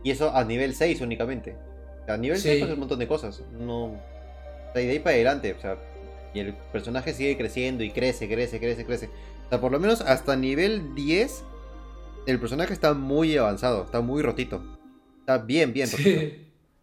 Y 0.03 0.11
eso 0.11 0.35
a 0.35 0.43
nivel 0.43 0.75
6 0.75 1.01
únicamente. 1.01 1.57
A 2.07 2.17
nivel 2.17 2.37
6 2.37 2.43
puede 2.43 2.63
hacer 2.63 2.73
un 2.73 2.79
montón 2.79 2.99
de 2.99 3.07
cosas. 3.07 3.41
No... 3.59 3.99
De 4.73 4.89
ahí 4.89 4.99
para 4.99 5.15
adelante, 5.15 5.53
o 5.57 5.59
sea, 5.59 5.77
y 6.33 6.39
el 6.39 6.53
personaje 6.71 7.13
sigue 7.13 7.37
creciendo 7.37 7.83
y 7.83 7.91
crece, 7.91 8.29
crece, 8.29 8.59
crece, 8.59 8.85
crece. 8.85 9.09
O 9.47 9.49
sea, 9.49 9.59
por 9.59 9.71
lo 9.71 9.79
menos 9.79 10.01
hasta 10.01 10.35
nivel 10.35 10.95
10, 10.95 11.43
el 12.25 12.39
personaje 12.39 12.73
está 12.73 12.93
muy 12.93 13.35
avanzado, 13.35 13.83
está 13.83 14.01
muy 14.01 14.21
rotito. 14.21 14.63
Está 15.19 15.39
bien, 15.39 15.73
bien 15.73 15.89
rotito. 15.91 16.21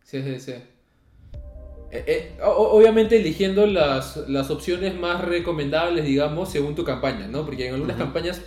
Sí, 0.04 0.22
sí, 0.22 0.40
sí. 0.40 0.52
Eh, 1.90 2.04
eh, 2.07 2.33
obviamente 2.42 3.16
eligiendo 3.16 3.66
las, 3.66 4.18
las, 4.28 4.50
opciones 4.50 4.98
más 4.98 5.24
recomendables, 5.24 6.04
digamos, 6.04 6.50
según 6.50 6.74
tu 6.74 6.85
campaña, 6.85 7.28
¿no? 7.28 7.46
Porque 7.46 7.66
en 7.66 7.74
algunas 7.74 7.96
campañas, 7.96 8.42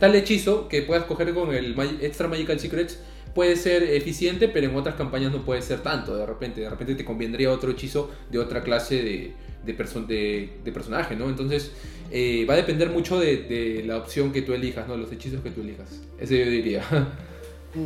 tal 0.00 0.14
hechizo 0.14 0.68
que 0.68 0.80
puedas 0.82 1.04
coger 1.04 1.34
con 1.34 1.54
el 1.54 1.78
Extra 2.00 2.28
Magical 2.28 2.58
Secrets 2.58 2.98
puede 3.38 3.54
ser 3.54 3.84
eficiente, 3.84 4.48
pero 4.48 4.68
en 4.68 4.74
otras 4.74 4.96
campañas 4.96 5.30
no 5.30 5.44
puede 5.44 5.62
ser 5.62 5.78
tanto, 5.78 6.16
de 6.16 6.26
repente. 6.26 6.60
De 6.60 6.68
repente 6.68 6.96
te 6.96 7.04
convendría 7.04 7.52
otro 7.52 7.70
hechizo 7.70 8.10
de 8.32 8.40
otra 8.40 8.64
clase 8.64 8.96
de, 8.96 9.32
de, 9.64 10.50
de, 10.64 10.72
personaje, 10.72 11.14
¿no? 11.14 11.28
Entonces, 11.28 11.70
eh, 12.10 12.44
va 12.50 12.54
a 12.54 12.56
depender 12.56 12.90
mucho 12.90 13.20
de, 13.20 13.44
de 13.44 13.84
la 13.86 13.96
opción 13.96 14.32
que 14.32 14.42
tú 14.42 14.54
elijas, 14.54 14.88
¿no? 14.88 14.96
Los 14.96 15.12
hechizos 15.12 15.40
que 15.40 15.50
tú 15.50 15.60
elijas. 15.60 16.02
Ese 16.18 16.44
yo 16.44 16.50
diría. 16.50 16.82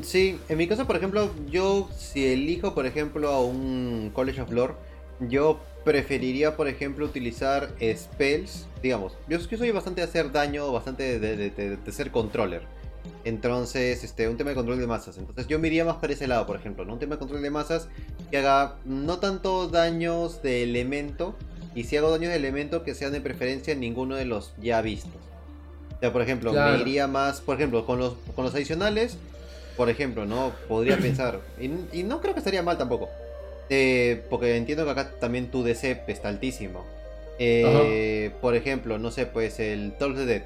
Sí, 0.03 0.39
en 0.49 0.57
mi 0.57 0.67
caso, 0.69 0.87
por 0.87 0.97
ejemplo, 0.97 1.31
yo 1.51 1.91
si 1.99 2.25
elijo, 2.25 2.73
por 2.73 2.87
ejemplo, 2.87 3.29
a 3.29 3.45
un 3.45 4.11
College 4.15 4.41
of 4.41 4.53
Lore, 4.53 4.75
yo 5.21 5.61
preferiría, 5.85 6.57
por 6.57 6.67
ejemplo, 6.67 7.05
utilizar 7.05 7.69
spells. 7.95 8.67
Digamos, 8.83 9.19
yo, 9.29 9.39
soy 9.39 9.71
bastante 9.71 10.01
de 10.01 10.07
hacer 10.07 10.33
daño, 10.33 10.73
bastante 10.73 11.19
de, 11.19 11.93
ser 11.93 12.11
controller. 12.11 12.63
Entonces, 13.25 14.05
este, 14.05 14.29
un 14.29 14.37
tema 14.37 14.51
de 14.51 14.57
control 14.57 14.79
de 14.79 14.87
masas. 14.87 15.17
Entonces, 15.19 15.47
yo 15.47 15.59
me 15.59 15.69
iría 15.69 15.85
más 15.85 15.97
para 15.97 16.13
ese 16.13 16.27
lado, 16.27 16.47
por 16.47 16.57
ejemplo, 16.57 16.85
¿no? 16.85 16.95
Un 16.95 16.99
tema 16.99 17.17
de 17.17 17.19
control 17.19 17.43
de 17.43 17.51
masas 17.51 17.89
que 18.31 18.39
haga 18.39 18.77
no 18.85 19.19
tanto 19.19 19.69
daños 19.69 20.43
de 20.43 20.63
elemento, 20.63 21.37
y 21.75 21.85
si 21.85 21.97
hago 21.97 22.11
daños 22.11 22.31
de 22.31 22.37
elemento 22.37 22.83
que 22.83 22.95
sean 22.95 23.13
de 23.13 23.21
preferencia 23.21 23.73
en 23.73 23.81
ninguno 23.81 24.17
de 24.17 24.25
los 24.25 24.55
ya 24.61 24.83
vistos. 24.83 25.21
O 25.97 26.01
sea, 26.01 26.13
por 26.13 26.23
ejemplo, 26.23 26.53
me 26.53 26.81
iría 26.81 27.07
más, 27.07 27.41
por 27.41 27.57
ejemplo, 27.57 27.87
con 27.87 27.99
los, 27.99 28.15
con 28.35 28.45
los 28.45 28.55
adicionales 28.55 29.17
por 29.77 29.89
ejemplo, 29.89 30.27
¿no? 30.27 30.53
Podría 30.69 30.97
pensar, 30.99 31.41
y, 31.61 32.03
no 32.03 32.21
creo 32.21 32.35
que 32.35 32.41
estaría 32.41 32.63
mal 32.63 32.79
tampoco, 32.79 33.09
eh, 33.69 34.23
porque 34.31 34.57
entiendo 34.57 34.85
que 34.85 34.91
acá 34.91 35.11
también 35.19 35.51
tu 35.51 35.63
DC 35.63 36.05
está 36.07 36.29
altísimo. 36.29 36.85
Eh, 37.39 38.31
por 38.41 38.55
ejemplo, 38.55 38.99
no 38.99 39.11
sé, 39.11 39.27
pues 39.27 39.59
el 39.59 39.95
Talk 39.99 40.15
de 40.15 40.27
Dead, 40.27 40.43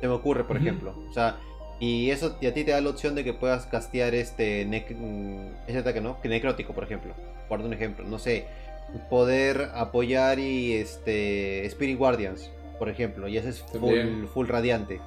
se 0.00 0.06
me 0.06 0.14
ocurre, 0.14 0.44
por 0.44 0.56
ejemplo. 0.56 0.94
O 1.10 1.12
sea, 1.12 1.38
y 1.80 2.10
eso 2.10 2.36
y 2.40 2.46
a 2.46 2.54
ti 2.54 2.62
te 2.62 2.70
da 2.70 2.80
la 2.80 2.90
opción 2.90 3.14
de 3.14 3.24
que 3.24 3.32
puedas 3.32 3.66
castear 3.66 4.14
este, 4.14 4.64
mm, 4.64 5.68
ese 5.68 5.78
ataque, 5.78 6.00
¿no? 6.00 6.20
Que 6.20 6.28
necrótico, 6.28 6.72
por 6.72 6.84
ejemplo. 6.84 7.14
Por 7.48 7.60
un 7.60 7.72
ejemplo, 7.72 8.04
no 8.04 8.20
sé, 8.20 8.44
poder 9.08 9.70
apoyar 9.74 10.38
y 10.38 10.74
este 10.74 11.66
Spirit 11.66 11.98
Guardians, 11.98 12.50
por 12.78 12.88
ejemplo, 12.88 13.26
y 13.26 13.36
ese 13.36 13.48
es 13.48 13.60
full, 13.62 14.26
full 14.32 14.46
radiante 14.46 15.00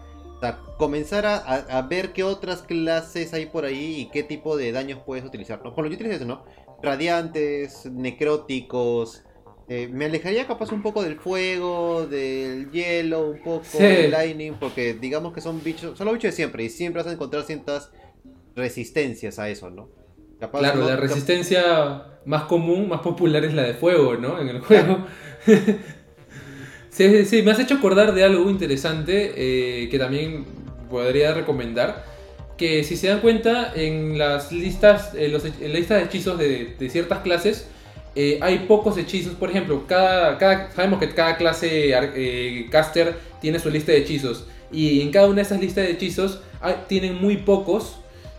comenzar 0.77 1.25
a, 1.25 1.81
ver 1.83 2.11
qué 2.11 2.23
otras 2.23 2.61
clases 2.61 3.33
hay 3.33 3.45
por 3.45 3.65
ahí 3.65 4.01
y 4.01 4.05
qué 4.07 4.23
tipo 4.23 4.57
de 4.57 4.71
daños 4.71 4.99
puedes 5.05 5.23
utilizar. 5.23 5.61
¿no? 5.63 5.73
Con 5.73 5.85
lo 5.85 5.91
yo 5.91 6.05
eso, 6.05 6.25
¿no? 6.25 6.43
Radiantes, 6.81 7.85
necróticos. 7.85 9.23
Eh, 9.69 9.87
me 9.91 10.05
alejaría 10.05 10.45
capaz 10.45 10.71
un 10.71 10.81
poco 10.81 11.03
del 11.03 11.17
fuego, 11.17 12.05
del 12.05 12.69
hielo, 12.71 13.29
un 13.29 13.39
poco 13.39 13.77
del 13.77 14.11
lightning, 14.11 14.53
porque 14.59 14.93
digamos 14.93 15.33
que 15.33 15.41
son 15.41 15.63
bichos, 15.63 15.97
son 15.97 16.05
los 16.05 16.15
bichos 16.15 16.31
de 16.31 16.35
siempre 16.35 16.63
y 16.63 16.69
siempre 16.69 17.01
vas 17.01 17.09
a 17.09 17.13
encontrar 17.13 17.43
ciertas 17.43 17.91
resistencias 18.55 19.39
a 19.39 19.49
eso, 19.49 19.69
¿no? 19.69 19.89
claro, 20.51 20.85
la 20.85 20.97
resistencia 20.97 22.03
más 22.25 22.43
común, 22.43 22.89
más 22.89 22.99
popular 22.99 23.45
es 23.45 23.53
la 23.53 23.63
de 23.63 23.73
fuego, 23.73 24.17
¿no? 24.17 24.39
En 24.39 24.49
el 24.49 24.59
juego. 24.59 25.05
Sí, 26.93 27.25
sí, 27.25 27.41
me 27.41 27.49
has 27.49 27.59
hecho 27.59 27.73
acordar 27.73 28.13
de 28.13 28.23
algo 28.23 28.47
interesante 28.51 29.33
eh, 29.35 29.89
que 29.89 29.97
también 29.97 30.45
podría 30.91 31.33
recomendar. 31.33 32.05
Que 32.55 32.83
si 32.83 32.97
se 32.97 33.07
dan 33.07 33.19
cuenta, 33.19 33.73
en 33.75 34.19
las 34.19 34.51
listas, 34.51 35.15
en, 35.15 35.31
los, 35.31 35.41
de 35.41 36.03
hechizos 36.03 36.37
de, 36.37 36.75
ciertas 36.91 37.19
clases, 37.21 37.67
eh, 38.15 38.39
hay 38.41 38.59
pocos 38.59 38.97
hechizos. 38.97 39.33
Por 39.35 39.49
ejemplo, 39.49 39.85
cada, 39.87 40.37
cada, 40.37 40.71
sabemos 40.71 40.99
que 40.99 41.09
cada 41.09 41.37
clase 41.37 41.91
eh, 41.93 42.67
caster 42.69 43.15
tiene 43.41 43.59
su 43.59 43.69
lista 43.69 43.91
de 43.91 43.99
hechizos. 43.99 44.45
Y 44.71 45.01
en 45.01 45.11
cada 45.11 45.27
una 45.27 45.37
de 45.37 45.41
esas 45.43 45.59
listas 45.59 45.85
de 45.85 45.91
hechizos 45.91 46.41
tienen 46.87 47.15
muy 47.15 47.37
pocos 47.37 47.97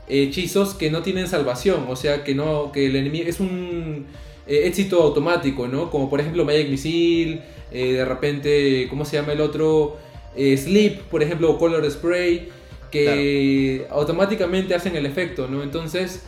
hechizos 0.09 0.75
que 0.75 0.91
no 0.91 1.03
tienen 1.03 1.29
salvación. 1.29 1.87
O 1.89 1.97
sea, 1.97 2.25
que, 2.25 2.35
no, 2.35 2.73
que 2.73 2.87
el 2.87 2.97
enemigo 2.97 3.29
es 3.29 3.41
un 3.41 4.07
éxito 4.47 5.03
automático, 5.03 5.69
¿no? 5.69 5.91
Como 5.91 6.11
por 6.11 6.21
ejemplo 6.21 6.45
Magic 6.45 6.69
Missile. 6.69 7.43
Eh, 7.75 7.95
de 7.95 8.05
repente, 8.05 8.87
¿cómo 8.89 9.05
se 9.05 9.17
llama 9.17 9.33
el 9.33 9.41
otro? 9.41 9.97
Eh, 10.37 10.57
Sleep, 10.57 11.01
por 11.03 11.23
ejemplo, 11.25 11.51
o 11.51 11.59
Color 11.59 11.91
Spray, 11.91 12.49
que 12.91 13.87
automáticamente 13.91 14.75
hacen 14.77 14.95
el 14.95 15.07
efecto, 15.07 15.49
¿no? 15.49 15.63
Entonces, 15.63 16.23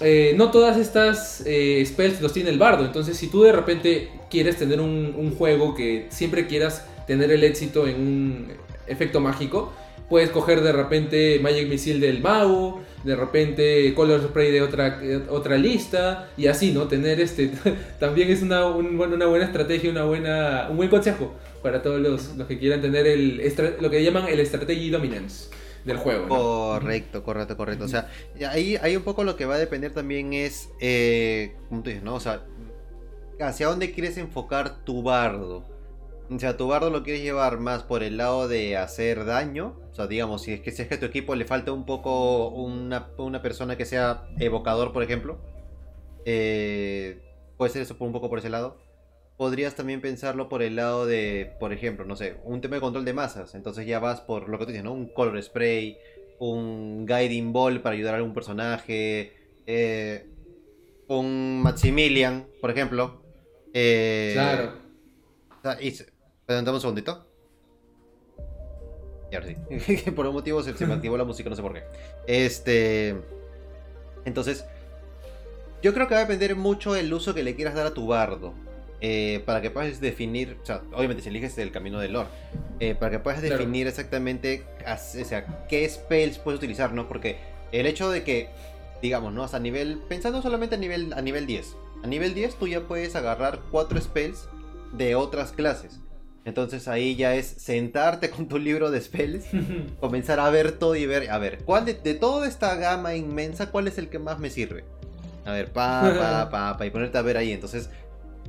eh, 0.00 0.34
no 0.36 0.50
todas 0.50 0.76
estas 0.76 1.38
spells 1.84 2.20
los 2.20 2.32
tiene 2.32 2.50
el 2.50 2.58
bardo. 2.58 2.84
Entonces, 2.84 3.16
si 3.16 3.28
tú 3.28 3.42
de 3.42 3.52
repente 3.52 4.10
quieres 4.30 4.56
tener 4.56 4.80
un, 4.80 5.34
juego 5.36 5.74
que 5.74 6.06
siempre 6.10 6.46
quieras 6.46 6.84
tener 7.06 7.30
el 7.30 7.44
éxito 7.44 7.86
en 7.86 8.00
un 8.00 8.48
efecto 8.86 9.20
mágico, 9.20 9.72
puedes 10.08 10.30
coger 10.30 10.60
de 10.60 10.72
repente 10.72 11.38
Magic 11.40 11.68
Missile 11.68 12.04
del 12.04 12.20
Mau, 12.20 12.80
de 13.04 13.16
repente 13.16 13.92
Color 13.94 14.22
Spray 14.22 14.52
de 14.52 14.62
otra, 14.62 15.00
otra 15.28 15.56
lista 15.56 16.28
y 16.36 16.46
así, 16.46 16.72
¿no? 16.72 16.88
Tener 16.88 17.20
este, 17.20 17.50
también 18.00 18.30
es 18.30 18.42
una, 18.42 18.66
una 18.66 19.26
buena 19.26 19.44
estrategia, 19.44 19.90
una 19.90 20.04
buena, 20.04 20.68
un 20.70 20.76
buen 20.76 20.88
consejo 20.88 21.34
para 21.62 21.82
todos 21.82 22.00
los, 22.00 22.36
los 22.36 22.46
que 22.46 22.58
quieran 22.58 22.80
tener 22.80 23.06
el, 23.06 23.42
lo 23.80 23.90
que 23.90 24.02
llaman 24.04 24.28
el 24.28 24.44
Strategy 24.46 24.90
Dominance 24.90 25.48
del 25.86 25.98
juego. 25.98 26.28
Correcto, 26.28 27.22
correcto, 27.22 27.56
correcto. 27.56 27.84
O 27.84 27.88
sea, 27.88 28.10
ahí, 28.50 28.76
ahí 28.82 28.96
un 28.96 29.04
poco 29.04 29.24
lo 29.24 29.36
que 29.36 29.46
va 29.46 29.54
a 29.54 29.58
depender 29.58 29.94
también 29.94 30.32
es, 30.34 30.68
eh, 30.80 31.56
como 31.68 31.82
tú 31.82 31.90
dices, 31.90 32.04
¿no? 32.04 32.16
O 32.16 32.20
sea, 32.20 32.44
hacia 33.40 33.68
dónde 33.68 33.92
quieres 33.92 34.18
enfocar 34.18 34.84
tu 34.84 35.02
bardo. 35.02 35.64
O 36.28 36.38
sea, 36.40 36.56
tu 36.56 36.66
bardo 36.66 36.90
lo 36.90 37.04
quieres 37.04 37.22
llevar 37.22 37.60
más 37.60 37.84
por 37.84 38.02
el 38.02 38.16
lado 38.16 38.48
de 38.48 38.76
hacer 38.76 39.24
daño. 39.24 39.76
O 39.92 39.94
sea, 39.94 40.08
digamos, 40.08 40.42
si 40.42 40.54
es 40.54 40.60
que, 40.60 40.72
si 40.72 40.82
es 40.82 40.88
que 40.88 40.96
a 40.96 41.00
tu 41.00 41.06
equipo 41.06 41.36
le 41.36 41.44
falta 41.44 41.72
un 41.72 41.86
poco 41.86 42.48
una, 42.48 43.12
persona 43.40 43.76
que 43.76 43.84
sea 43.84 44.24
evocador, 44.40 44.92
por 44.92 45.04
ejemplo. 45.04 45.38
Eh, 46.24 47.22
puede 47.56 47.72
ser 47.72 47.82
eso 47.82 47.96
por 47.96 48.08
un 48.08 48.12
poco 48.12 48.28
por 48.28 48.40
ese 48.40 48.50
lado. 48.50 48.76
Podrías 49.36 49.74
también 49.74 50.00
pensarlo 50.00 50.48
por 50.48 50.62
el 50.62 50.76
lado 50.76 51.04
de, 51.04 51.54
por 51.60 51.72
ejemplo, 51.72 52.06
no 52.06 52.16
sé, 52.16 52.36
un 52.44 52.60
tema 52.60 52.76
de 52.76 52.80
control 52.80 53.04
de 53.04 53.12
masas. 53.12 53.54
Entonces 53.54 53.86
ya 53.86 53.98
vas 53.98 54.20
por 54.22 54.48
lo 54.48 54.58
que 54.58 54.64
tú 54.64 54.70
dices, 54.70 54.84
¿no? 54.84 54.92
Un 54.92 55.12
color 55.12 55.42
spray, 55.42 55.98
un 56.38 57.06
guiding 57.06 57.52
ball 57.52 57.82
para 57.82 57.94
ayudar 57.94 58.14
a 58.14 58.16
algún 58.18 58.34
personaje, 58.34 59.32
eh, 59.66 60.26
un 61.08 61.62
Maximilian, 61.62 62.46
por 62.60 62.70
ejemplo. 62.70 63.22
Eh, 63.72 64.32
claro. 64.34 64.72
Adelantamos 66.46 66.78
un 66.78 66.80
segundito. 66.80 67.26
Y 69.30 69.34
ahora 69.34 69.48
sí. 69.48 70.10
por 70.12 70.26
un 70.26 70.34
motivo 70.34 70.62
se, 70.62 70.86
me 70.86 70.94
activó 70.94 71.16
la 71.16 71.24
música, 71.24 71.50
no 71.50 71.56
sé 71.56 71.62
por 71.62 71.74
qué. 71.74 71.82
Este. 72.26 73.16
Entonces. 74.24 74.64
Yo 75.82 75.92
creo 75.92 76.08
que 76.08 76.14
va 76.14 76.20
a 76.20 76.24
depender 76.24 76.56
mucho 76.56 76.96
el 76.96 77.12
uso 77.12 77.34
que 77.34 77.42
le 77.42 77.54
quieras 77.54 77.74
dar 77.74 77.86
a 77.86 77.94
tu 77.94 78.06
bardo. 78.06 78.54
Eh, 79.00 79.42
para 79.44 79.60
que 79.60 79.70
puedas 79.70 80.00
definir. 80.00 80.56
O 80.62 80.66
sea, 80.66 80.82
obviamente 80.92 81.22
si 81.22 81.28
eliges 81.28 81.56
el 81.58 81.70
camino 81.70 81.98
del 82.00 82.14
lore. 82.14 82.28
Eh, 82.80 82.94
para 82.94 83.12
que 83.12 83.18
puedas 83.18 83.42
definir 83.42 83.86
exactamente. 83.86 84.64
O 84.86 85.24
sea, 85.24 85.66
qué 85.68 85.88
spells 85.88 86.38
puedes 86.38 86.58
utilizar, 86.58 86.92
¿no? 86.92 87.08
Porque 87.08 87.36
el 87.72 87.86
hecho 87.86 88.10
de 88.10 88.22
que 88.22 88.48
digamos, 89.02 89.32
¿no? 89.32 89.42
Hasta 89.42 89.58
nivel, 89.58 90.00
pensando 90.08 90.42
solamente 90.42 90.76
a 90.76 90.78
nivel, 90.78 91.12
a 91.12 91.22
nivel 91.22 91.46
10. 91.46 91.76
A 92.02 92.06
nivel 92.06 92.34
10 92.34 92.56
tú 92.56 92.68
ya 92.68 92.80
puedes 92.82 93.16
agarrar 93.16 93.60
4 93.70 94.00
spells 94.00 94.48
de 94.92 95.14
otras 95.14 95.52
clases. 95.52 96.00
Entonces 96.44 96.86
ahí 96.86 97.16
ya 97.16 97.34
es 97.34 97.46
sentarte 97.46 98.30
con 98.30 98.48
tu 98.48 98.58
libro 98.58 98.90
de 98.90 99.00
spells, 99.00 99.46
comenzar 100.00 100.40
a 100.40 100.48
ver 100.50 100.72
todo 100.72 100.94
y 100.96 101.06
ver, 101.06 101.30
a 101.30 101.38
ver, 101.38 101.58
¿cuál 101.64 101.84
de, 101.84 101.94
toda 102.14 102.46
esta 102.46 102.74
gama 102.76 103.14
inmensa, 103.14 103.70
cuál 103.70 103.88
es 103.88 103.98
el 103.98 104.08
que 104.08 104.18
más 104.18 104.38
me 104.38 104.50
sirve? 104.50 104.84
A 105.44 105.52
ver, 105.52 105.72
pa, 105.72 106.02
pa, 106.18 106.50
pa, 106.50 106.76
pa, 106.76 106.86
y 106.86 106.90
ponerte 106.90 107.18
a 107.18 107.22
ver 107.22 107.36
ahí. 107.36 107.52
Entonces, 107.52 107.90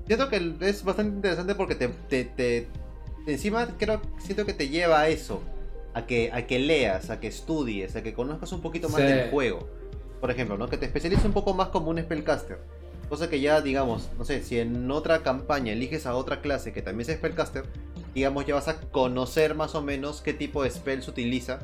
siento 0.07 0.29
que 0.29 0.55
es 0.61 0.83
bastante 0.83 1.15
interesante 1.15 1.55
porque 1.55 1.75
te, 1.75 1.89
te, 1.89 2.25
te 2.25 2.67
encima 3.27 3.67
creo, 3.77 4.01
siento 4.19 4.45
que 4.45 4.53
te 4.53 4.69
lleva 4.69 5.01
a 5.01 5.09
eso, 5.09 5.41
a 5.93 6.05
que, 6.05 6.31
a 6.33 6.47
que 6.47 6.59
leas, 6.59 7.09
a 7.09 7.19
que 7.19 7.27
estudies, 7.27 7.95
a 7.95 8.03
que 8.03 8.13
conozcas 8.13 8.51
un 8.51 8.61
poquito 8.61 8.89
más 8.89 9.01
del 9.01 9.29
juego. 9.29 9.67
Por 10.21 10.31
ejemplo, 10.31 10.57
¿no? 10.57 10.67
Que 10.67 10.77
te 10.77 10.85
especialices 10.85 11.25
un 11.25 11.33
poco 11.33 11.53
más 11.53 11.69
como 11.69 11.91
un 11.91 11.99
spellcaster. 11.99 12.59
Cosa 13.09 13.29
que 13.29 13.39
ya, 13.39 13.61
digamos, 13.61 14.09
no 14.17 14.25
sé, 14.25 14.43
si 14.43 14.59
en 14.59 14.89
otra 14.91 15.23
campaña 15.23 15.73
eliges 15.73 16.05
a 16.05 16.15
otra 16.15 16.41
clase 16.41 16.73
que 16.73 16.81
también 16.81 17.05
sea 17.05 17.15
spellcaster, 17.15 17.63
digamos, 18.13 18.45
ya 18.45 18.55
vas 18.55 18.67
a 18.67 18.79
conocer 18.81 19.55
más 19.55 19.75
o 19.75 19.81
menos 19.81 20.21
qué 20.21 20.33
tipo 20.33 20.63
de 20.63 20.71
spells 20.71 21.07
utiliza. 21.07 21.59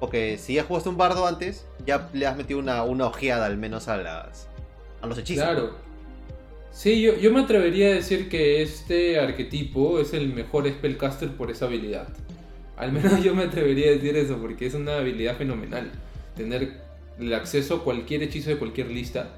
Porque 0.00 0.38
si 0.38 0.54
ya 0.54 0.64
jugaste 0.64 0.88
un 0.88 0.96
bardo 0.96 1.26
antes, 1.26 1.66
ya 1.84 2.08
le 2.14 2.26
has 2.26 2.36
metido 2.36 2.58
una, 2.58 2.82
una 2.84 3.06
ojeada 3.06 3.46
al 3.46 3.58
menos 3.58 3.86
a 3.88 3.98
las 3.98 4.48
a 5.02 5.06
los 5.06 5.18
hechizos. 5.18 5.44
Claro. 5.44 5.89
Sí, 6.72 7.02
yo, 7.02 7.16
yo 7.16 7.32
me 7.32 7.40
atrevería 7.40 7.88
a 7.88 7.94
decir 7.94 8.28
que 8.28 8.62
este 8.62 9.18
arquetipo 9.18 10.00
es 10.00 10.12
el 10.14 10.32
mejor 10.32 10.68
spellcaster 10.68 11.30
por 11.30 11.50
esa 11.50 11.66
habilidad. 11.66 12.08
Al 12.76 12.92
menos 12.92 13.22
yo 13.22 13.34
me 13.34 13.42
atrevería 13.44 13.88
a 13.88 13.92
decir 13.92 14.16
eso, 14.16 14.38
porque 14.38 14.66
es 14.66 14.74
una 14.74 14.96
habilidad 14.96 15.36
fenomenal. 15.36 15.90
Tener 16.36 16.80
el 17.18 17.34
acceso 17.34 17.76
a 17.76 17.84
cualquier 17.84 18.22
hechizo 18.22 18.50
de 18.50 18.56
cualquier 18.56 18.90
lista 18.90 19.28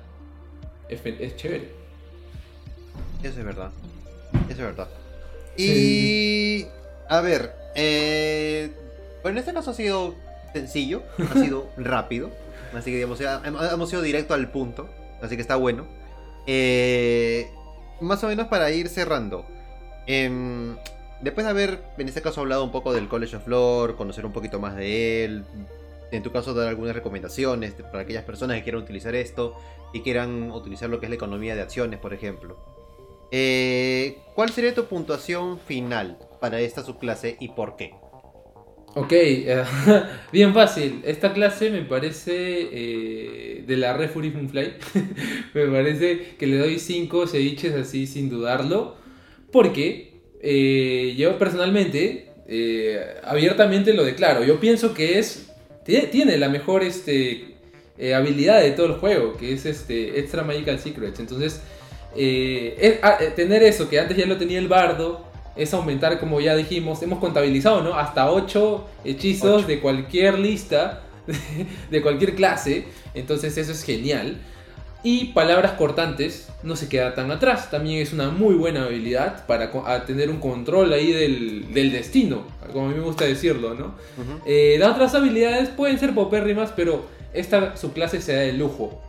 es, 0.88 1.36
chévere. 1.36 1.70
Eso 3.22 3.38
es 3.40 3.44
verdad. 3.44 3.70
Eso 4.48 4.50
es 4.50 4.58
verdad. 4.58 4.88
Y. 5.56 6.66
A 7.08 7.20
ver. 7.20 7.52
Eh, 7.74 8.70
bueno, 9.22 9.38
en 9.38 9.40
este 9.40 9.54
caso 9.54 9.70
ha 9.70 9.74
sido 9.74 10.14
sencillo, 10.52 11.02
ha 11.18 11.34
sido 11.34 11.70
rápido. 11.76 12.30
Así 12.74 12.90
que 12.90 12.96
digamos, 12.96 13.20
hemos 13.20 13.92
ido 13.92 14.02
directo 14.02 14.34
al 14.34 14.50
punto. 14.50 14.88
Así 15.20 15.36
que 15.36 15.42
está 15.42 15.56
bueno. 15.56 15.86
Eh, 16.46 17.50
más 18.00 18.22
o 18.24 18.28
menos 18.28 18.48
para 18.48 18.70
ir 18.70 18.88
cerrando. 18.88 19.46
Em, 20.06 20.76
después 21.20 21.44
de 21.44 21.50
haber, 21.50 21.82
en 21.98 22.08
este 22.08 22.22
caso, 22.22 22.40
hablado 22.40 22.64
un 22.64 22.72
poco 22.72 22.92
del 22.92 23.08
College 23.08 23.36
of 23.36 23.46
Lore, 23.46 23.94
conocer 23.94 24.26
un 24.26 24.32
poquito 24.32 24.58
más 24.58 24.76
de 24.76 25.24
él, 25.24 25.44
en 26.10 26.22
tu 26.22 26.30
caso 26.30 26.52
dar 26.54 26.68
algunas 26.68 26.94
recomendaciones 26.94 27.72
para 27.72 28.00
aquellas 28.00 28.24
personas 28.24 28.56
que 28.58 28.64
quieran 28.64 28.82
utilizar 28.82 29.14
esto 29.14 29.56
y 29.92 30.00
quieran 30.00 30.50
utilizar 30.50 30.90
lo 30.90 31.00
que 31.00 31.06
es 31.06 31.10
la 31.10 31.16
economía 31.16 31.54
de 31.54 31.62
acciones, 31.62 31.98
por 31.98 32.12
ejemplo. 32.12 32.56
Eh, 33.30 34.18
¿Cuál 34.34 34.50
sería 34.50 34.74
tu 34.74 34.84
puntuación 34.84 35.58
final 35.58 36.18
para 36.40 36.60
esta 36.60 36.82
subclase 36.82 37.36
y 37.40 37.48
por 37.48 37.76
qué? 37.76 37.94
Ok, 38.94 39.12
bien 40.32 40.52
fácil. 40.52 41.00
Esta 41.04 41.32
clase 41.32 41.70
me 41.70 41.82
parece 41.82 42.68
eh, 42.72 43.64
de 43.66 43.76
la 43.76 43.94
Refury 43.96 44.30
Fly. 44.30 44.74
me 45.54 45.66
parece 45.66 46.34
que 46.38 46.46
le 46.46 46.58
doy 46.58 46.78
5 46.78 47.26
ceviches 47.26 47.74
así 47.74 48.06
sin 48.06 48.28
dudarlo. 48.28 48.96
Porque 49.50 50.20
eh, 50.42 51.14
yo 51.16 51.38
personalmente, 51.38 52.28
abiertamente 53.24 53.94
lo 53.94 54.04
declaro. 54.04 54.44
Yo 54.44 54.60
pienso 54.60 54.94
que 54.94 55.18
es 55.18 55.52
tiene 55.84 56.38
la 56.38 56.48
mejor 56.48 56.82
este, 56.82 57.56
eh, 57.98 58.14
habilidad 58.14 58.62
de 58.62 58.72
todo 58.72 58.86
el 58.86 58.92
juego, 58.94 59.36
que 59.36 59.52
es 59.52 59.66
este 59.66 60.18
Extra 60.20 60.42
Magical 60.42 60.78
Secrets. 60.78 61.20
Entonces, 61.20 61.60
eh, 62.16 62.98
ah, 63.02 63.18
eh, 63.20 63.32
tener 63.34 63.62
eso, 63.62 63.88
que 63.88 63.98
antes 63.98 64.16
ya 64.16 64.26
lo 64.26 64.36
tenía 64.38 64.58
el 64.58 64.68
bardo, 64.68 65.26
es 65.56 65.74
aumentar, 65.74 66.18
como 66.18 66.40
ya 66.40 66.56
dijimos, 66.56 67.02
hemos 67.02 67.18
contabilizado, 67.18 67.82
¿no? 67.82 67.94
Hasta 67.94 68.30
8 68.30 68.86
hechizos 69.04 69.66
de 69.66 69.80
cualquier 69.80 70.38
lista, 70.38 71.02
de 71.90 72.02
cualquier 72.02 72.34
clase. 72.34 72.86
Entonces, 73.14 73.56
eso 73.58 73.72
es 73.72 73.82
genial. 73.84 74.38
Y 75.04 75.26
palabras 75.32 75.72
cortantes 75.72 76.48
no 76.62 76.76
se 76.76 76.88
queda 76.88 77.14
tan 77.14 77.30
atrás. 77.32 77.70
También 77.70 78.00
es 78.00 78.12
una 78.12 78.30
muy 78.30 78.54
buena 78.54 78.84
habilidad 78.84 79.46
para 79.46 79.70
tener 80.06 80.30
un 80.30 80.38
control 80.38 80.92
ahí 80.92 81.10
del, 81.10 81.92
destino, 81.92 82.44
como 82.72 82.86
a 82.86 82.88
mí 82.90 82.94
me 82.94 83.02
gusta 83.02 83.24
decirlo, 83.24 83.74
¿no? 83.74 83.94
Eh, 84.46 84.76
las 84.78 84.92
otras 84.92 85.14
habilidades 85.16 85.70
pueden 85.70 85.98
ser 85.98 86.14
popérrimas, 86.14 86.72
pero 86.74 87.06
esta 87.32 87.76
subclase 87.76 88.20
se 88.20 88.34
da 88.34 88.44
el 88.44 88.58
lujo 88.58 89.00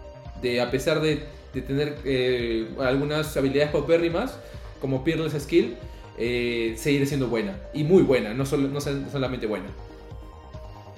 de, 0.42 0.62
a 0.62 0.72
pesar 0.72 1.00
de, 1.00 1.24
tener 1.54 1.98
eh, 2.04 2.68
algunas 2.80 3.38
habilidades 3.38 3.72
popérrimas, 3.72 4.36
como 4.82 5.04
Peerless 5.04 5.42
Skill, 5.44 5.76
eh, 6.18 6.76
seguir 6.78 7.06
siendo 7.08 7.28
buena. 7.28 7.58
Y 7.74 7.84
muy 7.84 8.04
buena, 8.04 8.34
no, 8.34 8.46
solo, 8.46 8.68
no 8.68 8.80
solamente 8.82 9.48
buena. 9.48 9.68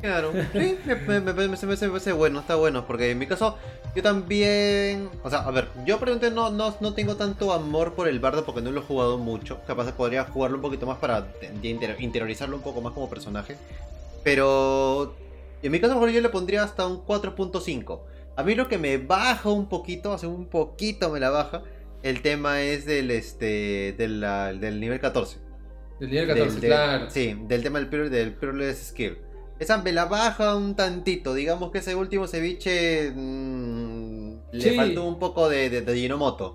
Claro, 0.02 0.34
sí, 0.54 0.78
me, 0.86 0.96
parece 0.98 2.12
bueno, 2.12 2.42
está 2.42 2.56
bueno, 2.56 2.86
porque 2.86 3.10
en 3.10 3.18
mi 3.18 3.26
caso 3.26 3.58
yo 3.96 4.04
también, 4.04 5.10
o 5.24 5.30
sea, 5.32 5.40
a 5.40 5.50
ver, 5.52 5.70
yo 5.86 5.98
probablemente 5.98 6.30
no, 6.30 6.52
no, 6.52 6.76
no 6.80 6.94
tengo 6.94 7.16
tanto 7.16 7.52
amor 7.52 7.94
por 7.94 8.08
el 8.08 8.20
bardo 8.20 8.46
porque 8.46 8.62
no 8.62 8.70
lo 8.72 8.82
he 8.82 8.84
jugado 8.84 9.18
mucho, 9.18 9.62
capaz 9.66 9.92
podría 9.94 10.26
jugarlo 10.26 10.58
un 10.58 10.62
poquito 10.62 10.86
más 10.86 11.00
para 11.00 11.28
interiorizarlo 11.64 12.58
un 12.58 12.62
poco 12.62 12.82
más 12.82 12.94
como 12.94 13.10
personaje, 13.10 13.56
pero 14.24 15.16
en 15.64 15.72
mi 15.72 15.80
caso 15.80 15.96
mejor 15.96 16.10
yo 16.12 16.22
le 16.22 16.30
pondría 16.30 16.62
hasta 16.62 16.86
un 16.86 17.04
4.5. 17.04 18.00
A 18.36 18.44
mí 18.44 18.54
lo 18.54 18.68
que 18.68 18.78
me 18.78 18.98
baja 18.98 19.50
un 19.50 19.68
poquito, 19.68 20.14
hace 20.14 20.28
un 20.28 20.46
poquito 20.46 21.10
me 21.10 21.20
la 21.20 21.32
baja, 21.32 21.64
el 22.04 22.22
tema 22.22 22.62
es 22.62 22.86
del, 22.86 23.12
este, 23.12 23.94
del, 23.98 24.22
del 24.60 24.80
nivel 24.80 25.00
14. 25.00 25.38
Del 26.00 26.10
nivel 26.10 26.28
14, 26.28 26.60
claro. 26.60 27.10
sí, 27.10 27.38
del 27.48 27.64
tema 27.64 27.80
del, 27.80 28.10
del 28.10 28.34
Peerless 28.34 28.88
Skill. 28.90 29.18
Esa 29.60 29.82
me 29.82 29.94
la 29.94 30.06
baja 30.06 30.56
un 30.56 30.76
tantito. 30.76 31.34
Digamos 31.34 31.72
que 31.72 31.78
ese 31.78 31.96
último 31.96 32.28
ceviche 32.28 33.12
mm, 33.16 34.36
le 34.52 34.76
faltó 34.76 35.06
un 35.06 35.18
poco 35.18 35.48
de, 35.48 35.70
de, 35.70 35.82
de 35.82 36.54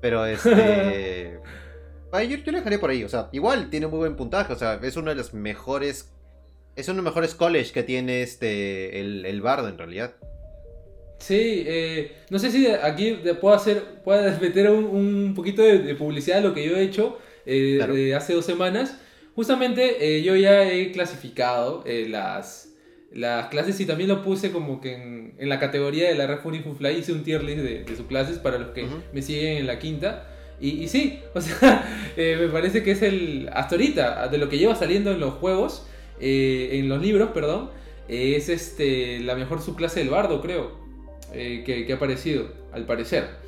Pero 0.00 0.26
este. 0.26 1.40
yo, 2.12 2.36
yo 2.36 2.52
le 2.52 2.58
dejaré 2.58 2.78
por 2.78 2.90
ahí. 2.90 3.04
O 3.04 3.08
sea, 3.08 3.30
igual 3.32 3.70
tiene 3.70 3.86
muy 3.86 3.98
buen 3.98 4.16
puntaje. 4.16 4.52
O 4.52 4.56
sea, 4.56 4.78
es 4.82 4.96
uno 4.96 5.10
de 5.10 5.16
los 5.16 5.32
mejores. 5.32 6.12
Es 6.76 6.88
uno 6.88 6.96
de 6.96 7.02
los 7.02 7.12
mejores 7.12 7.34
college 7.34 7.72
que 7.72 7.82
tiene 7.82 8.22
este. 8.22 9.00
El, 9.00 9.40
bardo 9.40 9.68
en 9.68 9.78
realidad. 9.78 10.14
Sí, 11.22 11.62
eh, 11.68 12.16
no 12.30 12.38
sé 12.40 12.50
si 12.50 12.66
aquí 12.66 13.16
puedo 13.40 13.54
hacer. 13.54 14.02
Puedo 14.02 14.28
meter 14.40 14.68
un, 14.70 15.34
poquito 15.36 15.62
de, 15.62 15.94
publicidad 15.94 16.38
de 16.38 16.42
lo 16.42 16.52
que 16.52 16.68
yo 16.68 16.76
he 16.76 16.82
hecho 16.82 17.18
eh, 17.46 18.12
hace 18.16 18.34
dos 18.34 18.44
semanas. 18.44 18.98
Justamente 19.36 20.16
eh, 20.16 20.22
yo 20.22 20.34
ya 20.34 20.68
he 20.68 20.90
clasificado 20.90 21.84
las, 22.08 22.74
las 23.12 23.46
clases 23.46 23.78
y 23.80 23.86
también 23.86 24.08
lo 24.08 24.22
puse 24.22 24.50
como 24.50 24.80
que 24.80 24.94
en, 24.94 25.34
en 25.38 25.48
la 25.48 25.60
categoría 25.60 26.08
de 26.08 26.16
la 26.16 26.26
Red 26.26 26.40
Fly 26.40 26.98
hice 26.98 27.12
un 27.12 27.22
tier 27.22 27.42
list 27.44 27.60
de, 27.60 27.84
de 27.84 27.96
sus 27.96 28.06
clases 28.06 28.38
para 28.38 28.58
los 28.58 28.70
que 28.70 28.84
me 29.12 29.22
siguen 29.22 29.58
en 29.58 29.66
la 29.68 29.78
quinta. 29.78 30.28
Y, 30.60 30.82
y 30.82 30.88
sí, 30.88 31.20
o 31.34 31.40
sea, 31.40 32.12
me 32.16 32.48
parece 32.48 32.82
que 32.82 32.90
es 32.90 33.00
el, 33.00 33.48
hasta 33.52 33.76
ahorita, 33.76 34.26
de 34.26 34.38
lo 34.38 34.48
que 34.48 34.58
lleva 34.58 34.74
saliendo 34.74 35.12
en 35.12 35.20
los 35.20 35.34
juegos, 35.34 35.86
en 36.18 36.88
los 36.88 37.00
libros, 37.00 37.30
perdón, 37.32 37.70
es 38.08 38.48
este, 38.48 39.20
la 39.20 39.36
mejor 39.36 39.62
subclase 39.62 40.00
del 40.00 40.10
bardo, 40.10 40.42
creo, 40.42 40.81
que, 41.32 41.84
que 41.86 41.92
ha 41.92 41.96
aparecido, 41.96 42.48
al 42.72 42.84
parecer. 42.84 43.42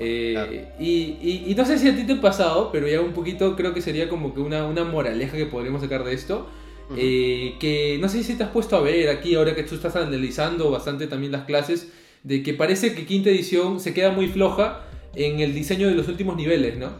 Eh, 0.00 0.68
y, 0.78 1.54
no 1.56 1.64
sé 1.64 1.76
si 1.76 1.88
a 1.88 1.96
ti 1.96 2.04
te 2.04 2.12
ha 2.12 2.20
pasado, 2.20 2.70
pero 2.70 2.86
ya 2.86 3.00
un 3.00 3.12
poquito 3.12 3.56
creo 3.56 3.74
que 3.74 3.82
sería 3.82 4.08
como 4.08 4.32
que 4.32 4.40
una, 4.40 4.64
una 4.64 4.84
moraleja 4.84 5.36
que 5.36 5.46
podríamos 5.46 5.82
sacar 5.82 6.04
de 6.04 6.14
esto. 6.14 6.48
Eh, 6.96 7.56
que 7.60 7.98
no 8.00 8.08
sé 8.08 8.22
si 8.22 8.34
te 8.34 8.44
has 8.44 8.50
puesto 8.50 8.74
a 8.74 8.80
ver 8.80 9.10
aquí, 9.10 9.34
ahora 9.34 9.54
que 9.54 9.62
tú 9.62 9.74
estás 9.74 9.94
analizando 9.96 10.70
bastante 10.70 11.06
también 11.06 11.32
las 11.32 11.44
clases, 11.44 11.92
de 12.22 12.42
que 12.42 12.54
parece 12.54 12.94
que 12.94 13.04
quinta 13.04 13.28
edición 13.28 13.78
se 13.78 13.92
queda 13.92 14.10
muy 14.10 14.28
floja 14.28 14.86
en 15.14 15.40
el 15.40 15.52
diseño 15.52 15.88
de 15.88 15.94
los 15.94 16.08
últimos 16.08 16.36
niveles, 16.36 16.78
¿no? 16.78 16.92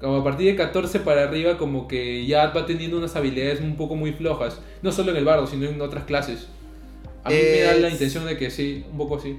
Como 0.00 0.16
a 0.16 0.24
partir 0.24 0.46
de 0.46 0.56
14 0.56 1.00
para 1.00 1.24
arriba, 1.24 1.58
como 1.58 1.86
que 1.86 2.24
ya 2.26 2.46
va 2.48 2.64
teniendo 2.64 2.96
unas 2.96 3.14
habilidades 3.14 3.60
un 3.60 3.76
poco 3.76 3.94
muy 3.94 4.12
flojas, 4.12 4.60
no 4.80 4.90
solo 4.90 5.10
en 5.10 5.18
el 5.18 5.24
bardo, 5.26 5.46
sino 5.46 5.66
en 5.66 5.80
otras 5.82 6.04
clases. 6.04 6.46
A 7.24 7.28
mí 7.28 7.36
me 7.36 7.60
da 7.60 7.74
la 7.74 7.90
intención 7.90 8.24
de 8.24 8.38
que 8.38 8.50
sí, 8.50 8.84
un 8.90 8.96
poco 8.96 9.16
así. 9.16 9.36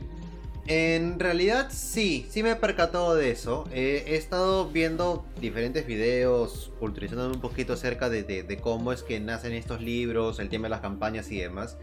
En 0.67 1.17
realidad 1.17 1.69
sí, 1.71 2.27
sí 2.29 2.43
me 2.43 2.51
he 2.51 2.55
percatado 2.55 3.15
de 3.15 3.31
eso. 3.31 3.65
he 3.71 4.15
estado 4.15 4.69
viendo 4.69 5.25
diferentes 5.39 5.87
videos, 5.87 6.71
culturizándome 6.79 7.35
un 7.35 7.41
poquito 7.41 7.73
acerca 7.73 8.09
de, 8.09 8.59
cómo 8.61 8.91
es 8.91 9.01
que 9.01 9.19
nacen 9.21 9.53
estos 9.53 9.81
libros, 9.81 10.39
el 10.39 10.49
tema 10.49 10.63
de 10.63 10.71
las 10.71 10.81
campañas 10.81 11.31
y 11.31 11.39
demás. 11.39 11.77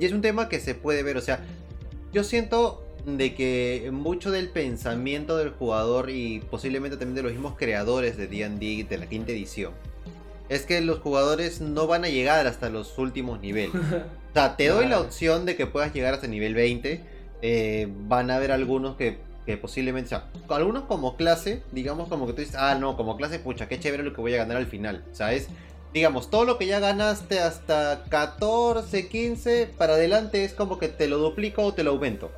Y 0.00 0.04
es 0.04 0.12
un 0.12 0.22
tema 0.22 0.48
que 0.48 0.60
se 0.60 0.74
puede 0.76 1.02
ver, 1.02 1.16
o 1.16 1.20
sea, 1.20 1.44
yo 2.12 2.22
siento 2.22 2.86
de 3.06 3.34
que 3.34 3.90
mucho 3.92 4.30
del 4.30 4.48
pensamiento 4.50 5.36
del 5.36 5.50
jugador 5.50 6.08
y 6.08 6.38
posiblemente 6.48 6.96
también 6.96 7.16
de 7.16 7.22
los 7.24 7.32
mismos 7.32 7.56
creadores 7.56 8.16
de 8.16 8.28
D&D 8.28 8.86
de 8.88 8.98
la 8.98 9.08
quinta 9.08 9.32
edición 9.32 9.72
es 10.48 10.66
que 10.66 10.80
los 10.82 11.00
jugadores 11.00 11.60
no 11.60 11.86
van 11.86 12.04
a 12.04 12.08
llegar 12.08 12.46
hasta 12.46 12.68
los 12.68 12.98
últimos 12.98 13.40
niveles. 13.40 13.72
O 14.32 14.34
sea, 14.34 14.56
te 14.56 14.68
doy 14.68 14.86
la 14.86 14.98
opción 14.98 15.44
de 15.44 15.56
que 15.56 15.66
puedas 15.66 15.92
llegar 15.92 16.14
hasta 16.14 16.26
nivel 16.26 16.54
20 16.54 17.04
eh, 17.42 17.88
van 18.06 18.30
a 18.30 18.36
haber 18.36 18.52
algunos 18.52 18.96
que, 18.96 19.18
que 19.46 19.56
posiblemente, 19.56 20.14
o 20.14 20.18
sea, 20.20 20.28
algunos 20.56 20.84
como 20.84 21.16
clase, 21.16 21.62
digamos 21.72 22.08
como 22.08 22.26
que 22.26 22.32
tú 22.32 22.40
dices, 22.40 22.56
ah, 22.58 22.76
no, 22.78 22.96
como 22.96 23.16
clase, 23.16 23.38
pucha, 23.40 23.68
qué 23.68 23.78
chévere 23.80 24.02
lo 24.02 24.12
que 24.14 24.20
voy 24.20 24.34
a 24.34 24.38
ganar 24.38 24.56
al 24.56 24.66
final. 24.66 25.04
O 25.10 25.14
sea, 25.14 25.32
es, 25.32 25.48
digamos, 25.92 26.30
todo 26.30 26.44
lo 26.44 26.56
que 26.58 26.66
ya 26.66 26.78
ganaste 26.80 27.40
hasta 27.40 28.04
14, 28.08 29.08
15, 29.08 29.70
para 29.76 29.94
adelante 29.94 30.44
es 30.44 30.54
como 30.54 30.78
que 30.78 30.88
te 30.88 31.08
lo 31.08 31.18
duplico 31.18 31.62
o 31.64 31.74
te 31.74 31.82
lo 31.82 31.90
aumento. 31.90 32.30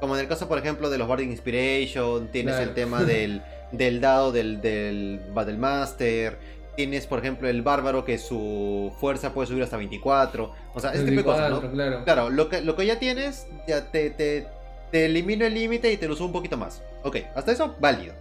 Como 0.00 0.14
en 0.16 0.20
el 0.20 0.28
caso, 0.28 0.48
por 0.48 0.58
ejemplo, 0.58 0.90
de 0.90 0.98
los 0.98 1.08
Barding 1.08 1.30
Inspiration, 1.30 2.28
tienes 2.28 2.54
Claro. 2.56 2.68
el 2.70 2.74
tema 2.74 3.04
del, 3.04 3.40
del 3.72 4.00
dado 4.00 4.32
del, 4.32 4.60
del 4.60 5.20
Battle 5.32 5.56
Master, 5.56 6.36
tienes, 6.76 7.06
por 7.06 7.18
ejemplo, 7.18 7.48
el 7.48 7.62
bárbaro 7.62 8.04
que 8.04 8.18
su 8.18 8.92
fuerza 9.00 9.32
puede 9.34 9.48
subir 9.48 9.62
hasta 9.62 9.76
24. 9.76 10.52
O 10.74 10.80
sea, 10.80 10.90
ese 10.92 11.04
tipo 11.04 11.16
de 11.16 11.24
cosas, 11.24 11.50
¿no? 11.50 11.60
24, 11.60 11.72
claro. 11.72 12.04
Claro, 12.04 12.30
lo 12.30 12.48
que, 12.48 12.60
lo 12.62 12.76
que 12.76 12.86
ya 12.86 12.98
tienes, 12.98 13.46
ya 13.68 13.90
te, 13.90 14.10
te, 14.10 14.46
te 14.90 15.06
elimino 15.06 15.44
el 15.44 15.54
límite 15.54 15.92
y 15.92 15.96
te 15.96 16.08
lo 16.08 16.16
subo 16.16 16.26
un 16.28 16.32
poquito 16.32 16.56
más. 16.56 16.82
Ok, 17.04 17.16
hasta 17.34 17.52
eso, 17.52 17.74
válido. 17.80 18.14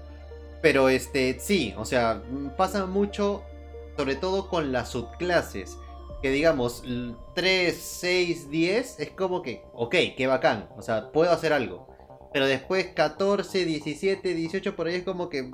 Pero 0.62 0.90
este, 0.90 1.40
sí, 1.40 1.74
o 1.78 1.86
sea, 1.86 2.22
mm, 2.30 2.50
pasa 2.58 2.86
mucho, 2.86 3.44
sobre 3.98 4.16
todo 4.16 4.48
con 4.50 4.72
las 4.72 4.90
subclases. 4.90 5.78
Que 6.22 6.30
digamos, 6.30 6.84
l- 6.86 7.16
3, 7.34 7.76
6, 7.76 8.50
10 8.52 9.00
es 9.00 9.10
como 9.10 9.42
que, 9.42 9.64
ok, 9.74 9.96
qué 10.16 10.28
bacán. 10.28 10.70
O 10.78 10.82
sea, 10.84 11.12
puedo 11.12 11.32
hacer 11.32 11.52
algo. 11.52 11.88
Pero 12.32 12.46
después 12.46 12.86
14, 12.94 13.66
17, 13.66 14.34
18, 14.36 14.76
por 14.76 14.86
ahí 14.88 14.96
es 14.96 15.04
como 15.04 15.30
que 15.30 15.52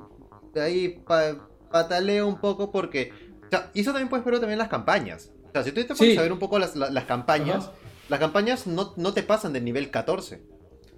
de 0.52 0.60
ahí 0.60 0.88
pa- 1.06 1.48
pataleo 1.70 2.26
un 2.26 2.38
poco 2.40 2.70
porque... 2.70 3.12
O 3.46 3.50
sea, 3.50 3.70
y 3.74 3.80
eso 3.80 3.90
también 3.92 4.08
puedes 4.08 4.24
verlo 4.24 4.40
también 4.40 4.58
las 4.58 4.68
campañas. 4.68 5.30
O 5.48 5.52
sea, 5.52 5.62
si 5.64 5.70
tú 5.72 5.80
te 5.80 5.94
pones 5.94 6.12
Sí. 6.14 6.16
a 6.18 6.22
ver 6.22 6.32
un 6.32 6.38
poco 6.38 6.58
las, 6.58 6.76
la- 6.76 6.90
las 6.90 7.04
campañas, 7.04 7.64
Ajá. 7.64 7.72
las 8.08 8.20
campañas 8.20 8.66
no, 8.66 8.92
no 8.96 9.12
te 9.14 9.22
pasan 9.22 9.52
del 9.52 9.64
nivel 9.64 9.90
14. 9.90 10.42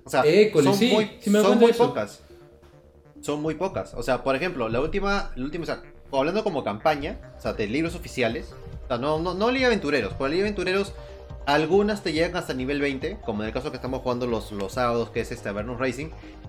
O 0.04 0.10
sea, 0.10 0.22
École, 0.24 0.64
son, 0.64 0.74
sí, 0.74 0.90
muy, 0.92 1.10
sí 1.20 1.30
son 1.30 1.58
muy 1.58 1.72
pocas. 1.72 2.20
Son 3.20 3.40
muy 3.42 3.54
pocas. 3.54 3.94
O 3.94 4.02
sea, 4.02 4.24
por 4.24 4.34
ejemplo, 4.34 4.68
la 4.68 4.80
última, 4.80 5.30
la 5.36 5.44
última, 5.44 5.62
o 5.64 5.66
sea, 5.66 5.82
hablando 6.12 6.42
como 6.42 6.64
campaña, 6.64 7.20
o 7.36 7.40
sea, 7.40 7.52
de 7.52 7.66
libros 7.68 7.94
oficiales, 7.94 8.52
o 8.84 8.88
sea, 8.88 8.98
no, 8.98 9.18
no, 9.20 9.34
no 9.34 9.50
Liga 9.50 9.66
Aventureros, 9.66 10.14
por 10.14 10.30
Liga 10.30 10.42
Aventureros, 10.42 10.94
algunas 11.46 12.02
te 12.02 12.12
llegan 12.12 12.36
hasta 12.36 12.54
nivel 12.54 12.80
20, 12.80 13.18
como 13.24 13.42
en 13.42 13.48
el 13.48 13.54
caso 13.54 13.70
que 13.70 13.76
estamos 13.76 14.02
jugando 14.02 14.26
los, 14.26 14.52
los 14.52 14.72
sábados, 14.72 15.10
que 15.10 15.20
es 15.20 15.32
este 15.32 15.48
Avernus 15.48 15.78
Racing, 15.78 16.08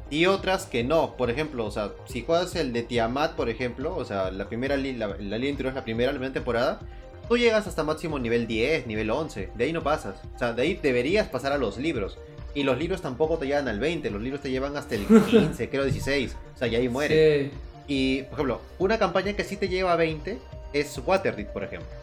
y 0.10 0.26
otras 0.26 0.66
que 0.66 0.84
no. 0.84 1.16
Por 1.16 1.30
ejemplo, 1.30 1.66
o 1.66 1.72
sea, 1.72 1.92
si 2.06 2.24
juegas 2.24 2.56
el 2.56 2.74
de 2.74 2.84
Tiamat, 2.84 3.36
por 3.36 3.50
ejemplo, 3.50 3.96
o 3.96 4.06
sea, 4.06 4.32
la 4.32 4.48
primera 4.48 4.78
la, 4.78 5.08
la 5.08 5.08
Liga 5.18 5.36
Aventureros, 5.36 5.74
la 5.76 5.84
primera, 5.84 6.12
la 6.12 6.18
primera 6.18 6.34
temporada, 6.34 6.80
tú 7.28 7.38
llegas 7.38 7.66
hasta 7.68 7.84
máximo 7.84 8.20
nivel 8.20 8.46
10, 8.46 8.88
nivel 8.88 9.10
11, 9.10 9.52
de 9.56 9.64
ahí 9.64 9.74
no 9.74 9.82
pasas. 9.82 10.16
O 10.36 10.38
sea, 10.38 10.54
de 10.54 10.62
ahí 10.62 10.80
deberías 10.82 11.30
pasar 11.30 11.54
a 11.54 11.58
los 11.58 11.78
libros. 11.78 12.18
Y 12.54 12.64
los 12.64 12.78
libros 12.78 13.02
tampoco 13.02 13.38
te 13.38 13.48
llevan 13.48 13.70
al 13.70 13.80
20, 13.80 14.12
los 14.12 14.22
libros 14.22 14.42
te 14.42 14.52
llevan 14.52 14.76
hasta 14.76 14.96
el 14.96 15.06
15, 15.30 15.70
creo 15.70 15.86
16. 15.86 16.36
O 16.56 16.58
sea, 16.58 16.68
y 16.68 16.76
ahí 16.76 16.90
muere. 16.90 17.46
Sí. 17.46 17.52
Y, 17.88 18.24
por 18.24 18.34
ejemplo, 18.34 18.62
una 18.80 19.00
campaña 19.00 19.34
que 19.34 19.44
sí 19.46 19.56
te 19.56 19.70
lleva 19.70 19.94
a 19.94 19.96
20 19.96 20.38
es 20.74 21.02
Waterdeep, 21.06 21.54
por 21.54 21.64
ejemplo. 21.64 22.01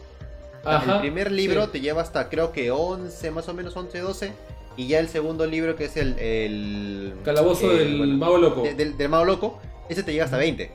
Ajá, 0.77 0.95
el 0.97 1.01
primer 1.01 1.33
libro 1.33 1.65
sí. 1.67 1.71
te 1.73 1.81
lleva 1.81 2.03
hasta 2.03 2.29
creo 2.29 2.53
que 2.53 2.71
11, 2.71 3.31
más 3.31 3.49
o 3.49 3.55
menos 3.55 3.77
11, 3.77 3.99
12. 4.01 4.33
Y 4.77 4.87
ya 4.87 5.01
el 5.01 5.09
segundo 5.09 5.45
libro, 5.47 5.75
que 5.75 5.87
es 5.87 5.97
el. 5.97 6.17
el 6.19 7.15
Calabozo 7.25 7.73
eh, 7.73 7.79
del 7.79 7.99
bueno, 7.99 8.17
Mago 8.17 8.39
Loco. 8.39 8.63
de- 8.63 8.75
del, 8.75 8.97
del 8.97 9.09
Mago 9.09 9.25
Loco, 9.25 9.59
ese 9.89 10.03
te 10.05 10.13
llega 10.13 10.25
hasta 10.25 10.37
20. 10.37 10.71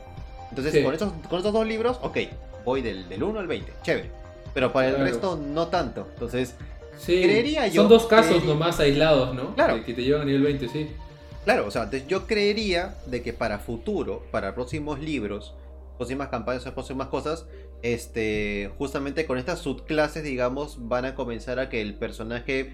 Entonces, 0.50 0.74
Sí. 0.74 0.84
con, 0.84 0.94
esos, 0.94 1.12
con 1.30 1.40
esos 1.40 1.54
dos 1.54 1.66
libros, 1.66 1.98
ok, 2.02 2.18
voy 2.66 2.82
del, 2.82 3.08
del 3.10 3.24
1 3.24 3.40
al 3.40 3.48
20, 3.48 3.72
chévere. 3.82 4.12
Pero 4.54 4.72
para 4.74 4.90
el 4.90 4.98
resto, 5.00 5.36
no 5.38 5.68
tanto. 5.70 6.08
Entonces, 6.14 6.54
Sí. 6.98 7.22
creería 7.24 7.66
yo 7.68 7.84
Son 7.84 7.90
dos 7.90 8.06
casos 8.06 8.42
que- 8.42 8.48
nomás 8.48 8.80
aislados, 8.80 9.34
¿no? 9.34 9.56
Claro. 9.56 9.76
Que, 9.78 9.84
que 9.86 9.94
te 9.96 10.04
llevan 10.04 10.22
a 10.24 10.26
nivel 10.26 10.44
20, 10.44 10.68
sí. 10.70 10.92
Claro, 11.46 11.66
o 11.68 11.72
sea, 11.72 11.90
yo 12.08 12.28
creería 12.28 12.96
de 13.08 13.22
que 13.24 13.34
para 13.34 13.58
futuro, 13.60 14.24
para 14.32 14.54
próximos 14.54 15.00
libros, 15.00 15.54
próximas 15.98 16.28
campañas, 16.30 16.64
próximas 16.72 17.08
cosas, 17.08 17.46
este, 17.84 18.72
justamente 18.78 19.26
con 19.28 19.38
estas 19.38 19.60
subclases, 19.60 20.24
digamos, 20.24 20.88
van 20.88 21.06
a 21.06 21.14
comenzar 21.16 21.60
a 21.60 21.70
que 21.70 21.82
el 21.82 21.94
personaje 21.96 22.72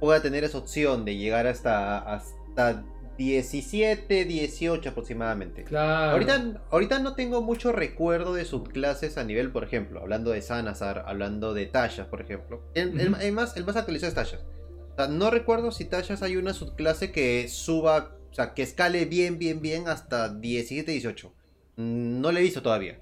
pueda 0.00 0.20
tener 0.20 0.44
esa 0.44 0.58
opción 0.58 1.04
de 1.04 1.16
llegar 1.16 1.46
hasta, 1.46 1.98
hasta 1.98 2.84
17, 3.18 4.24
18 4.24 4.88
aproximadamente. 4.90 5.64
Claro. 5.64 6.12
Ahorita, 6.12 6.60
ahorita 6.70 6.98
no 6.98 7.14
tengo 7.14 7.40
mucho 7.40 7.70
recuerdo 7.72 8.34
de 8.34 8.44
subclases 8.44 9.16
a 9.16 9.24
nivel, 9.24 9.50
por 9.52 9.64
ejemplo, 9.64 10.00
hablando 10.00 10.30
de 10.32 10.42
Sanazar, 10.42 11.04
hablando 11.06 11.54
de 11.54 11.66
Tashas, 11.66 12.08
por 12.08 12.20
ejemplo. 12.20 12.62
El, 12.74 12.98
el- 13.00 13.14
el 13.20 13.32
más, 13.32 13.56
el 13.56 13.64
más 13.64 13.76
actualizado 13.76 14.20
es. 14.22 14.34
O 14.34 14.96
sea, 14.96 15.06
no 15.08 15.30
recuerdo 15.30 15.70
si 15.72 15.84
Tashas 15.84 16.22
hay 16.22 16.36
una 16.36 16.52
subclase 16.52 17.12
que 17.12 17.46
suba, 17.48 18.16
o 18.30 18.34
sea, 18.34 18.54
que 18.54 18.62
escale 18.62 19.04
bien, 19.04 19.38
bien, 19.38 19.60
bien 19.62 19.88
hasta 19.88 20.28
17, 20.34 20.90
18. 20.90 21.32
Mm, 21.76 22.20
No 22.20 22.32
le 22.32 22.40
he 22.40 22.42
visto 22.42 22.60
todavía. 22.60 22.98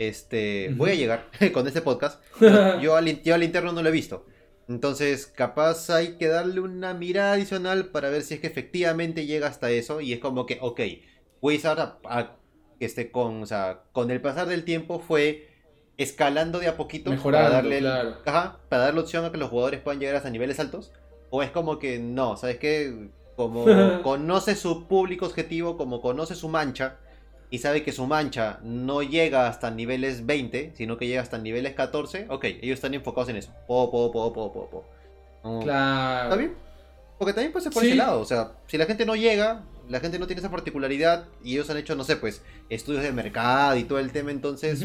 Este, 0.00 0.72
voy 0.76 0.92
a 0.92 0.94
llegar 0.94 1.26
con 1.52 1.66
este 1.68 1.82
podcast. 1.82 2.22
yo, 2.80 2.96
al, 2.96 3.22
yo 3.22 3.34
al 3.34 3.42
interno 3.42 3.72
no 3.72 3.82
lo 3.82 3.90
he 3.90 3.92
visto. 3.92 4.24
Entonces, 4.66 5.26
capaz 5.26 5.90
hay 5.90 6.16
que 6.16 6.28
darle 6.28 6.60
una 6.60 6.94
mirada 6.94 7.34
adicional 7.34 7.86
para 7.88 8.08
ver 8.08 8.22
si 8.22 8.32
es 8.34 8.40
que 8.40 8.46
efectivamente 8.46 9.26
llega 9.26 9.46
hasta 9.46 9.70
eso. 9.70 10.00
Y 10.00 10.14
es 10.14 10.18
como 10.20 10.46
que, 10.46 10.56
ok, 10.62 10.80
Wizard 11.42 11.78
a- 11.80 11.98
a- 12.04 12.36
este, 12.78 13.10
con, 13.10 13.42
o 13.42 13.46
sea, 13.46 13.82
con 13.92 14.10
el 14.10 14.22
pasar 14.22 14.46
del 14.48 14.64
tiempo 14.64 15.00
fue 15.00 15.48
escalando 15.98 16.60
de 16.60 16.68
a 16.68 16.78
poquito 16.78 17.10
Mejorando, 17.10 17.48
para 17.50 17.56
darle 17.62 17.78
claro. 17.80 18.16
ajá, 18.24 18.58
para 18.70 18.84
darle 18.84 19.00
opción 19.00 19.26
a 19.26 19.30
que 19.32 19.36
los 19.36 19.50
jugadores 19.50 19.80
puedan 19.80 20.00
llegar 20.00 20.16
hasta 20.16 20.30
niveles 20.30 20.58
altos. 20.60 20.92
O 21.28 21.42
es 21.42 21.50
como 21.50 21.78
que 21.78 21.98
no, 21.98 22.38
¿sabes 22.38 22.56
qué? 22.56 23.10
Como 23.36 23.66
conoce 24.02 24.54
su 24.56 24.88
público 24.88 25.26
objetivo, 25.26 25.76
como 25.76 26.00
conoce 26.00 26.34
su 26.36 26.48
mancha, 26.48 26.96
y 27.50 27.58
sabe 27.58 27.82
que 27.82 27.92
su 27.92 28.06
mancha 28.06 28.60
no 28.62 29.02
llega 29.02 29.48
hasta 29.48 29.70
niveles 29.70 30.24
20, 30.26 30.72
sino 30.74 30.96
que 30.96 31.06
llega 31.06 31.20
hasta 31.22 31.38
niveles 31.38 31.74
14, 31.74 32.26
ok, 32.28 32.44
ellos 32.44 32.74
están 32.74 32.94
enfocados 32.94 33.28
en 33.28 33.36
eso. 33.36 33.50
Po, 33.66 33.90
po, 33.90 34.12
po, 34.12 34.32
po, 34.32 34.52
po, 34.52 34.70
po. 34.70 35.60
Claro. 35.62 36.24
¿Está 36.24 36.36
bien? 36.36 36.54
Porque 37.18 37.32
también 37.34 37.52
puede 37.52 37.64
ser 37.64 37.72
por 37.72 37.82
Sí. 37.82 37.88
ese 37.88 37.96
lado, 37.96 38.20
o 38.20 38.24
sea, 38.24 38.52
si 38.66 38.78
la 38.78 38.86
gente 38.86 39.04
no 39.04 39.14
llega, 39.16 39.64
la 39.88 40.00
gente 40.00 40.18
no 40.18 40.26
tiene 40.26 40.40
esa 40.40 40.50
particularidad, 40.50 41.26
y 41.44 41.52
ellos 41.54 41.68
han 41.70 41.76
hecho, 41.76 41.94
no 41.96 42.04
sé, 42.04 42.16
pues, 42.16 42.42
estudios 42.68 43.02
de 43.02 43.12
mercado 43.12 43.76
y 43.76 43.84
todo 43.84 43.98
el 43.98 44.12
tema, 44.12 44.30
entonces, 44.30 44.84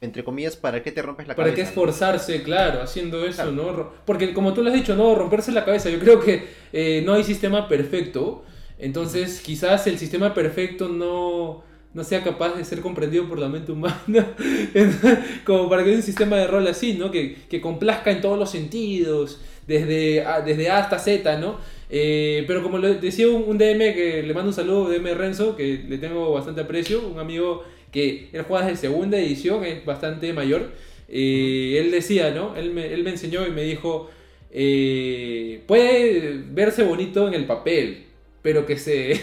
entre 0.00 0.24
comillas, 0.24 0.56
¿para 0.56 0.82
qué 0.82 0.90
te 0.92 1.02
rompes 1.02 1.28
la 1.28 1.34
¿Para 1.36 1.50
qué 1.50 1.56
cabeza? 1.56 1.68
esforzarse, 1.70 2.42
claro, 2.42 2.80
haciendo 2.82 3.24
eso, 3.26 3.42
Claro. 3.42 3.52
no? 3.52 3.92
Porque 4.06 4.32
como 4.32 4.54
tú 4.54 4.62
lo 4.62 4.70
has 4.70 4.74
dicho, 4.74 4.96
no, 4.96 5.14
romperse 5.14 5.52
la 5.52 5.64
cabeza. 5.64 5.90
Yo 5.90 5.98
creo 5.98 6.20
que 6.20 6.48
eh, 6.72 7.02
no 7.04 7.12
hay 7.14 7.22
sistema 7.24 7.68
perfecto. 7.68 8.44
Entonces, 8.78 9.40
quizás 9.40 9.86
el 9.88 9.98
sistema 9.98 10.34
perfecto 10.34 10.88
no, 10.88 11.64
no 11.98 12.04
sea 12.04 12.22
capaz 12.22 12.54
de 12.54 12.64
ser 12.64 12.78
comprendido 12.80 13.28
por 13.28 13.40
la 13.40 13.48
mente 13.48 13.72
humana. 13.72 13.96
como 15.44 15.68
para 15.68 15.82
que 15.82 15.90
haya 15.90 15.98
un 15.98 16.04
sistema 16.04 16.36
de 16.36 16.46
rol 16.46 16.64
así, 16.68 16.94
¿no? 16.94 17.10
Que, 17.10 17.34
que 17.50 17.60
complazca 17.60 18.12
en 18.12 18.20
todos 18.20 18.38
los 18.38 18.50
sentidos, 18.50 19.40
desde 19.66 20.24
A, 20.24 20.40
desde 20.40 20.70
hasta 20.70 21.00
Z, 21.00 21.38
¿no? 21.40 21.58
Eh, 21.90 22.44
pero 22.46 22.62
como 22.62 22.78
lo 22.78 22.94
decía 22.94 23.26
un, 23.28 23.42
un 23.48 23.58
DM 23.58 23.94
que 23.94 24.22
le 24.24 24.32
mando 24.32 24.50
un 24.50 24.54
saludo, 24.54 24.88
DM 24.88 25.12
Renzo, 25.14 25.56
que 25.56 25.82
le 25.88 25.98
tengo 25.98 26.32
bastante 26.32 26.60
aprecio, 26.60 27.04
un 27.04 27.18
amigo 27.18 27.64
que 27.90 28.28
él 28.32 28.42
juega 28.42 28.66
desde 28.66 28.82
segunda 28.82 29.18
edición, 29.18 29.64
es 29.64 29.84
bastante 29.84 30.32
mayor. 30.32 30.70
Eh, 31.08 31.78
él 31.80 31.90
decía, 31.90 32.30
¿no? 32.30 32.54
Él 32.54 32.70
me, 32.70 32.94
él 32.94 33.02
me 33.02 33.10
enseñó 33.10 33.44
y 33.44 33.50
me 33.50 33.64
dijo, 33.64 34.08
eh, 34.52 35.62
puede 35.66 36.44
verse 36.52 36.84
bonito 36.84 37.26
en 37.26 37.34
el 37.34 37.44
papel, 37.44 38.04
pero 38.42 38.64
que 38.66 38.76
se 38.78 39.20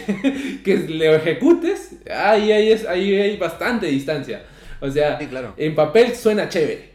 que 0.64 0.76
lo 0.88 1.14
ejecutes, 1.14 1.92
ahí, 2.10 2.52
ahí, 2.52 2.72
es, 2.72 2.86
ahí 2.86 3.14
hay 3.14 3.36
bastante 3.36 3.86
distancia. 3.86 4.42
O 4.80 4.90
sea, 4.90 5.18
Sí, 5.18 5.26
claro. 5.26 5.54
en 5.56 5.74
papel 5.74 6.14
suena 6.14 6.48
chévere. 6.48 6.94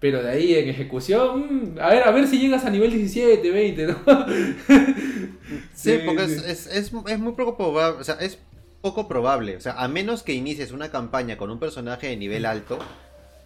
Pero 0.00 0.22
de 0.22 0.30
ahí 0.30 0.54
en 0.54 0.70
ejecución, 0.70 1.74
mm, 1.74 1.78
a 1.78 1.90
ver, 1.90 2.02
a 2.04 2.10
ver 2.10 2.26
si 2.26 2.38
llegas 2.38 2.64
a 2.64 2.70
nivel 2.70 2.90
17, 2.90 3.50
20, 3.50 3.86
¿no? 3.86 3.96
Sí, 5.74 5.98
porque. 6.06 6.24
Es, 6.24 6.32
es, 6.44 6.66
es, 6.66 6.92
es 7.06 7.18
muy 7.18 7.32
poco 7.32 7.56
probable, 7.56 8.00
o 8.00 8.04
sea, 8.04 8.14
es 8.16 8.38
poco 8.80 9.08
probable, 9.08 9.56
o 9.56 9.60
sea, 9.60 9.72
a 9.72 9.88
menos 9.88 10.22
que 10.22 10.32
inicies 10.32 10.72
una 10.72 10.90
campaña 10.90 11.36
con 11.36 11.50
un 11.50 11.58
personaje 11.58 12.06
de 12.08 12.16
nivel 12.16 12.46
alto, 12.46 12.78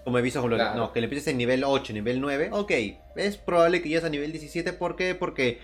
como 0.04 0.18
he 0.18 0.22
visto, 0.22 0.40
con 0.40 0.50
lo- 0.50 0.56
Claro. 0.56 0.76
no, 0.76 0.92
que 0.92 1.00
le 1.00 1.06
empieces 1.06 1.28
en 1.28 1.38
nivel 1.38 1.64
8, 1.64 1.92
nivel 1.92 2.20
9, 2.20 2.50
ok, 2.52 2.72
es 3.16 3.36
probable 3.36 3.82
que 3.82 3.88
llegues 3.88 4.04
a 4.04 4.08
nivel 4.10 4.30
17, 4.32 4.72
¿por 4.74 4.94
qué? 4.96 5.14
Porque 5.14 5.58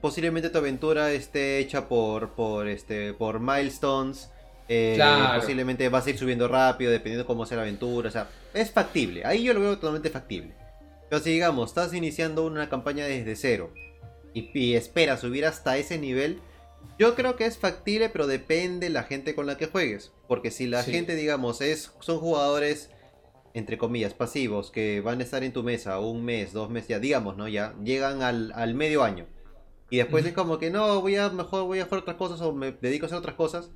posiblemente 0.00 0.50
tu 0.50 0.58
aventura 0.58 1.12
esté 1.12 1.58
hecha 1.58 1.88
por, 1.88 2.30
por, 2.30 2.68
este, 2.68 3.14
por 3.14 3.40
milestones, 3.40 4.30
eh, 4.68 4.92
Claro. 4.96 5.40
posiblemente 5.40 5.88
vas 5.88 6.06
a 6.06 6.10
ir 6.10 6.18
subiendo 6.18 6.48
rápido, 6.48 6.90
dependiendo 6.92 7.26
cómo 7.26 7.46
sea 7.46 7.56
la 7.56 7.62
aventura, 7.64 8.08
o 8.08 8.12
sea, 8.12 8.28
es 8.54 8.70
factible, 8.70 9.24
ahí 9.24 9.42
yo 9.44 9.54
lo 9.54 9.60
veo 9.60 9.74
totalmente 9.76 10.10
factible. 10.10 10.54
Pero 11.10 11.22
si 11.22 11.30
digamos, 11.30 11.70
estás 11.70 11.92
iniciando 11.94 12.46
una 12.46 12.68
campaña 12.68 13.04
desde 13.04 13.36
cero, 13.36 13.72
y, 14.34 14.48
y 14.58 14.74
espera 14.76 15.16
subir 15.18 15.44
hasta 15.44 15.76
ese 15.76 15.98
nivel, 15.98 16.40
yo 16.98 17.14
creo 17.14 17.36
que 17.36 17.44
es 17.44 17.58
factible, 17.58 18.08
pero 18.08 18.26
depende 18.26 18.88
la 18.88 19.02
gente 19.02 19.34
con 19.34 19.46
la 19.46 19.56
que 19.56 19.66
juegues. 19.66 20.12
Porque 20.26 20.50
si 20.50 20.66
la 20.66 20.82
Sí. 20.82 20.92
gente, 20.92 21.14
digamos, 21.14 21.60
es 21.60 21.92
son 22.00 22.18
jugadores, 22.18 22.90
entre 23.54 23.76
comillas, 23.78 24.14
pasivos, 24.14 24.70
que 24.70 25.00
van 25.02 25.20
a 25.20 25.24
estar 25.24 25.44
en 25.44 25.52
tu 25.52 25.62
mesa 25.62 25.98
un 26.00 26.24
mes, 26.24 26.52
dos 26.52 26.70
meses, 26.70 26.88
ya 26.88 26.98
digamos, 26.98 27.36
¿no? 27.36 27.46
Ya 27.46 27.74
llegan 27.84 28.22
al, 28.22 28.52
al 28.54 28.74
medio 28.74 29.02
año. 29.04 29.26
Y 29.92 29.98
después 29.98 30.24
es 30.24 30.32
como 30.32 30.58
que 30.58 30.70
no, 30.70 31.02
voy 31.02 31.16
a 31.16 31.28
mejor 31.28 31.64
voy 31.64 31.80
a 31.80 31.82
hacer 31.82 31.98
otras 31.98 32.16
cosas 32.16 32.40
o 32.40 32.54
me 32.54 32.72
dedico 32.72 33.04
a 33.04 33.08
hacer 33.08 33.18
otras 33.18 33.34
cosas, 33.34 33.70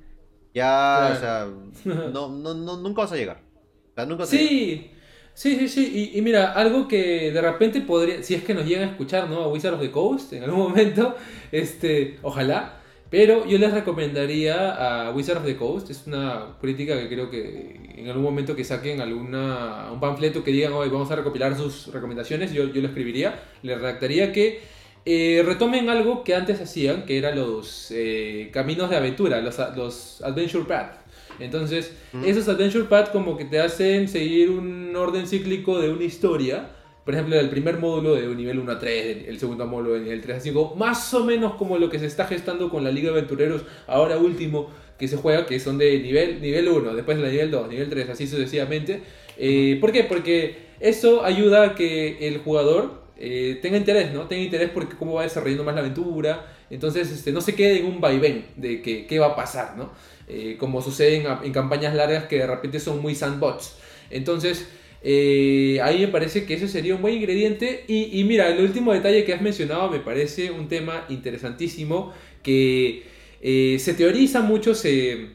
ya, 0.51 1.11
o 1.13 1.19
sea, 1.19 1.47
no, 2.11 2.29
no, 2.29 2.55
no, 2.55 2.77
nunca 2.77 3.03
vas 3.03 3.11
a 3.11 3.17
llegar. 3.17 3.43
O 3.91 3.93
sea, 3.93 4.07
nunca 4.07 4.25
sí, 4.25 4.89
sí, 5.35 5.55
sí, 5.55 5.69
sí, 5.69 6.11
y, 6.15 6.21
mira, 6.23 6.53
algo 6.53 6.87
que 6.87 7.31
de 7.31 7.39
repente 7.39 7.81
podría, 7.81 8.23
si 8.23 8.33
es 8.33 8.43
que 8.43 8.55
nos 8.55 8.65
llegan 8.65 8.89
a 8.89 8.91
escuchar, 8.93 9.29
¿no? 9.29 9.43
A 9.43 9.47
Wizard 9.49 9.75
of 9.75 9.79
the 9.79 9.91
Coast 9.91 10.33
en 10.33 10.43
algún 10.43 10.59
momento, 10.69 11.15
este, 11.51 12.17
ojalá. 12.23 12.81
Pero 13.11 13.45
yo 13.45 13.59
les 13.59 13.71
recomendaría 13.71 15.05
a 15.05 15.11
Wizard 15.11 15.37
of 15.37 15.45
the 15.45 15.55
Coast, 15.55 15.91
es 15.91 16.07
una 16.07 16.57
crítica 16.59 16.99
que 16.99 17.07
creo 17.07 17.29
que 17.29 17.93
en 17.95 18.07
algún 18.07 18.23
momento 18.23 18.55
que 18.55 18.63
saquen 18.63 19.01
alguna, 19.01 19.91
un 19.93 19.99
panfleto 19.99 20.43
que 20.43 20.49
digan, 20.49 20.73
hoy 20.73 20.89
vamos 20.89 21.11
a 21.11 21.15
recopilar 21.15 21.55
sus 21.55 21.93
recomendaciones, 21.93 22.51
yo, 22.53 22.65
yo 22.65 22.81
lo 22.81 22.87
escribiría, 22.87 23.39
le 23.61 23.75
redactaría 23.75 24.33
que 24.33 24.76
eh, 25.09 25.41
retomen 25.41 25.89
algo 25.89 26.25
que 26.25 26.35
antes 26.35 26.59
hacían, 26.59 27.05
que 27.05 27.17
eran 27.17 27.37
los 27.37 27.91
eh, 27.91 28.49
caminos 28.51 28.89
de 28.89 28.97
aventura, 28.97 29.39
los, 29.39 29.57
los 29.73 30.21
Adventure 30.21 30.65
Path. 30.65 30.97
Entonces, 31.39 31.93
esos 32.25 32.49
Adventure 32.49 32.83
Path 32.89 33.13
como 33.13 33.37
que 33.37 33.45
te 33.45 33.57
hacen 33.61 34.09
seguir 34.09 34.49
un 34.49 34.93
orden 34.97 35.25
cíclico 35.25 35.79
de 35.79 35.91
una 35.91 36.03
historia. 36.03 36.71
Por 37.05 37.13
ejemplo, 37.13 37.39
el 37.39 37.49
primer 37.49 37.77
módulo 37.77 38.15
de 38.15 38.27
nivel 38.35 38.59
1 38.59 38.69
a 38.69 38.79
3, 38.79 39.29
el 39.29 39.39
segundo 39.39 39.65
módulo 39.65 39.93
de 39.93 40.01
nivel 40.01 40.21
3 40.21 40.37
a 40.37 40.39
5, 40.41 40.75
más 40.75 41.13
o 41.13 41.23
menos 41.23 41.53
como 41.53 41.77
lo 41.77 41.89
que 41.89 41.99
se 41.99 42.05
está 42.05 42.25
gestando 42.25 42.69
con 42.69 42.83
la 42.83 42.91
Liga 42.91 43.09
de 43.13 43.19
Aventureros 43.19 43.61
ahora 43.87 44.17
último 44.17 44.69
que 44.99 45.07
se 45.07 45.15
juega, 45.15 45.45
que 45.45 45.57
son 45.61 45.77
de 45.77 45.99
nivel, 45.99 46.41
nivel 46.41 46.67
1, 46.67 46.95
después 46.95 47.17
la 47.17 47.29
nivel 47.29 47.49
2, 47.49 47.69
nivel 47.69 47.89
3, 47.89 48.09
así 48.09 48.27
sucesivamente. 48.27 49.03
Eh, 49.37 49.77
¿Por 49.79 49.93
qué? 49.93 50.03
Porque 50.03 50.67
eso 50.81 51.23
ayuda 51.23 51.63
a 51.63 51.75
que 51.75 52.27
el 52.27 52.39
jugador 52.39 53.06
eh, 53.19 53.59
tenga 53.61 53.77
interés, 53.77 54.13
¿no? 54.13 54.27
Tenga 54.27 54.43
interés 54.43 54.69
porque 54.69 54.95
cómo 54.95 55.13
va 55.13 55.23
desarrollando 55.23 55.63
más 55.63 55.75
la 55.75 55.81
aventura. 55.81 56.55
Entonces, 56.69 57.11
este, 57.11 57.31
no 57.31 57.41
se 57.41 57.55
quede 57.55 57.79
en 57.79 57.85
un 57.85 57.99
vaivén 57.99 58.45
de 58.55 58.81
que, 58.81 59.07
qué 59.07 59.19
va 59.19 59.27
a 59.27 59.35
pasar, 59.35 59.75
¿no? 59.77 59.91
Eh, 60.27 60.57
como 60.59 60.81
sucede 60.81 61.25
en, 61.43 61.51
campañas 61.53 61.95
largas 61.95 62.25
que 62.25 62.37
de 62.37 62.47
repente 62.47 62.79
son 62.79 63.01
muy 63.01 63.15
sandbox. 63.15 63.75
Entonces, 64.09 64.67
eh, 65.01 65.79
ahí 65.81 65.99
me 66.01 66.07
parece 66.09 66.45
que 66.45 66.55
ese 66.55 66.67
sería 66.67 66.95
un 66.95 67.01
buen 67.01 67.15
ingrediente. 67.15 67.85
Y, 67.87 68.23
mira, 68.23 68.49
el 68.49 68.61
último 68.63 68.93
detalle 68.93 69.23
que 69.25 69.33
has 69.33 69.41
mencionado 69.41 69.89
me 69.89 69.99
parece 69.99 70.51
un 70.51 70.67
tema 70.67 71.05
interesantísimo 71.09 72.13
que 72.43 73.03
se 73.41 73.93
teoriza 73.93 74.41
mucho, 74.41 74.75
se, 74.75 75.29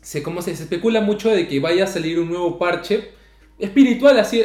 se, 0.00 0.22
¿cómo 0.22 0.42
se, 0.42 0.52
especula 0.52 1.00
mucho 1.00 1.30
de 1.30 1.48
que 1.48 1.60
vaya 1.60 1.84
a 1.84 1.86
salir 1.86 2.18
un 2.18 2.28
nuevo 2.28 2.58
parche 2.58 3.10
espiritual, 3.58 4.18
así, 4.18 4.44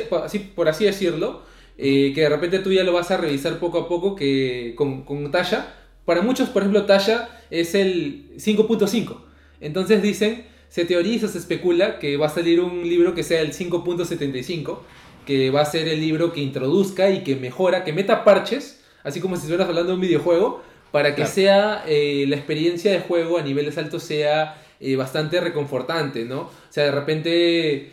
por 0.56 0.68
así 0.68 0.86
decirlo 0.86 1.44
eh, 1.78 2.12
que 2.14 2.22
de 2.22 2.30
repente 2.30 2.60
tú 2.60 2.72
ya 2.72 2.84
lo 2.84 2.94
vas 2.94 3.12
a 3.12 3.18
revisar 3.18 3.60
poco 3.60 3.80
a 3.80 3.88
poco 3.88 4.16
que, 4.16 4.74
con, 4.78 5.04
con 5.04 5.30
Tasha. 5.32 5.74
Para 6.06 6.22
muchos, 6.22 6.50
por 6.50 6.62
ejemplo, 6.62 6.86
Tasha 6.86 7.30
es 7.50 7.76
el 7.76 8.32
5.5. 8.38 9.18
Entonces 9.62 10.02
dicen, 10.02 10.46
se 10.70 10.86
teoriza, 10.86 11.28
se 11.28 11.38
especula 11.38 12.00
que 12.00 12.18
va 12.18 12.28
a 12.28 12.30
salir 12.30 12.60
un 12.60 12.84
libro 12.84 13.16
que 13.16 13.24
sea 13.24 13.42
el 13.42 13.54
5.75, 13.54 14.80
que 15.26 15.50
va 15.50 15.62
a 15.62 15.66
ser 15.66 15.88
el 15.88 16.00
libro 16.00 16.34
que 16.34 16.42
introduzca 16.42 17.10
y 17.10 17.24
que 17.24 17.36
mejora, 17.36 17.84
que 17.84 17.94
meta 17.94 18.24
parches, 18.24 18.84
así 19.04 19.20
como 19.20 19.36
si 19.36 19.42
estuvieras 19.42 19.68
hablando 19.68 19.90
de 19.90 19.96
un 19.96 20.02
videojuego, 20.02 20.62
para 20.92 21.16
que 21.16 21.26
sea 21.26 21.84
eh, 21.88 22.26
la 22.28 22.38
experiencia 22.38 22.92
de 22.92 23.02
juego 23.02 23.38
a 23.38 23.42
niveles 23.42 23.78
altos 23.78 24.04
sea 24.04 24.62
eh, 24.80 24.96
bastante 24.96 25.42
reconfortante, 25.42 26.26
¿no? 26.26 26.42
O 26.42 26.52
sea, 26.70 26.86
de 26.86 26.92
repente 26.92 27.92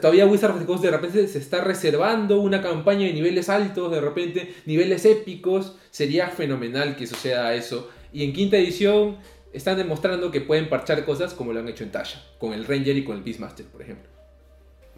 todavía 0.00 0.26
Wizard 0.26 0.52
of 0.52 0.60
the 0.60 0.66
Coast 0.66 0.82
de 0.82 0.90
repente 0.90 1.26
se 1.28 1.38
está 1.38 1.62
reservando 1.62 2.40
una 2.40 2.60
campaña 2.62 3.06
de 3.06 3.12
niveles 3.12 3.48
altos, 3.48 3.90
de 3.90 4.00
repente 4.00 4.54
niveles 4.66 5.04
épicos. 5.04 5.76
Sería 5.90 6.28
fenomenal 6.28 6.96
que 6.96 7.06
suceda 7.06 7.54
eso. 7.54 7.90
Y 8.12 8.24
en 8.24 8.32
quinta 8.32 8.56
edición 8.56 9.18
están 9.52 9.76
demostrando 9.76 10.30
que 10.30 10.40
pueden 10.40 10.68
parchar 10.68 11.04
cosas 11.04 11.34
como 11.34 11.52
lo 11.52 11.60
han 11.60 11.68
hecho 11.68 11.84
en 11.84 11.92
Tasha, 11.92 12.22
con 12.38 12.52
el 12.52 12.66
Ranger 12.66 12.96
y 12.96 13.04
con 13.04 13.16
el 13.16 13.22
Beastmaster, 13.22 13.66
por 13.66 13.82
ejemplo. 13.82 14.08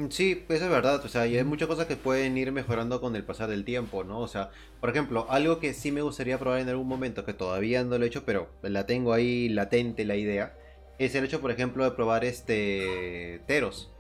Sí, 0.09 0.43
eso 0.49 0.65
es 0.65 0.71
verdad, 0.71 1.05
o 1.05 1.09
sea, 1.09 1.27
y 1.27 1.37
hay 1.37 1.45
muchas 1.45 1.69
cosas 1.69 1.87
que 1.87 1.97
pueden 1.97 2.37
ir 2.39 2.51
mejorando 2.51 3.01
con 3.01 3.15
el 3.15 3.25
pasar 3.25 3.51
del 3.51 3.65
tiempo, 3.65 4.05
¿no? 4.05 4.21
O 4.21 4.27
sea, 4.27 4.51
por 4.81 4.89
ejemplo, 4.89 5.27
algo 5.29 5.61
que 5.61 5.75
sí 5.75 5.93
me 5.93 6.01
gustaría 6.01 6.39
probar 6.39 6.61
en 6.61 6.71
algún 6.71 6.89
momento, 6.89 7.27
que 7.27 7.35
todavía 7.35 7.85
no 7.85 7.99
lo 7.99 8.05
he 8.05 8.09
hecho, 8.09 8.25
pero 8.25 8.49
la 8.63 8.87
tengo 8.87 9.13
ahí 9.13 9.51
latente 9.51 10.07
la 10.07 10.17
idea, 10.17 10.57
es 10.99 11.15
el 11.15 11.25
hecho, 11.25 11.41
por 11.41 11.51
ejemplo, 11.51 11.85
de 11.85 11.91
probar 11.91 12.25
este 12.25 13.43
Teros. 13.47 13.92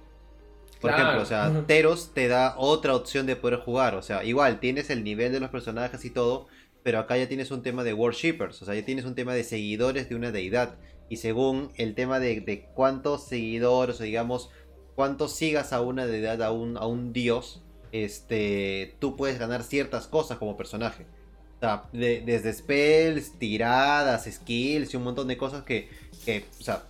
Por 0.82 0.90
ejemplo, 0.90 1.22
o 1.22 1.24
sea, 1.24 1.64
Teros 1.66 2.10
te 2.12 2.26
da 2.26 2.56
otra 2.58 2.96
opción 2.96 3.24
de 3.24 3.36
poder 3.36 3.60
jugar. 3.60 3.94
O 3.94 4.02
sea, 4.02 4.24
igual 4.24 4.58
tienes 4.58 4.90
el 4.90 5.04
nivel 5.04 5.32
de 5.32 5.38
los 5.38 5.48
personajes 5.48 6.04
y 6.04 6.10
todo, 6.10 6.48
pero 6.82 6.98
acá 6.98 7.16
ya 7.16 7.28
tienes 7.28 7.52
un 7.52 7.62
tema 7.62 7.84
de 7.84 7.94
worshippers. 7.94 8.60
O 8.60 8.64
sea, 8.64 8.74
ya 8.74 8.84
tienes 8.84 9.04
un 9.04 9.14
tema 9.14 9.32
de 9.32 9.44
seguidores 9.44 10.08
de 10.08 10.16
una 10.16 10.32
deidad. 10.32 10.74
Y 11.08 11.18
según 11.18 11.70
el 11.76 11.94
tema 11.94 12.18
de, 12.18 12.68
cuántos 12.74 13.24
seguidores, 13.24 14.00
o 14.00 14.02
digamos, 14.02 14.50
cuántos 14.96 15.32
sigas 15.32 15.72
a 15.72 15.80
una 15.80 16.06
deidad, 16.06 16.42
a 16.42 16.50
un, 16.50 16.76
a 16.76 16.86
un 16.86 17.12
dios, 17.12 17.62
este, 17.92 18.96
tú 18.98 19.16
puedes 19.16 19.38
ganar 19.38 19.62
ciertas 19.62 20.08
cosas 20.08 20.38
como 20.38 20.56
personaje. 20.56 21.06
O 21.58 21.60
sea, 21.60 21.84
desde 21.92 22.52
spells, 22.52 23.38
tiradas, 23.38 24.28
skills 24.28 24.92
y 24.92 24.96
un 24.96 25.04
montón 25.04 25.28
de 25.28 25.36
cosas 25.36 25.62
que, 25.62 25.88
que 26.24 26.44
o 26.58 26.62
sea, 26.62 26.82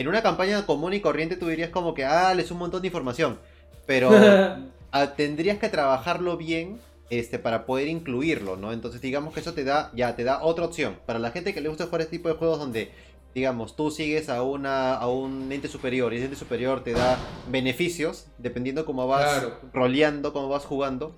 en 0.00 0.08
una 0.08 0.22
campaña 0.22 0.64
común 0.64 0.94
y 0.94 1.00
corriente 1.00 1.36
tú 1.36 1.46
dirías 1.46 1.68
como 1.68 1.92
que, 1.92 2.06
ah, 2.06 2.32
es 2.32 2.50
un 2.50 2.56
montón 2.56 2.80
de 2.80 2.88
información. 2.88 3.38
Pero 3.84 4.10
tendrías 5.16 5.58
que 5.58 5.68
trabajarlo 5.68 6.38
bien 6.38 6.80
este, 7.10 7.38
para 7.38 7.66
poder 7.66 7.88
incluirlo, 7.88 8.56
¿no? 8.56 8.72
Entonces 8.72 9.02
digamos 9.02 9.34
que 9.34 9.40
eso 9.40 9.52
te 9.52 9.62
da, 9.62 9.90
ya, 9.94 10.16
te 10.16 10.24
da 10.24 10.42
otra 10.42 10.64
opción. 10.64 10.96
Para 11.04 11.18
la 11.18 11.32
gente 11.32 11.52
que 11.52 11.60
le 11.60 11.68
gusta 11.68 11.84
jugar 11.84 12.00
este 12.00 12.16
tipo 12.16 12.30
de 12.30 12.36
juegos 12.36 12.58
donde, 12.58 12.92
digamos, 13.34 13.76
tú 13.76 13.90
sigues 13.90 14.30
a, 14.30 14.42
una, 14.42 14.94
a 14.94 15.06
un 15.06 15.52
ente 15.52 15.68
superior 15.68 16.14
y 16.14 16.16
ese 16.16 16.24
ente 16.24 16.36
superior 16.38 16.82
te 16.82 16.92
da 16.92 17.18
beneficios, 17.50 18.26
dependiendo 18.38 18.86
cómo 18.86 19.06
vas 19.06 19.48
roleando, 19.74 20.32
cómo 20.32 20.48
vas 20.48 20.64
jugando, 20.64 21.14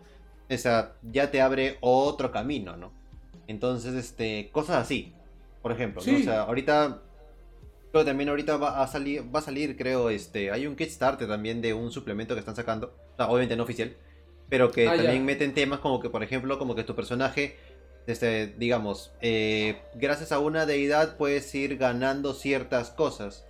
esa 0.49 0.95
ya 1.03 1.31
te 1.31 1.41
abre 1.41 1.79
otro 1.81 2.33
camino, 2.33 2.77
¿no? 2.77 2.91
Entonces, 3.47 3.95
este, 3.95 4.51
cosas 4.51 4.83
así. 4.83 5.13
Por 5.63 5.71
ejemplo, 5.71 6.03
¿no? 6.05 6.19
o 6.19 6.23
sea, 6.23 6.43
ahorita 6.43 6.99
pero 7.93 8.07
también 8.07 8.31
ahorita 8.31 8.57
va 8.57 8.83
a 8.83 8.87
salir, 8.87 9.23
va 9.35 9.41
a 9.41 9.43
salir, 9.43 9.77
creo, 9.77 10.09
este, 10.09 10.51
hay 10.51 10.67
un 10.67 10.75
Kickstarter 10.75 11.29
también 11.29 11.61
de 11.61 11.75
un 11.75 11.93
suplemento 11.93 12.35
que 12.35 12.41
están 12.41 12.57
sacando, 12.57 12.97
obviamente 13.19 13.55
no 13.55 13.65
oficial, 13.65 13.95
pero 14.49 14.73
que 14.73 14.89
ah, 14.89 14.97
también 14.97 15.25
meten 15.25 15.53
temas 15.53 15.81
como 15.81 16.01
que, 16.01 16.09
por 16.09 16.23
ejemplo, 16.23 16.59
como 16.59 16.75
que 16.75 16.85
tu 16.85 16.97
personaje, 16.97 17.57
este, 18.07 18.47
digamos, 18.57 19.13
eh, 19.21 19.83
gracias 19.95 20.33
a 20.33 20.39
una 20.39 20.65
deidad 20.65 21.19
puedes 21.19 21.55
ir 21.55 21.77
ganando 21.77 22.33
ciertas 22.33 22.91
cosas, 22.91 23.47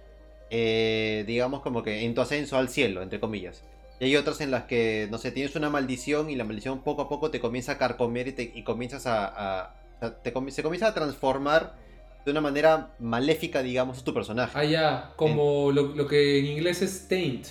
eh, 0.51 1.23
digamos 1.27 1.63
como 1.63 1.85
que 1.85 2.05
en 2.05 2.15
tu 2.15 2.21
ascenso 2.21 2.59
al 2.59 2.69
cielo, 2.69 3.01
entre 3.01 3.21
comillas. 3.21 3.63
Y 4.01 4.07
hay 4.07 4.17
otras 4.17 4.41
en 4.41 4.51
las 4.51 4.65
que, 4.65 5.07
no 5.09 5.19
sé, 5.19 5.31
tienes 5.31 5.55
una 5.55 5.71
maldición 5.71 6.29
y 6.31 6.35
la 6.35 6.43
maldición 6.43 6.83
poco 6.83 7.03
a 7.03 7.09
poco 7.09 7.31
te 7.31 7.39
comienza 7.39 7.73
a 7.73 7.79
carcomer 7.79 8.27
y, 8.27 8.33
te, 8.33 8.53
y 8.53 8.65
comienzas 8.65 9.07
a, 9.07 9.77
te, 10.25 10.33
se 10.51 10.63
comienza 10.65 10.89
a 10.89 10.95
transformar 10.95 11.77
de 12.25 12.31
una 12.31 12.41
manera 12.41 12.95
maléfica, 13.01 13.63
digamos, 13.63 14.05
tu 14.05 14.15
personaje. 14.15 14.53
Ah, 14.55 14.65
ya, 14.65 15.13
como 15.17 15.73
lo, 15.73 16.07
que 16.07 16.39
en 16.39 16.47
inglés 16.47 16.83
es 16.83 17.09
taint. 17.09 17.47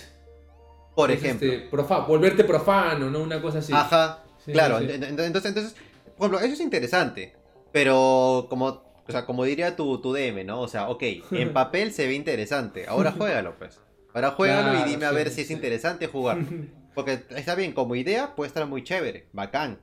Por 0.94 1.10
ejemplo. 1.10 1.50
Este, 1.50 1.68
volverte 2.06 2.44
profano, 2.44 3.10
¿no? 3.10 3.20
Una 3.20 3.40
cosa 3.40 3.58
así. 3.58 3.72
Ajá, 3.72 4.24
claro. 4.46 4.78
Entonces, 4.78 5.44
entonces, 5.46 5.74
por 6.16 6.28
ejemplo, 6.28 6.40
eso 6.40 6.54
es 6.54 6.60
interesante. 6.60 7.34
Pero 7.72 8.46
como, 8.50 8.66
o 8.66 9.10
sea, 9.10 9.24
como 9.24 9.44
diría 9.44 9.76
tu, 9.76 10.00
tu 10.00 10.12
DM, 10.12 10.44
¿no? 10.44 10.60
O 10.60 10.68
sea, 10.68 10.88
ok, 10.88 11.02
en 11.32 11.52
papel 11.52 11.92
se 11.92 12.06
ve 12.06 12.14
interesante. 12.14 12.86
Ahora 12.86 13.12
juégalo, 13.18 13.54
pues. 13.58 13.80
Ahora 14.14 14.32
juégalo 14.32 14.80
y 14.80 14.90
dime 14.90 15.06
a 15.06 15.12
ver 15.12 15.30
si 15.30 15.42
es 15.42 15.50
interesante 15.50 16.06
jugar. 16.06 16.38
Porque 16.94 17.22
está 17.30 17.54
bien, 17.54 17.72
como 17.72 17.94
idea 17.94 18.34
puede 18.34 18.48
estar 18.48 18.66
muy 18.66 18.84
chévere, 18.84 19.26
bacán 19.32 19.78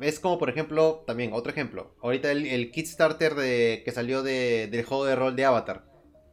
es 0.00 0.20
como, 0.20 0.38
por 0.38 0.50
ejemplo, 0.50 1.04
también 1.06 1.32
otro 1.32 1.52
ejemplo. 1.52 1.94
Ahorita 2.02 2.30
el, 2.30 2.46
el 2.46 2.70
Kickstarter 2.70 3.34
de, 3.34 3.82
que 3.84 3.92
salió 3.92 4.22
de, 4.22 4.68
del 4.70 4.84
juego 4.84 5.04
de 5.04 5.16
rol 5.16 5.36
de 5.36 5.44
Avatar. 5.44 5.84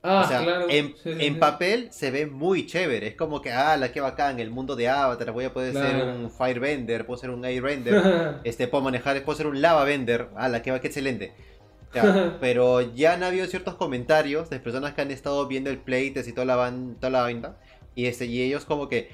Ah, 0.04 0.26
claro. 0.28 0.68
En, 0.70 1.39
papel 1.39 1.89
se 1.92 2.10
ve 2.10 2.26
muy 2.26 2.66
chévere. 2.66 3.08
Es 3.08 3.16
como 3.16 3.42
que, 3.42 3.52
ah, 3.52 3.78
la 3.78 3.92
que 3.92 4.02
bacán, 4.02 4.39
el 4.39 4.50
mundo 4.50 4.76
de 4.76 4.89
Avatar. 4.89 5.32
Voy 5.32 5.46
a 5.46 5.54
poder 5.54 5.74
ser 5.74 6.04
un 6.04 6.32
Firebender, 6.32 7.06
puedo 7.06 7.20
ser 7.20 7.30
un 7.30 7.46
Airbender. 7.46 8.39
este, 8.44 8.68
puedo 8.68 8.84
manejar, 8.84 9.22
puedo 9.24 9.38
ser 9.38 9.48
un 9.48 9.62
Lavabender. 9.62 10.30
Ah, 10.36 10.50
la 10.50 10.62
que 10.64 10.72
va, 10.72 10.80
qué 10.80 10.88
excelente. 10.88 11.34
pero 12.39 12.82
ya 12.82 13.14
han 13.14 13.24
habido 13.24 13.46
ciertos 13.48 13.76
comentarios 13.76 14.50
de 14.50 14.60
personas 14.60 14.94
que 14.94 15.02
han 15.02 15.12
estado 15.12 15.46
viendo 15.48 15.70
el 15.70 15.78
playtest 15.78 16.30
y 16.30 16.34
toda 16.34 16.46
la, 16.46 16.74
toda 17.00 17.10
la 17.10 17.22
banda. 17.22 17.58
Y, 17.94 18.06
este, 18.06 18.26
y 18.26 18.42
ellos 18.42 18.66
como 18.66 18.88
que, 18.89 19.10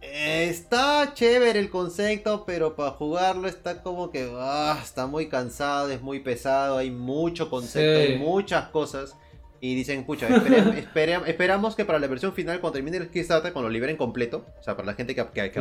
Está 0.00 1.12
chévere 1.14 1.58
el 1.58 1.70
concepto, 1.70 2.44
pero 2.46 2.76
para 2.76 2.90
jugarlo 2.90 3.48
está 3.48 3.82
como 3.82 4.10
que 4.10 4.30
ah, 4.36 4.78
está 4.82 5.06
muy 5.06 5.28
cansado, 5.28 5.90
es 5.90 6.00
muy 6.00 6.20
pesado, 6.20 6.78
hay 6.78 6.90
mucho 6.90 7.50
concepto, 7.50 8.00
hay 8.00 8.18
muchas 8.18 8.68
cosas. 8.68 9.16
Y 9.60 9.74
dicen, 9.74 10.04
pucha, 10.04 10.28
esperamos 11.26 11.74
que 11.74 11.84
para 11.84 11.98
la 11.98 12.06
versión 12.06 12.32
final, 12.32 12.60
cuando 12.60 12.74
termine 12.74 12.98
el 12.98 13.08
Kickstarter, 13.08 13.52
cuando 13.52 13.68
lo 13.68 13.72
liberen 13.72 13.96
completo, 13.96 14.46
o 14.60 14.62
sea, 14.62 14.76
para 14.76 14.86
la 14.86 14.94
gente 14.94 15.16
que, 15.16 15.26
que, 15.34 15.50
que 15.50 15.60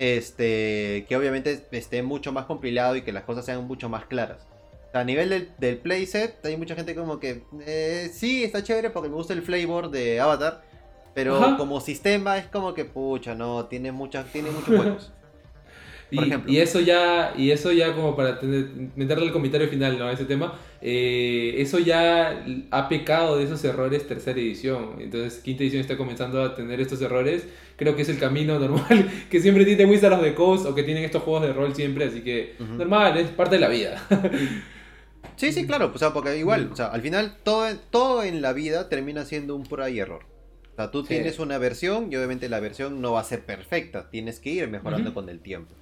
este, 0.00 1.06
que 1.08 1.16
obviamente 1.16 1.66
esté 1.70 2.02
mucho 2.02 2.32
más 2.32 2.46
compilado 2.46 2.96
y 2.96 3.02
que 3.02 3.12
las 3.12 3.24
cosas 3.24 3.44
sean 3.44 3.64
mucho 3.66 3.88
más 3.88 4.06
claras. 4.06 4.46
A 4.92 5.04
nivel 5.04 5.28
del, 5.28 5.52
del 5.58 5.78
playset, 5.78 6.44
hay 6.44 6.56
mucha 6.56 6.74
gente 6.74 6.94
como 6.94 7.20
que 7.20 7.42
eh, 7.66 8.10
sí, 8.12 8.42
está 8.42 8.62
chévere 8.62 8.90
porque 8.90 9.08
me 9.08 9.16
gusta 9.16 9.32
el 9.32 9.42
flavor 9.42 9.90
de 9.90 10.18
Avatar, 10.18 10.62
pero 11.14 11.36
Ajá. 11.36 11.56
como 11.56 11.80
sistema 11.80 12.38
es 12.38 12.46
como 12.46 12.74
que 12.74 12.84
pucha, 12.84 13.34
no, 13.34 13.66
tiene 13.66 13.92
muchas, 13.92 14.26
tiene 14.32 14.50
muchos 14.50 14.68
juegos. 14.76 15.12
Por 16.14 16.24
Y, 16.24 16.28
ejemplo. 16.28 16.50
y 16.50 16.58
eso 16.58 16.80
ya, 16.80 17.34
y 17.36 17.50
eso 17.50 17.70
ya 17.70 17.94
como 17.94 18.16
para 18.16 18.38
tener- 18.40 18.70
meterle 18.96 19.26
el 19.26 19.32
comentario 19.32 19.68
final 19.68 19.98
¿no? 19.98 20.06
a 20.06 20.12
ese 20.12 20.24
tema, 20.24 20.58
eh, 20.80 21.56
eso 21.58 21.78
ya 21.80 22.44
ha 22.70 22.88
pecado 22.88 23.36
de 23.36 23.44
esos 23.44 23.62
errores 23.64 24.06
tercera 24.08 24.38
edición. 24.40 24.94
Entonces 25.00 25.40
quinta 25.40 25.64
edición 25.64 25.82
está 25.82 25.98
comenzando 25.98 26.42
a 26.42 26.54
tener 26.54 26.80
estos 26.80 27.02
errores. 27.02 27.46
Creo 27.76 27.94
que 27.94 28.02
es 28.02 28.08
el 28.08 28.18
camino 28.18 28.58
normal 28.58 29.10
que 29.30 29.40
siempre 29.40 29.66
tiene 29.66 29.84
Wizards 29.84 30.16
of 30.16 30.22
the 30.22 30.34
Coast 30.34 30.64
o 30.64 30.74
que 30.74 30.82
tienen 30.82 31.04
estos 31.04 31.22
juegos 31.24 31.42
de 31.42 31.52
rol 31.52 31.74
siempre, 31.74 32.06
así 32.06 32.22
que 32.22 32.54
normal, 32.58 33.18
es 33.18 33.28
parte 33.28 33.56
de 33.56 33.60
la 33.60 33.68
vida. 33.68 34.02
Sí, 35.36 35.52
sí, 35.52 35.66
claro, 35.66 35.92
o 35.94 35.98
sea, 35.98 36.12
porque 36.14 36.36
igual, 36.38 36.70
o 36.72 36.76
sea, 36.76 36.86
al 36.86 37.02
final 37.02 37.36
todo, 37.44 37.68
todo 37.90 38.22
en 38.24 38.40
la 38.40 38.52
vida 38.54 38.88
termina 38.88 39.24
siendo 39.26 39.54
un 39.54 39.64
prueba 39.64 39.90
y 39.90 39.98
error. 40.00 40.20
O 40.78 40.82
sea, 40.82 40.90
tú 40.92 41.02
Sí. 41.02 41.08
tienes 41.08 41.40
una 41.40 41.58
versión 41.58 42.12
y 42.12 42.16
obviamente 42.16 42.48
la 42.48 42.60
versión 42.60 43.00
no 43.02 43.12
va 43.12 43.20
a 43.20 43.24
ser 43.24 43.44
perfecta, 43.44 44.10
tienes 44.10 44.38
que 44.38 44.50
ir 44.50 44.68
mejorando 44.68 45.12
con 45.12 45.28
el 45.28 45.40
tiempo. 45.40 45.74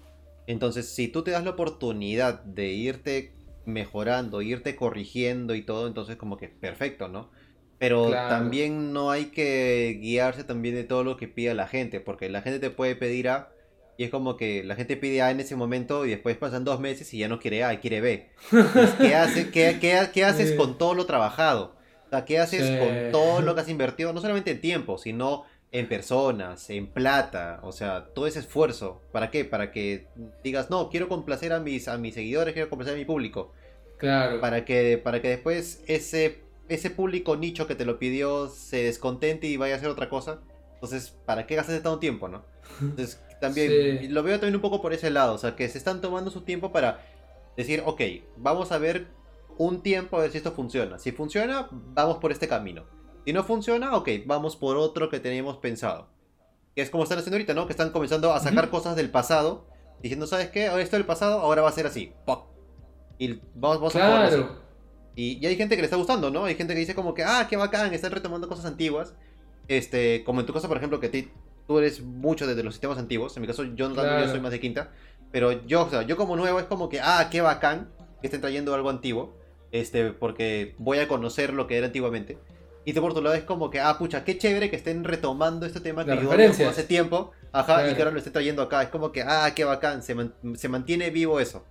Entonces, 0.46 0.88
si 0.88 1.08
tú 1.08 1.22
te 1.22 1.32
das 1.32 1.44
la 1.44 1.50
oportunidad 1.50 2.42
de 2.44 2.68
irte 2.68 3.32
mejorando, 3.66 4.40
irte 4.40 4.74
corrigiendo 4.74 5.54
y 5.54 5.62
todo, 5.62 5.86
entonces 5.86 6.16
como 6.16 6.38
que 6.38 6.48
perfecto, 6.48 7.08
¿no? 7.08 7.30
Pero 7.78 8.06
Claro. 8.06 8.28
también 8.28 8.94
no 8.94 9.10
hay 9.10 9.26
que 9.26 9.98
guiarse 10.00 10.44
también 10.44 10.74
de 10.74 10.84
todo 10.84 11.04
lo 11.04 11.18
que 11.18 11.28
pida 11.28 11.52
la 11.52 11.66
gente, 11.68 12.00
porque 12.00 12.30
la 12.30 12.40
gente 12.40 12.58
te 12.60 12.70
puede 12.70 12.96
pedir 12.96 13.28
A 13.28 13.52
y 13.98 14.04
es 14.04 14.10
como 14.10 14.38
que 14.38 14.64
la 14.64 14.76
gente 14.76 14.96
pide 14.96 15.20
A 15.20 15.30
en 15.30 15.40
ese 15.40 15.56
momento 15.56 16.06
y 16.06 16.10
después 16.10 16.38
pasan 16.38 16.64
dos 16.64 16.80
meses 16.80 17.12
y 17.12 17.18
ya 17.18 17.28
no 17.28 17.38
quiere 17.38 17.64
A 17.64 17.74
y 17.74 17.78
quiere 17.78 18.00
B. 18.00 18.30
Entonces, 18.50 18.94
¿qué, 18.98 19.14
hace, 19.14 19.50
qué, 19.50 19.76
qué- 19.78 20.08
qué 20.14 20.24
haces 20.24 20.52
con 20.56 20.78
todo 20.78 20.94
lo 20.94 21.04
trabajado? 21.04 21.75
O 22.06 22.10
sea, 22.10 22.24
¿qué 22.24 22.38
haces 22.38 22.66
Sí. 22.66 22.78
con 22.78 23.12
todo 23.12 23.40
lo 23.42 23.54
que 23.54 23.60
has 23.62 23.68
invertido? 23.68 24.12
No 24.12 24.20
solamente 24.20 24.52
en 24.52 24.60
tiempo, 24.60 24.98
sino 24.98 25.44
en 25.72 25.88
personas, 25.88 26.70
en 26.70 26.86
plata, 26.86 27.58
o 27.62 27.72
sea, 27.72 28.06
todo 28.14 28.26
ese 28.26 28.38
esfuerzo. 28.38 29.02
¿Para 29.12 29.30
qué? 29.30 29.44
Para 29.44 29.72
que 29.72 30.06
digas, 30.44 30.70
no, 30.70 30.88
quiero 30.90 31.08
complacer 31.08 31.52
a 31.52 31.60
mis, 31.60 31.88
a 31.88 31.98
mis 31.98 32.14
seguidores, 32.14 32.54
quiero 32.54 32.70
complacer 32.70 32.94
a 32.94 32.98
mi 32.98 33.04
público. 33.04 33.52
Claro. 33.98 34.40
Para 34.40 34.64
que, 34.64 34.98
para 35.02 35.20
que 35.20 35.28
después 35.28 35.82
ese, 35.86 36.40
ese 36.68 36.90
público 36.90 37.36
nicho 37.36 37.66
que 37.66 37.74
te 37.74 37.84
lo 37.84 37.98
pidió 37.98 38.48
se 38.48 38.84
descontente 38.84 39.46
y 39.48 39.56
vaya 39.56 39.74
a 39.74 39.78
hacer 39.78 39.88
otra 39.88 40.08
cosa. 40.08 40.38
Entonces, 40.74 41.10
¿para 41.26 41.46
qué 41.46 41.56
gastas 41.56 41.74
tanto 41.82 41.98
tiempo, 41.98 42.28
no? 42.28 42.44
Entonces, 42.80 43.20
también 43.40 43.98
Sí. 44.00 44.08
lo 44.08 44.22
veo 44.22 44.34
también 44.38 44.54
un 44.54 44.60
poco 44.62 44.80
por 44.80 44.92
ese 44.92 45.10
lado, 45.10 45.34
o 45.34 45.38
sea, 45.38 45.56
que 45.56 45.68
se 45.68 45.78
están 45.78 46.00
tomando 46.00 46.30
su 46.30 46.42
tiempo 46.42 46.70
para 46.72 47.00
decir, 47.56 47.82
ok, 47.84 48.00
vamos 48.36 48.70
a 48.72 48.78
ver 48.78 49.06
un 49.58 49.82
tiempo 49.82 50.16
a 50.16 50.20
ver 50.22 50.30
si 50.32 50.38
esto 50.38 50.52
funciona. 50.52 50.98
Si 50.98 51.12
funciona, 51.12 51.68
vamos 51.70 52.18
por 52.18 52.32
este 52.32 52.48
camino. 52.48 52.84
Si 53.24 53.32
no 53.32 53.42
funciona, 53.44 53.96
ok, 53.96 54.08
vamos 54.26 54.56
por 54.56 54.76
otro 54.76 55.08
que 55.08 55.18
teníamos 55.20 55.56
pensado. 55.58 56.08
Que 56.74 56.82
es 56.82 56.90
como 56.90 57.02
están 57.04 57.18
haciendo 57.18 57.36
ahorita, 57.36 57.54
¿no? 57.54 57.66
Que 57.66 57.72
están 57.72 57.90
comenzando 57.90 58.32
a 58.32 58.40
sacar 58.40 58.64
Ujú. 58.64 58.72
cosas 58.72 58.96
del 58.96 59.10
pasado, 59.10 59.66
diciendo, 60.02 60.26
¿sabes 60.26 60.50
qué? 60.50 60.68
Ahora 60.68 60.82
Esto 60.82 60.96
del 60.96 61.06
pasado 61.06 61.40
ahora 61.40 61.62
va 61.62 61.70
a 61.70 61.72
ser 61.72 61.86
así. 61.86 62.12
¡Poc! 62.26 62.46
Y 63.18 63.32
vamos, 63.54 63.78
vamos 63.78 63.96
a 63.96 64.04
jugarlo 64.06 64.26
así. 64.26 64.36
Claro. 64.36 64.66
Y, 65.16 65.38
y 65.42 65.46
hay 65.46 65.56
gente 65.56 65.74
que 65.76 65.80
le 65.82 65.86
está 65.86 65.96
gustando, 65.96 66.30
¿no? 66.30 66.44
Hay 66.44 66.54
gente 66.54 66.74
que 66.74 66.80
dice 66.80 66.94
como 66.94 67.14
que, 67.14 67.24
ah, 67.24 67.46
qué 67.48 67.56
bacán, 67.56 67.94
están 67.94 68.12
retomando 68.12 68.46
cosas 68.48 68.66
antiguas. 68.66 69.14
Este, 69.68 70.22
como 70.24 70.40
en 70.40 70.46
tu 70.46 70.52
caso, 70.52 70.68
por 70.68 70.76
ejemplo, 70.76 71.00
que 71.00 71.08
ti- 71.08 71.30
tú 71.66 71.78
eres 71.78 72.02
mucho 72.02 72.46
de 72.46 72.62
los 72.62 72.74
sistemas 72.74 72.98
antiguos. 72.98 73.34
En 73.36 73.40
mi 73.40 73.46
caso, 73.46 73.64
yo 73.64 73.88
no 73.88 73.94
tanto, 73.94 74.10
yo 74.10 74.16
Claro. 74.18 74.30
soy 74.30 74.40
más 74.40 74.52
de 74.52 74.60
quinta. 74.60 74.92
Pero 75.32 75.66
yo, 75.66 75.86
o 75.86 75.90
sea, 75.90 76.02
yo 76.02 76.16
como 76.18 76.36
nuevo 76.36 76.60
es 76.60 76.66
como 76.66 76.88
que, 76.90 77.00
ah, 77.00 77.28
qué 77.30 77.40
bacán 77.40 77.88
que 78.20 78.26
estén 78.26 78.40
trayendo 78.42 78.74
algo 78.74 78.90
antiguo. 78.90 79.34
Este, 79.72 80.10
porque 80.12 80.74
voy 80.78 80.98
a 80.98 81.08
conocer 81.08 81.52
lo 81.52 81.66
que 81.66 81.76
era 81.76 81.86
antiguamente. 81.86 82.38
Y 82.84 82.92
tú 82.92 83.00
por 83.00 83.14
tu 83.14 83.20
lado 83.20 83.34
es 83.34 83.42
como 83.42 83.68
que, 83.70 83.80
ah, 83.80 83.98
pucha, 83.98 84.24
qué 84.24 84.38
chévere 84.38 84.70
que 84.70 84.76
estén 84.76 85.02
retomando 85.04 85.66
este 85.66 85.80
tema 85.80 86.04
que 86.04 86.10
yo 86.22 86.30
hace 86.68 86.84
tiempo. 86.84 87.32
Ajá, 87.52 87.88
y 87.90 87.94
que 87.94 88.02
ahora 88.02 88.12
lo 88.12 88.18
esté 88.18 88.30
trayendo 88.30 88.62
acá. 88.62 88.82
Es 88.82 88.90
como 88.90 89.10
que, 89.12 89.22
ah, 89.22 89.50
qué 89.56 89.64
bacán, 89.64 90.02
se, 90.02 90.14
man- 90.14 90.34
se 90.56 90.68
mantiene 90.68 91.10
vivo 91.10 91.40
eso. 91.40 91.64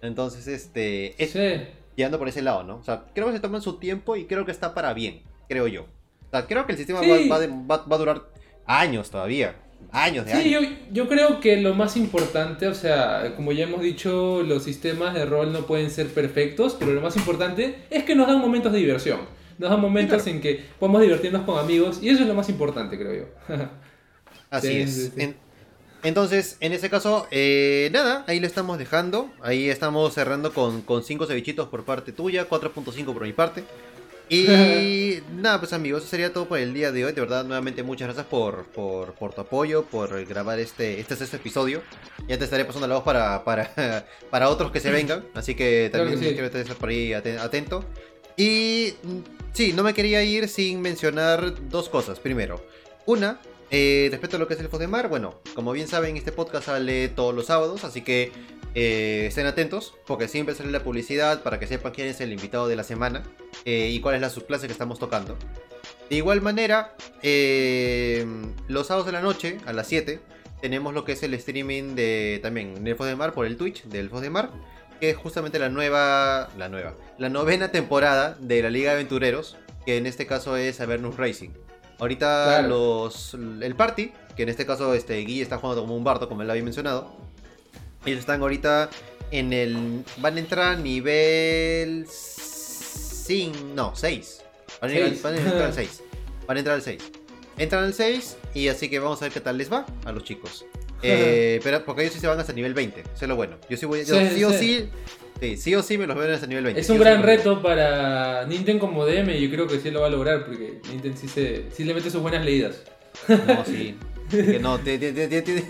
Entonces, 0.00 0.46
este, 0.48 1.22
es, 1.22 1.30
Sí. 1.32 1.66
Llegando 1.94 2.18
por 2.18 2.26
ese 2.28 2.40
lado, 2.40 2.62
¿no? 2.62 2.76
O 2.76 2.82
sea, 2.84 3.04
creo 3.14 3.26
que 3.26 3.34
se 3.34 3.40
toman 3.40 3.60
su 3.60 3.78
tiempo 3.78 4.16
y 4.16 4.24
creo 4.26 4.46
que 4.46 4.50
está 4.50 4.72
para 4.72 4.94
bien, 4.94 5.22
creo 5.46 5.66
yo. 5.66 5.82
O 5.82 6.30
sea, 6.30 6.46
creo 6.46 6.64
que 6.64 6.72
el 6.72 6.78
sistema 6.78 7.00
Sí. 7.00 7.28
va, 7.28 7.36
va 7.36 7.40
de- 7.40 7.48
va- 7.48 7.84
va 7.84 7.96
a 7.96 7.98
durar 7.98 8.22
años 8.64 9.10
todavía. 9.10 9.56
Años 9.92 10.24
de 10.24 10.32
Sí, 10.32 10.54
años. 10.54 10.70
yo, 10.70 10.76
yo 11.04 11.08
creo 11.08 11.38
que 11.40 11.60
lo 11.60 11.74
más 11.74 11.96
importante, 11.98 12.66
o 12.66 12.74
sea, 12.74 13.34
como 13.36 13.52
ya 13.52 13.64
hemos 13.64 13.82
dicho, 13.82 14.42
los 14.42 14.64
sistemas 14.64 15.12
de 15.14 15.26
rol 15.26 15.52
no 15.52 15.66
pueden 15.66 15.90
ser 15.90 16.08
perfectos, 16.08 16.76
pero 16.78 16.92
lo 16.92 17.00
más 17.02 17.14
importante 17.16 17.76
es 17.90 18.02
que 18.04 18.14
nos 18.14 18.26
dan 18.26 18.40
momentos 18.40 18.72
de 18.72 18.78
diversión. 18.78 19.20
Nos 19.58 19.70
dan 19.70 19.80
momentos 19.80 20.26
en 20.26 20.40
que 20.40 20.64
podemos 20.80 21.02
divertirnos 21.02 21.42
con 21.42 21.58
amigos 21.58 21.98
y 22.02 22.08
eso 22.08 22.22
es 22.22 22.28
lo 22.28 22.34
más 22.34 22.48
importante, 22.48 22.98
creo 22.98 23.14
yo. 23.14 23.54
Así 24.50 24.68
Sí, 24.68 24.76
es. 24.78 24.94
sí, 24.94 25.10
sí. 25.14 25.22
En- 25.22 25.36
entonces, 26.04 26.56
en 26.58 26.72
ese 26.72 26.90
caso, 26.90 27.28
eh, 27.30 27.88
nada, 27.92 28.24
ahí 28.26 28.40
lo 28.40 28.46
estamos 28.48 28.76
dejando. 28.76 29.30
Ahí 29.40 29.68
estamos 29.70 30.12
cerrando 30.12 30.52
con, 30.52 30.82
con 30.82 31.04
5 31.04 31.26
cevichitos 31.26 31.68
por 31.68 31.84
parte 31.84 32.10
tuya, 32.10 32.48
4.5 32.48 33.04
por 33.12 33.22
mi 33.22 33.32
parte. 33.32 33.62
Y 34.32 35.20
nada, 35.36 35.58
pues 35.60 35.72
amigos, 35.72 36.02
eso 36.02 36.10
sería 36.10 36.32
todo 36.32 36.48
por 36.48 36.58
el 36.58 36.72
día 36.72 36.90
de 36.90 37.04
hoy. 37.04 37.12
De 37.12 37.20
verdad, 37.20 37.44
nuevamente 37.44 37.82
muchas 37.82 38.06
gracias 38.06 38.26
por, 38.26 38.64
por, 38.66 39.12
por 39.14 39.34
tu 39.34 39.42
apoyo, 39.42 39.84
por 39.84 40.24
grabar 40.24 40.58
este, 40.58 40.98
este 41.00 41.16
sexto 41.16 41.36
episodio. 41.36 41.82
Ya 42.28 42.38
te 42.38 42.44
estaré 42.44 42.64
pasando 42.64 42.86
la 42.86 42.94
voz 42.94 43.04
para, 43.04 43.44
para, 43.44 44.06
para 44.30 44.48
otros 44.48 44.70
que 44.72 44.80
se 44.80 44.90
vengan. 44.90 45.24
Así 45.34 45.54
que 45.54 45.88
Claro 45.90 46.06
también 46.06 46.20
que 46.20 46.28
sí. 46.30 46.34
quiero 46.40 46.58
estar 46.58 46.76
por 46.76 46.88
ahí 46.88 47.10
aten- 47.10 47.38
atento. 47.38 47.84
Y 48.36 48.94
mm, 49.02 49.18
sí, 49.52 49.72
no 49.74 49.82
me 49.82 49.92
quería 49.92 50.22
ir 50.24 50.48
sin 50.48 50.80
mencionar 50.80 51.68
dos 51.68 51.88
cosas. 51.90 52.18
Primero, 52.18 52.64
una, 53.04 53.38
eh, 53.70 54.08
respecto 54.10 54.36
a 54.36 54.40
lo 54.40 54.48
que 54.48 54.54
es 54.54 54.60
el 54.60 54.70
de 54.70 54.86
Mar, 54.86 55.08
bueno, 55.08 55.40
como 55.54 55.72
bien 55.72 55.88
saben, 55.88 56.16
este 56.16 56.32
podcast 56.32 56.66
sale 56.66 57.08
todos 57.08 57.34
los 57.34 57.46
sábados, 57.46 57.84
así 57.84 58.00
que 58.02 58.32
eh, 58.74 59.26
estén 59.28 59.46
atentos, 59.46 59.94
porque 60.06 60.28
siempre 60.28 60.54
sale 60.54 60.70
la 60.70 60.82
publicidad 60.82 61.42
para 61.42 61.58
que 61.58 61.66
sepan 61.66 61.92
quién 61.92 62.08
es 62.08 62.20
el 62.20 62.32
invitado 62.32 62.68
de 62.68 62.76
la 62.76 62.84
semana 62.84 63.22
eh, 63.64 63.90
y 63.92 64.00
cuál 64.00 64.14
es 64.14 64.20
la 64.20 64.30
subclase 64.30 64.66
que 64.66 64.72
estamos 64.72 64.98
tocando. 64.98 65.36
De 66.08 66.16
igual 66.16 66.40
manera, 66.42 66.94
eh, 67.22 68.26
los 68.68 68.86
sábados 68.86 69.06
de 69.06 69.12
la 69.12 69.20
noche, 69.22 69.58
a 69.66 69.72
las 69.72 69.86
7, 69.88 70.20
tenemos 70.60 70.94
lo 70.94 71.04
que 71.04 71.12
es 71.12 71.22
el 71.22 71.34
streaming 71.34 71.94
de 71.94 72.38
también 72.42 72.86
Elfos 72.86 73.06
de 73.06 73.16
Mar 73.16 73.32
por 73.32 73.46
el 73.46 73.56
Twitch 73.56 73.84
de 73.84 74.00
Elfos 74.00 74.20
de 74.22 74.30
Mar, 74.30 74.50
que 75.00 75.10
es 75.10 75.16
justamente 75.16 75.58
la 75.58 75.68
nueva, 75.68 76.48
la 76.56 76.68
nueva, 76.68 76.94
la 77.18 77.28
novena 77.28 77.72
temporada 77.72 78.36
de 78.38 78.62
la 78.62 78.70
Liga 78.70 78.90
de 78.90 78.96
Aventureros, 78.96 79.56
que 79.84 79.96
en 79.96 80.06
este 80.06 80.26
caso 80.26 80.56
es 80.56 80.80
Avernus 80.80 81.16
Racing. 81.16 81.50
Ahorita 81.98 82.44
Claro. 82.44 82.68
los 82.68 83.34
el 83.34 83.74
party, 83.74 84.12
que 84.36 84.44
en 84.44 84.48
este 84.48 84.66
caso 84.66 84.94
este 84.94 85.16
Guille 85.18 85.42
está 85.42 85.58
jugando 85.58 85.82
como 85.82 85.96
un 85.96 86.04
bardo, 86.04 86.28
como 86.28 86.42
él 86.42 86.50
había 86.50 86.62
mencionado. 86.62 87.12
Ellos 88.04 88.20
están 88.20 88.40
ahorita 88.40 88.90
en 89.30 89.52
el 89.52 90.04
van 90.18 90.36
a 90.36 90.40
entrar 90.40 90.74
a 90.74 90.76
nivel 90.76 92.06
5, 92.08 93.58
no, 93.74 93.92
6. 93.94 94.38
Van 94.80 94.90
a, 94.90 94.94
Seis. 94.94 95.22
van 95.22 95.34
a 95.34 95.38
entrar 95.38 95.62
al 95.62 95.74
6. 95.74 96.02
Van 96.46 96.56
a 96.56 96.60
entrar 96.60 96.76
al 96.76 96.82
6. 96.82 97.02
Entran 97.58 97.84
al 97.84 97.94
6 97.94 98.36
y 98.54 98.68
así 98.68 98.88
que 98.88 98.98
vamos 98.98 99.20
a 99.22 99.26
ver 99.26 99.32
qué 99.32 99.40
tal 99.40 99.58
les 99.58 99.72
va 99.72 99.86
a 100.04 100.12
los 100.12 100.24
chicos. 100.24 100.64
Eh, 101.04 101.58
pero 101.64 101.84
porque 101.84 102.02
ellos 102.02 102.14
sí 102.14 102.20
se 102.20 102.28
van 102.28 102.38
hasta 102.38 102.52
nivel 102.52 102.74
20, 102.74 103.00
eso 103.00 103.10
es 103.22 103.28
lo 103.28 103.34
bueno. 103.34 103.56
Yo 103.68 103.76
sí 103.76 103.86
voy 103.86 104.04
yo 104.04 104.14
Sí, 104.14 104.28
sí, 104.36 104.44
o 104.44 104.52
sí. 104.52 104.88
sí, 105.56 105.74
o 105.74 105.82
sí 105.82 105.98
me 105.98 106.06
los 106.06 106.16
veo 106.16 106.32
hasta 106.32 106.46
nivel 106.46 106.62
20. 106.62 106.80
Es 106.80 106.88
un 106.90 106.98
sí 106.98 107.02
gran 107.02 107.24
reto 107.24 107.60
para 107.60 108.46
Nintendo 108.46 108.86
como 108.86 109.04
DM 109.04 109.30
y 109.30 109.40
yo 109.40 109.50
creo 109.50 109.66
que 109.66 109.80
sí 109.80 109.90
lo 109.90 110.02
va 110.02 110.06
a 110.06 110.10
lograr 110.10 110.46
porque 110.46 110.78
Nintendo 110.88 111.18
sí, 111.20 111.26
se, 111.26 111.64
sí 111.72 111.82
le 111.82 111.92
mete 111.94 112.08
sus 112.08 112.22
buenas 112.22 112.44
leídas. 112.44 112.84
No, 113.26 113.64
sí. 113.64 113.96
Que 114.30 114.60
no, 114.60 114.78
tienes 114.78 115.12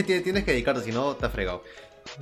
que 0.04 0.20
dedicarte, 0.20 0.82
si 0.82 0.92
no, 0.92 1.12
está 1.12 1.30
fregado. 1.30 1.64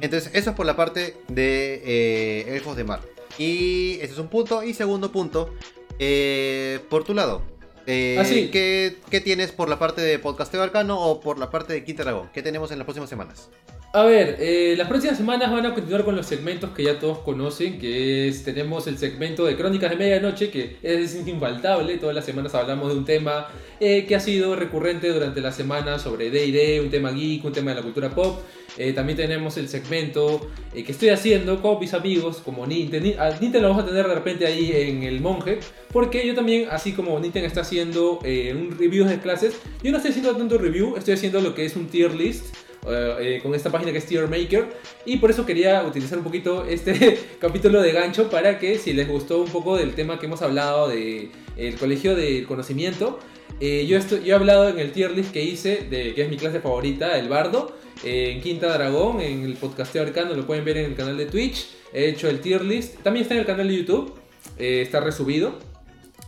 Entonces, 0.01 0.31
eso 0.35 0.51
es 0.51 0.57
por 0.57 0.67
la 0.67 0.77
parte 0.77 1.17
de 1.29 1.83
eh, 1.85 2.57
Elfos 2.57 2.77
de 2.77 2.85
Mar. 2.85 3.01
Y 3.39 3.95
ese 4.01 4.13
es 4.13 4.19
un 4.19 4.29
punto. 4.29 4.63
Y 4.63 4.75
segundo 4.75 5.11
punto, 5.13 5.55
eh, 5.99 6.81
por 6.89 7.05
tu 7.05 7.15
lado. 7.15 7.43
eh, 7.87 8.17
Ah, 8.19 8.25
sí. 8.25 8.51
¿qué, 8.53 8.97
qué 9.11 9.21
tienes 9.21 9.53
por 9.53 9.69
la 9.69 9.79
parte 9.79 10.01
de 10.03 10.19
Podcasteo 10.19 10.63
Arcano 10.63 11.01
o 11.01 11.21
por 11.21 11.39
la 11.39 11.51
parte 11.51 11.73
de 11.73 11.85
Quinta 11.85 12.03
Dragón? 12.05 12.29
¿Qué 12.33 12.43
tenemos 12.43 12.71
en 12.73 12.79
las 12.79 12.85
próximas 12.85 13.09
semanas? 13.11 13.49
A 13.93 14.05
ver, 14.05 14.37
eh, 14.39 14.75
las 14.79 14.87
próximas 14.87 15.17
semanas 15.17 15.51
van 15.51 15.67
a 15.67 15.75
continuar 15.75 16.05
con 16.05 16.15
los 16.15 16.25
segmentos 16.25 16.71
que 16.71 16.85
ya 16.85 17.01
todos 17.01 17.19
conocen, 17.19 17.81
que 17.81 18.29
es, 18.29 18.45
tenemos 18.45 18.87
el 18.87 18.99
segmento 18.99 19.45
de 19.45 19.57
Crónicas 19.57 19.91
de 19.91 19.97
Medianoche, 19.97 20.49
que 20.49 20.77
es 20.81 21.27
infaltable, 21.27 21.99
todas 21.99 22.15
las 22.15 22.25
semanas 22.25 22.55
hablamos 22.55 22.93
de 22.93 22.99
un 22.99 23.05
tema 23.05 23.49
eh, 23.81 24.07
que 24.07 24.15
ha 24.15 24.21
sido 24.21 24.55
recurrente 24.55 25.09
durante 25.09 25.41
la 25.41 25.51
semana 25.51 25.99
sobre 25.99 26.31
D&D, 26.31 26.81
un 26.81 26.89
tema 26.91 27.11
geek, 27.11 27.45
un 27.45 27.53
tema 27.53 27.73
de 27.73 27.79
la 27.79 27.83
cultura 27.83 28.11
pop. 28.11 28.39
Eh, 28.77 28.93
también 28.93 29.17
tenemos 29.17 29.57
el 29.57 29.69
segmento 29.69 30.49
eh, 30.75 30.85
que 30.85 30.93
estoy 30.93 31.11
haciendo 31.11 31.61
con 31.61 31.79
mis 31.79 31.95
amigos, 31.95 32.41
como 32.45 32.67
Nintendo. 32.67 33.09
Nintendo 33.41 33.61
lo 33.61 33.69
vamos 33.71 33.85
a 33.85 33.87
tener 33.87 34.07
de 34.07 34.15
repente 34.15 34.47
ahí 34.47 34.73
en 34.73 35.03
el 35.03 35.21
monje, 35.21 35.59
porque 35.93 36.27
yo 36.27 36.35
también, 36.35 36.69
así 36.71 36.93
como 36.93 37.19
Nintendo 37.19 37.47
está 37.47 37.63
haciendo 37.63 38.21
eh, 38.25 38.55
un 38.55 38.79
review 38.79 39.07
de 39.07 39.19
clases, 39.19 39.55
yo 39.83 39.91
no 39.91 39.97
estoy 39.97 40.11
haciendo 40.13 40.37
tanto 40.37 40.59
review, 40.59 40.97
estoy 40.97 41.15
haciendo 41.15 41.41
lo 41.41 41.55
que 41.55 41.65
es 41.65 41.77
un 41.77 41.87
tier 41.89 42.15
list 42.15 42.55
con 43.43 43.55
esta 43.55 43.71
página 43.71 43.93
que 43.93 43.99
es 43.99 44.07
Tier 44.07 44.27
Maker. 44.27 44.67
Y 45.05 45.19
por 45.19 45.31
eso 45.31 45.45
quería 45.45 45.85
utilizar 45.85 46.17
un 46.17 46.25
poquito 46.25 46.65
este 46.65 47.19
capítulo 47.39 47.83
de 47.83 47.93
gancho 47.93 48.31
para 48.31 48.59
que 48.59 48.79
si 48.79 48.95
les 48.95 49.07
gustó 49.07 49.43
un 49.43 49.51
poco 49.51 49.77
del 49.77 49.93
tema 49.93 50.19
que 50.19 50.25
hemos 50.25 50.41
hablado 50.41 50.89
de 50.89 51.31
colegio 51.79 52.17
del 52.17 52.47
conocimiento, 52.47 53.19
yo, 53.61 53.99
yo 53.99 54.19
he 54.25 54.33
hablado 54.33 54.71
en 54.71 54.79
el 54.79 54.93
tier 54.93 55.11
list 55.11 55.31
que 55.31 55.43
hice, 55.43 55.87
de, 55.91 56.15
que 56.15 56.23
es 56.23 56.31
mi 56.31 56.39
clase 56.39 56.61
favorita, 56.61 57.19
el 57.19 57.29
bardo, 57.29 57.77
en 58.05 58.41
Quinta 58.41 58.73
Dragón, 58.73 59.21
en 59.21 59.45
el 59.45 59.55
podcasteo 59.55 60.03
arcano, 60.03 60.35
lo 60.35 60.47
pueden 60.47 60.65
ver 60.65 60.79
en 60.79 60.87
el 60.87 60.95
canal 60.95 61.17
de 61.17 61.27
Twitch. 61.27 61.69
He 61.93 62.09
hecho 62.09 62.29
el 62.29 62.41
tier 62.41 62.65
list, 62.65 63.03
también 63.03 63.23
está 63.23 63.35
en 63.35 63.41
el 63.41 63.47
canal 63.47 63.69
de 63.69 63.77
YouTube, 63.77 64.15
está 64.59 65.01
resubido. 65.01 65.59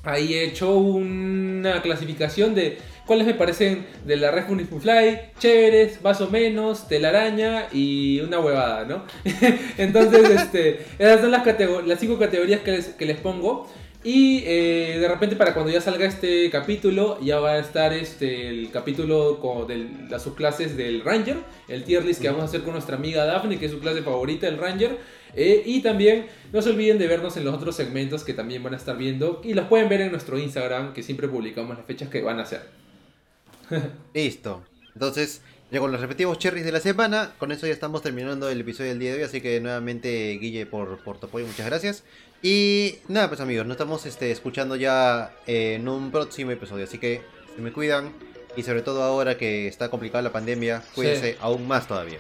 Ahí 0.05 0.35
he 0.35 0.45
hecho 0.45 0.77
una 0.77 1.81
clasificación 1.81 2.55
de 2.57 2.79
cuáles 3.07 3.27
me 3.27 3.35
parecen 3.35 3.87
de 4.05 4.17
la 4.17 4.33
Red 4.33 4.47
Fly, 4.81 5.21
chéveres, 5.39 6.03
más 6.03 6.21
o 6.21 6.29
menos, 6.29 6.89
telaraña 6.89 7.69
y 7.73 8.21
una 8.21 8.41
huevada, 8.41 8.85
¿no? 8.85 9.05
Entonces, 9.79 10.29
este, 10.29 10.85
son 11.21 11.31
las, 11.31 11.47
las 11.87 12.01
cinco 12.01 12.19
categorías 12.19 12.61
que 12.63 13.07
les 13.07 13.17
pongo. 13.19 13.69
Y 14.05 14.43
eh, 14.47 14.99
de 14.99 15.07
repente 15.07 15.37
para 15.37 15.55
cuando 15.55 15.71
ya 15.71 15.81
salga 15.81 16.07
este 16.07 16.51
capítulo, 16.51 17.21
ya 17.21 17.39
va 17.39 17.53
a 17.53 17.59
estar 17.59 17.93
este, 17.93 18.49
el 18.49 18.71
capítulo 18.73 19.67
de 19.69 19.89
las 20.11 20.23
subclases 20.23 20.77
del 20.77 21.03
Ranger, 21.05 21.37
el 21.69 21.85
tier 21.85 22.05
list 22.05 22.21
que 22.21 22.29
vamos 22.29 22.43
a 22.43 22.47
hacer 22.47 22.63
con 22.63 22.73
nuestra 22.73 22.97
amiga 22.97 23.25
Daphne, 23.25 23.59
que 23.59 23.67
es 23.67 23.73
su 23.73 23.79
clase 23.79 24.03
favorita, 24.03 24.49
el 24.49 24.59
Ranger. 24.59 24.99
Eh, 25.35 25.63
y 25.65 25.81
también 25.83 26.27
no 26.53 26.61
se 26.61 26.71
olviden 26.71 26.99
de 26.99 27.07
vernos 27.07 27.37
en 27.37 27.45
los 27.45 27.55
otros 27.55 27.77
segmentos 27.77 28.25
que 28.25 28.35
también 28.35 28.63
van 28.63 28.75
a 28.75 28.77
estar 28.77 28.97
viendo. 28.97 29.41
Y 29.45 29.55
los 29.55 29.67
pueden 29.67 29.89
ver 29.89 30.01
en 30.01 30.11
nuestro 30.11 30.37
Instagram, 30.37 30.93
que 30.93 31.03
siempre 31.03 31.29
publicamos 31.29 31.77
las 31.77 31.87
fechas 31.87 32.09
que 32.09 32.23
van 32.23 32.41
a 32.41 32.43
hacer. 32.43 32.63
Listo. 34.15 34.65
Entonces, 34.95 35.43
ya 35.71 35.79
con 35.79 35.93
los 35.93 36.01
respectivos 36.01 36.39
cherries 36.39 36.65
de 36.65 36.73
la 36.73 36.81
semana, 36.81 37.33
con 37.39 37.53
eso 37.53 37.67
ya 37.67 37.73
estamos 37.73 38.03
terminando 38.03 38.51
el 38.51 38.61
episodio 38.61 38.91
del 38.91 38.99
día 38.99 39.13
de 39.13 39.19
hoy. 39.19 39.23
Así 39.23 39.41
que 39.41 39.61
nuevamente, 39.61 40.37
Guille, 40.41 40.67
por, 40.67 41.03
por 41.05 41.19
tu 41.19 41.27
apoyo, 41.27 41.47
muchas 41.47 41.67
gracias. 41.67 42.05
Y 42.43 42.97
nada, 43.07 43.29
pues 43.29 43.41
amigos, 43.41 43.65
nos 43.67 43.77
estamos 43.77 44.05
este, 44.05 44.33
escuchando 44.33 44.75
ya 44.75 45.33
en 45.47 45.89
un 45.89 46.11
próximo 46.11 46.51
episodio. 46.51 46.85
Así 46.85 46.99
que 46.99 47.23
se 47.55 47.63
me 47.63 47.73
cuidan. 47.73 48.13
Y 48.57 48.65
sobre 48.65 48.83
todo 48.83 49.03
ahora 49.03 49.39
que 49.39 49.67
está 49.67 49.89
complicada 49.89 50.21
la 50.21 50.33
pandemia, 50.33 50.83
cuídense 50.95 51.39
aún 51.41 51.67
más 51.67 51.89
todavía. 51.89 52.19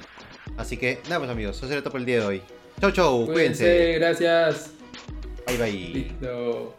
Así 0.56 0.78
que 0.78 1.00
nada, 1.04 1.18
pues 1.18 1.30
amigos, 1.30 1.56
eso 1.56 1.68
será 1.68 1.80
todo 1.80 1.90
por 1.90 2.00
el 2.00 2.06
día 2.06 2.20
de 2.20 2.26
hoy. 2.26 2.42
Chau, 2.80 2.90
chau, 2.92 3.26
cuídense. 3.26 3.64
cuídense. 3.64 3.98
Gracias. 3.98 4.70
Bye, 5.46 5.58
bye. 5.58 5.72
Listo. 5.72 6.76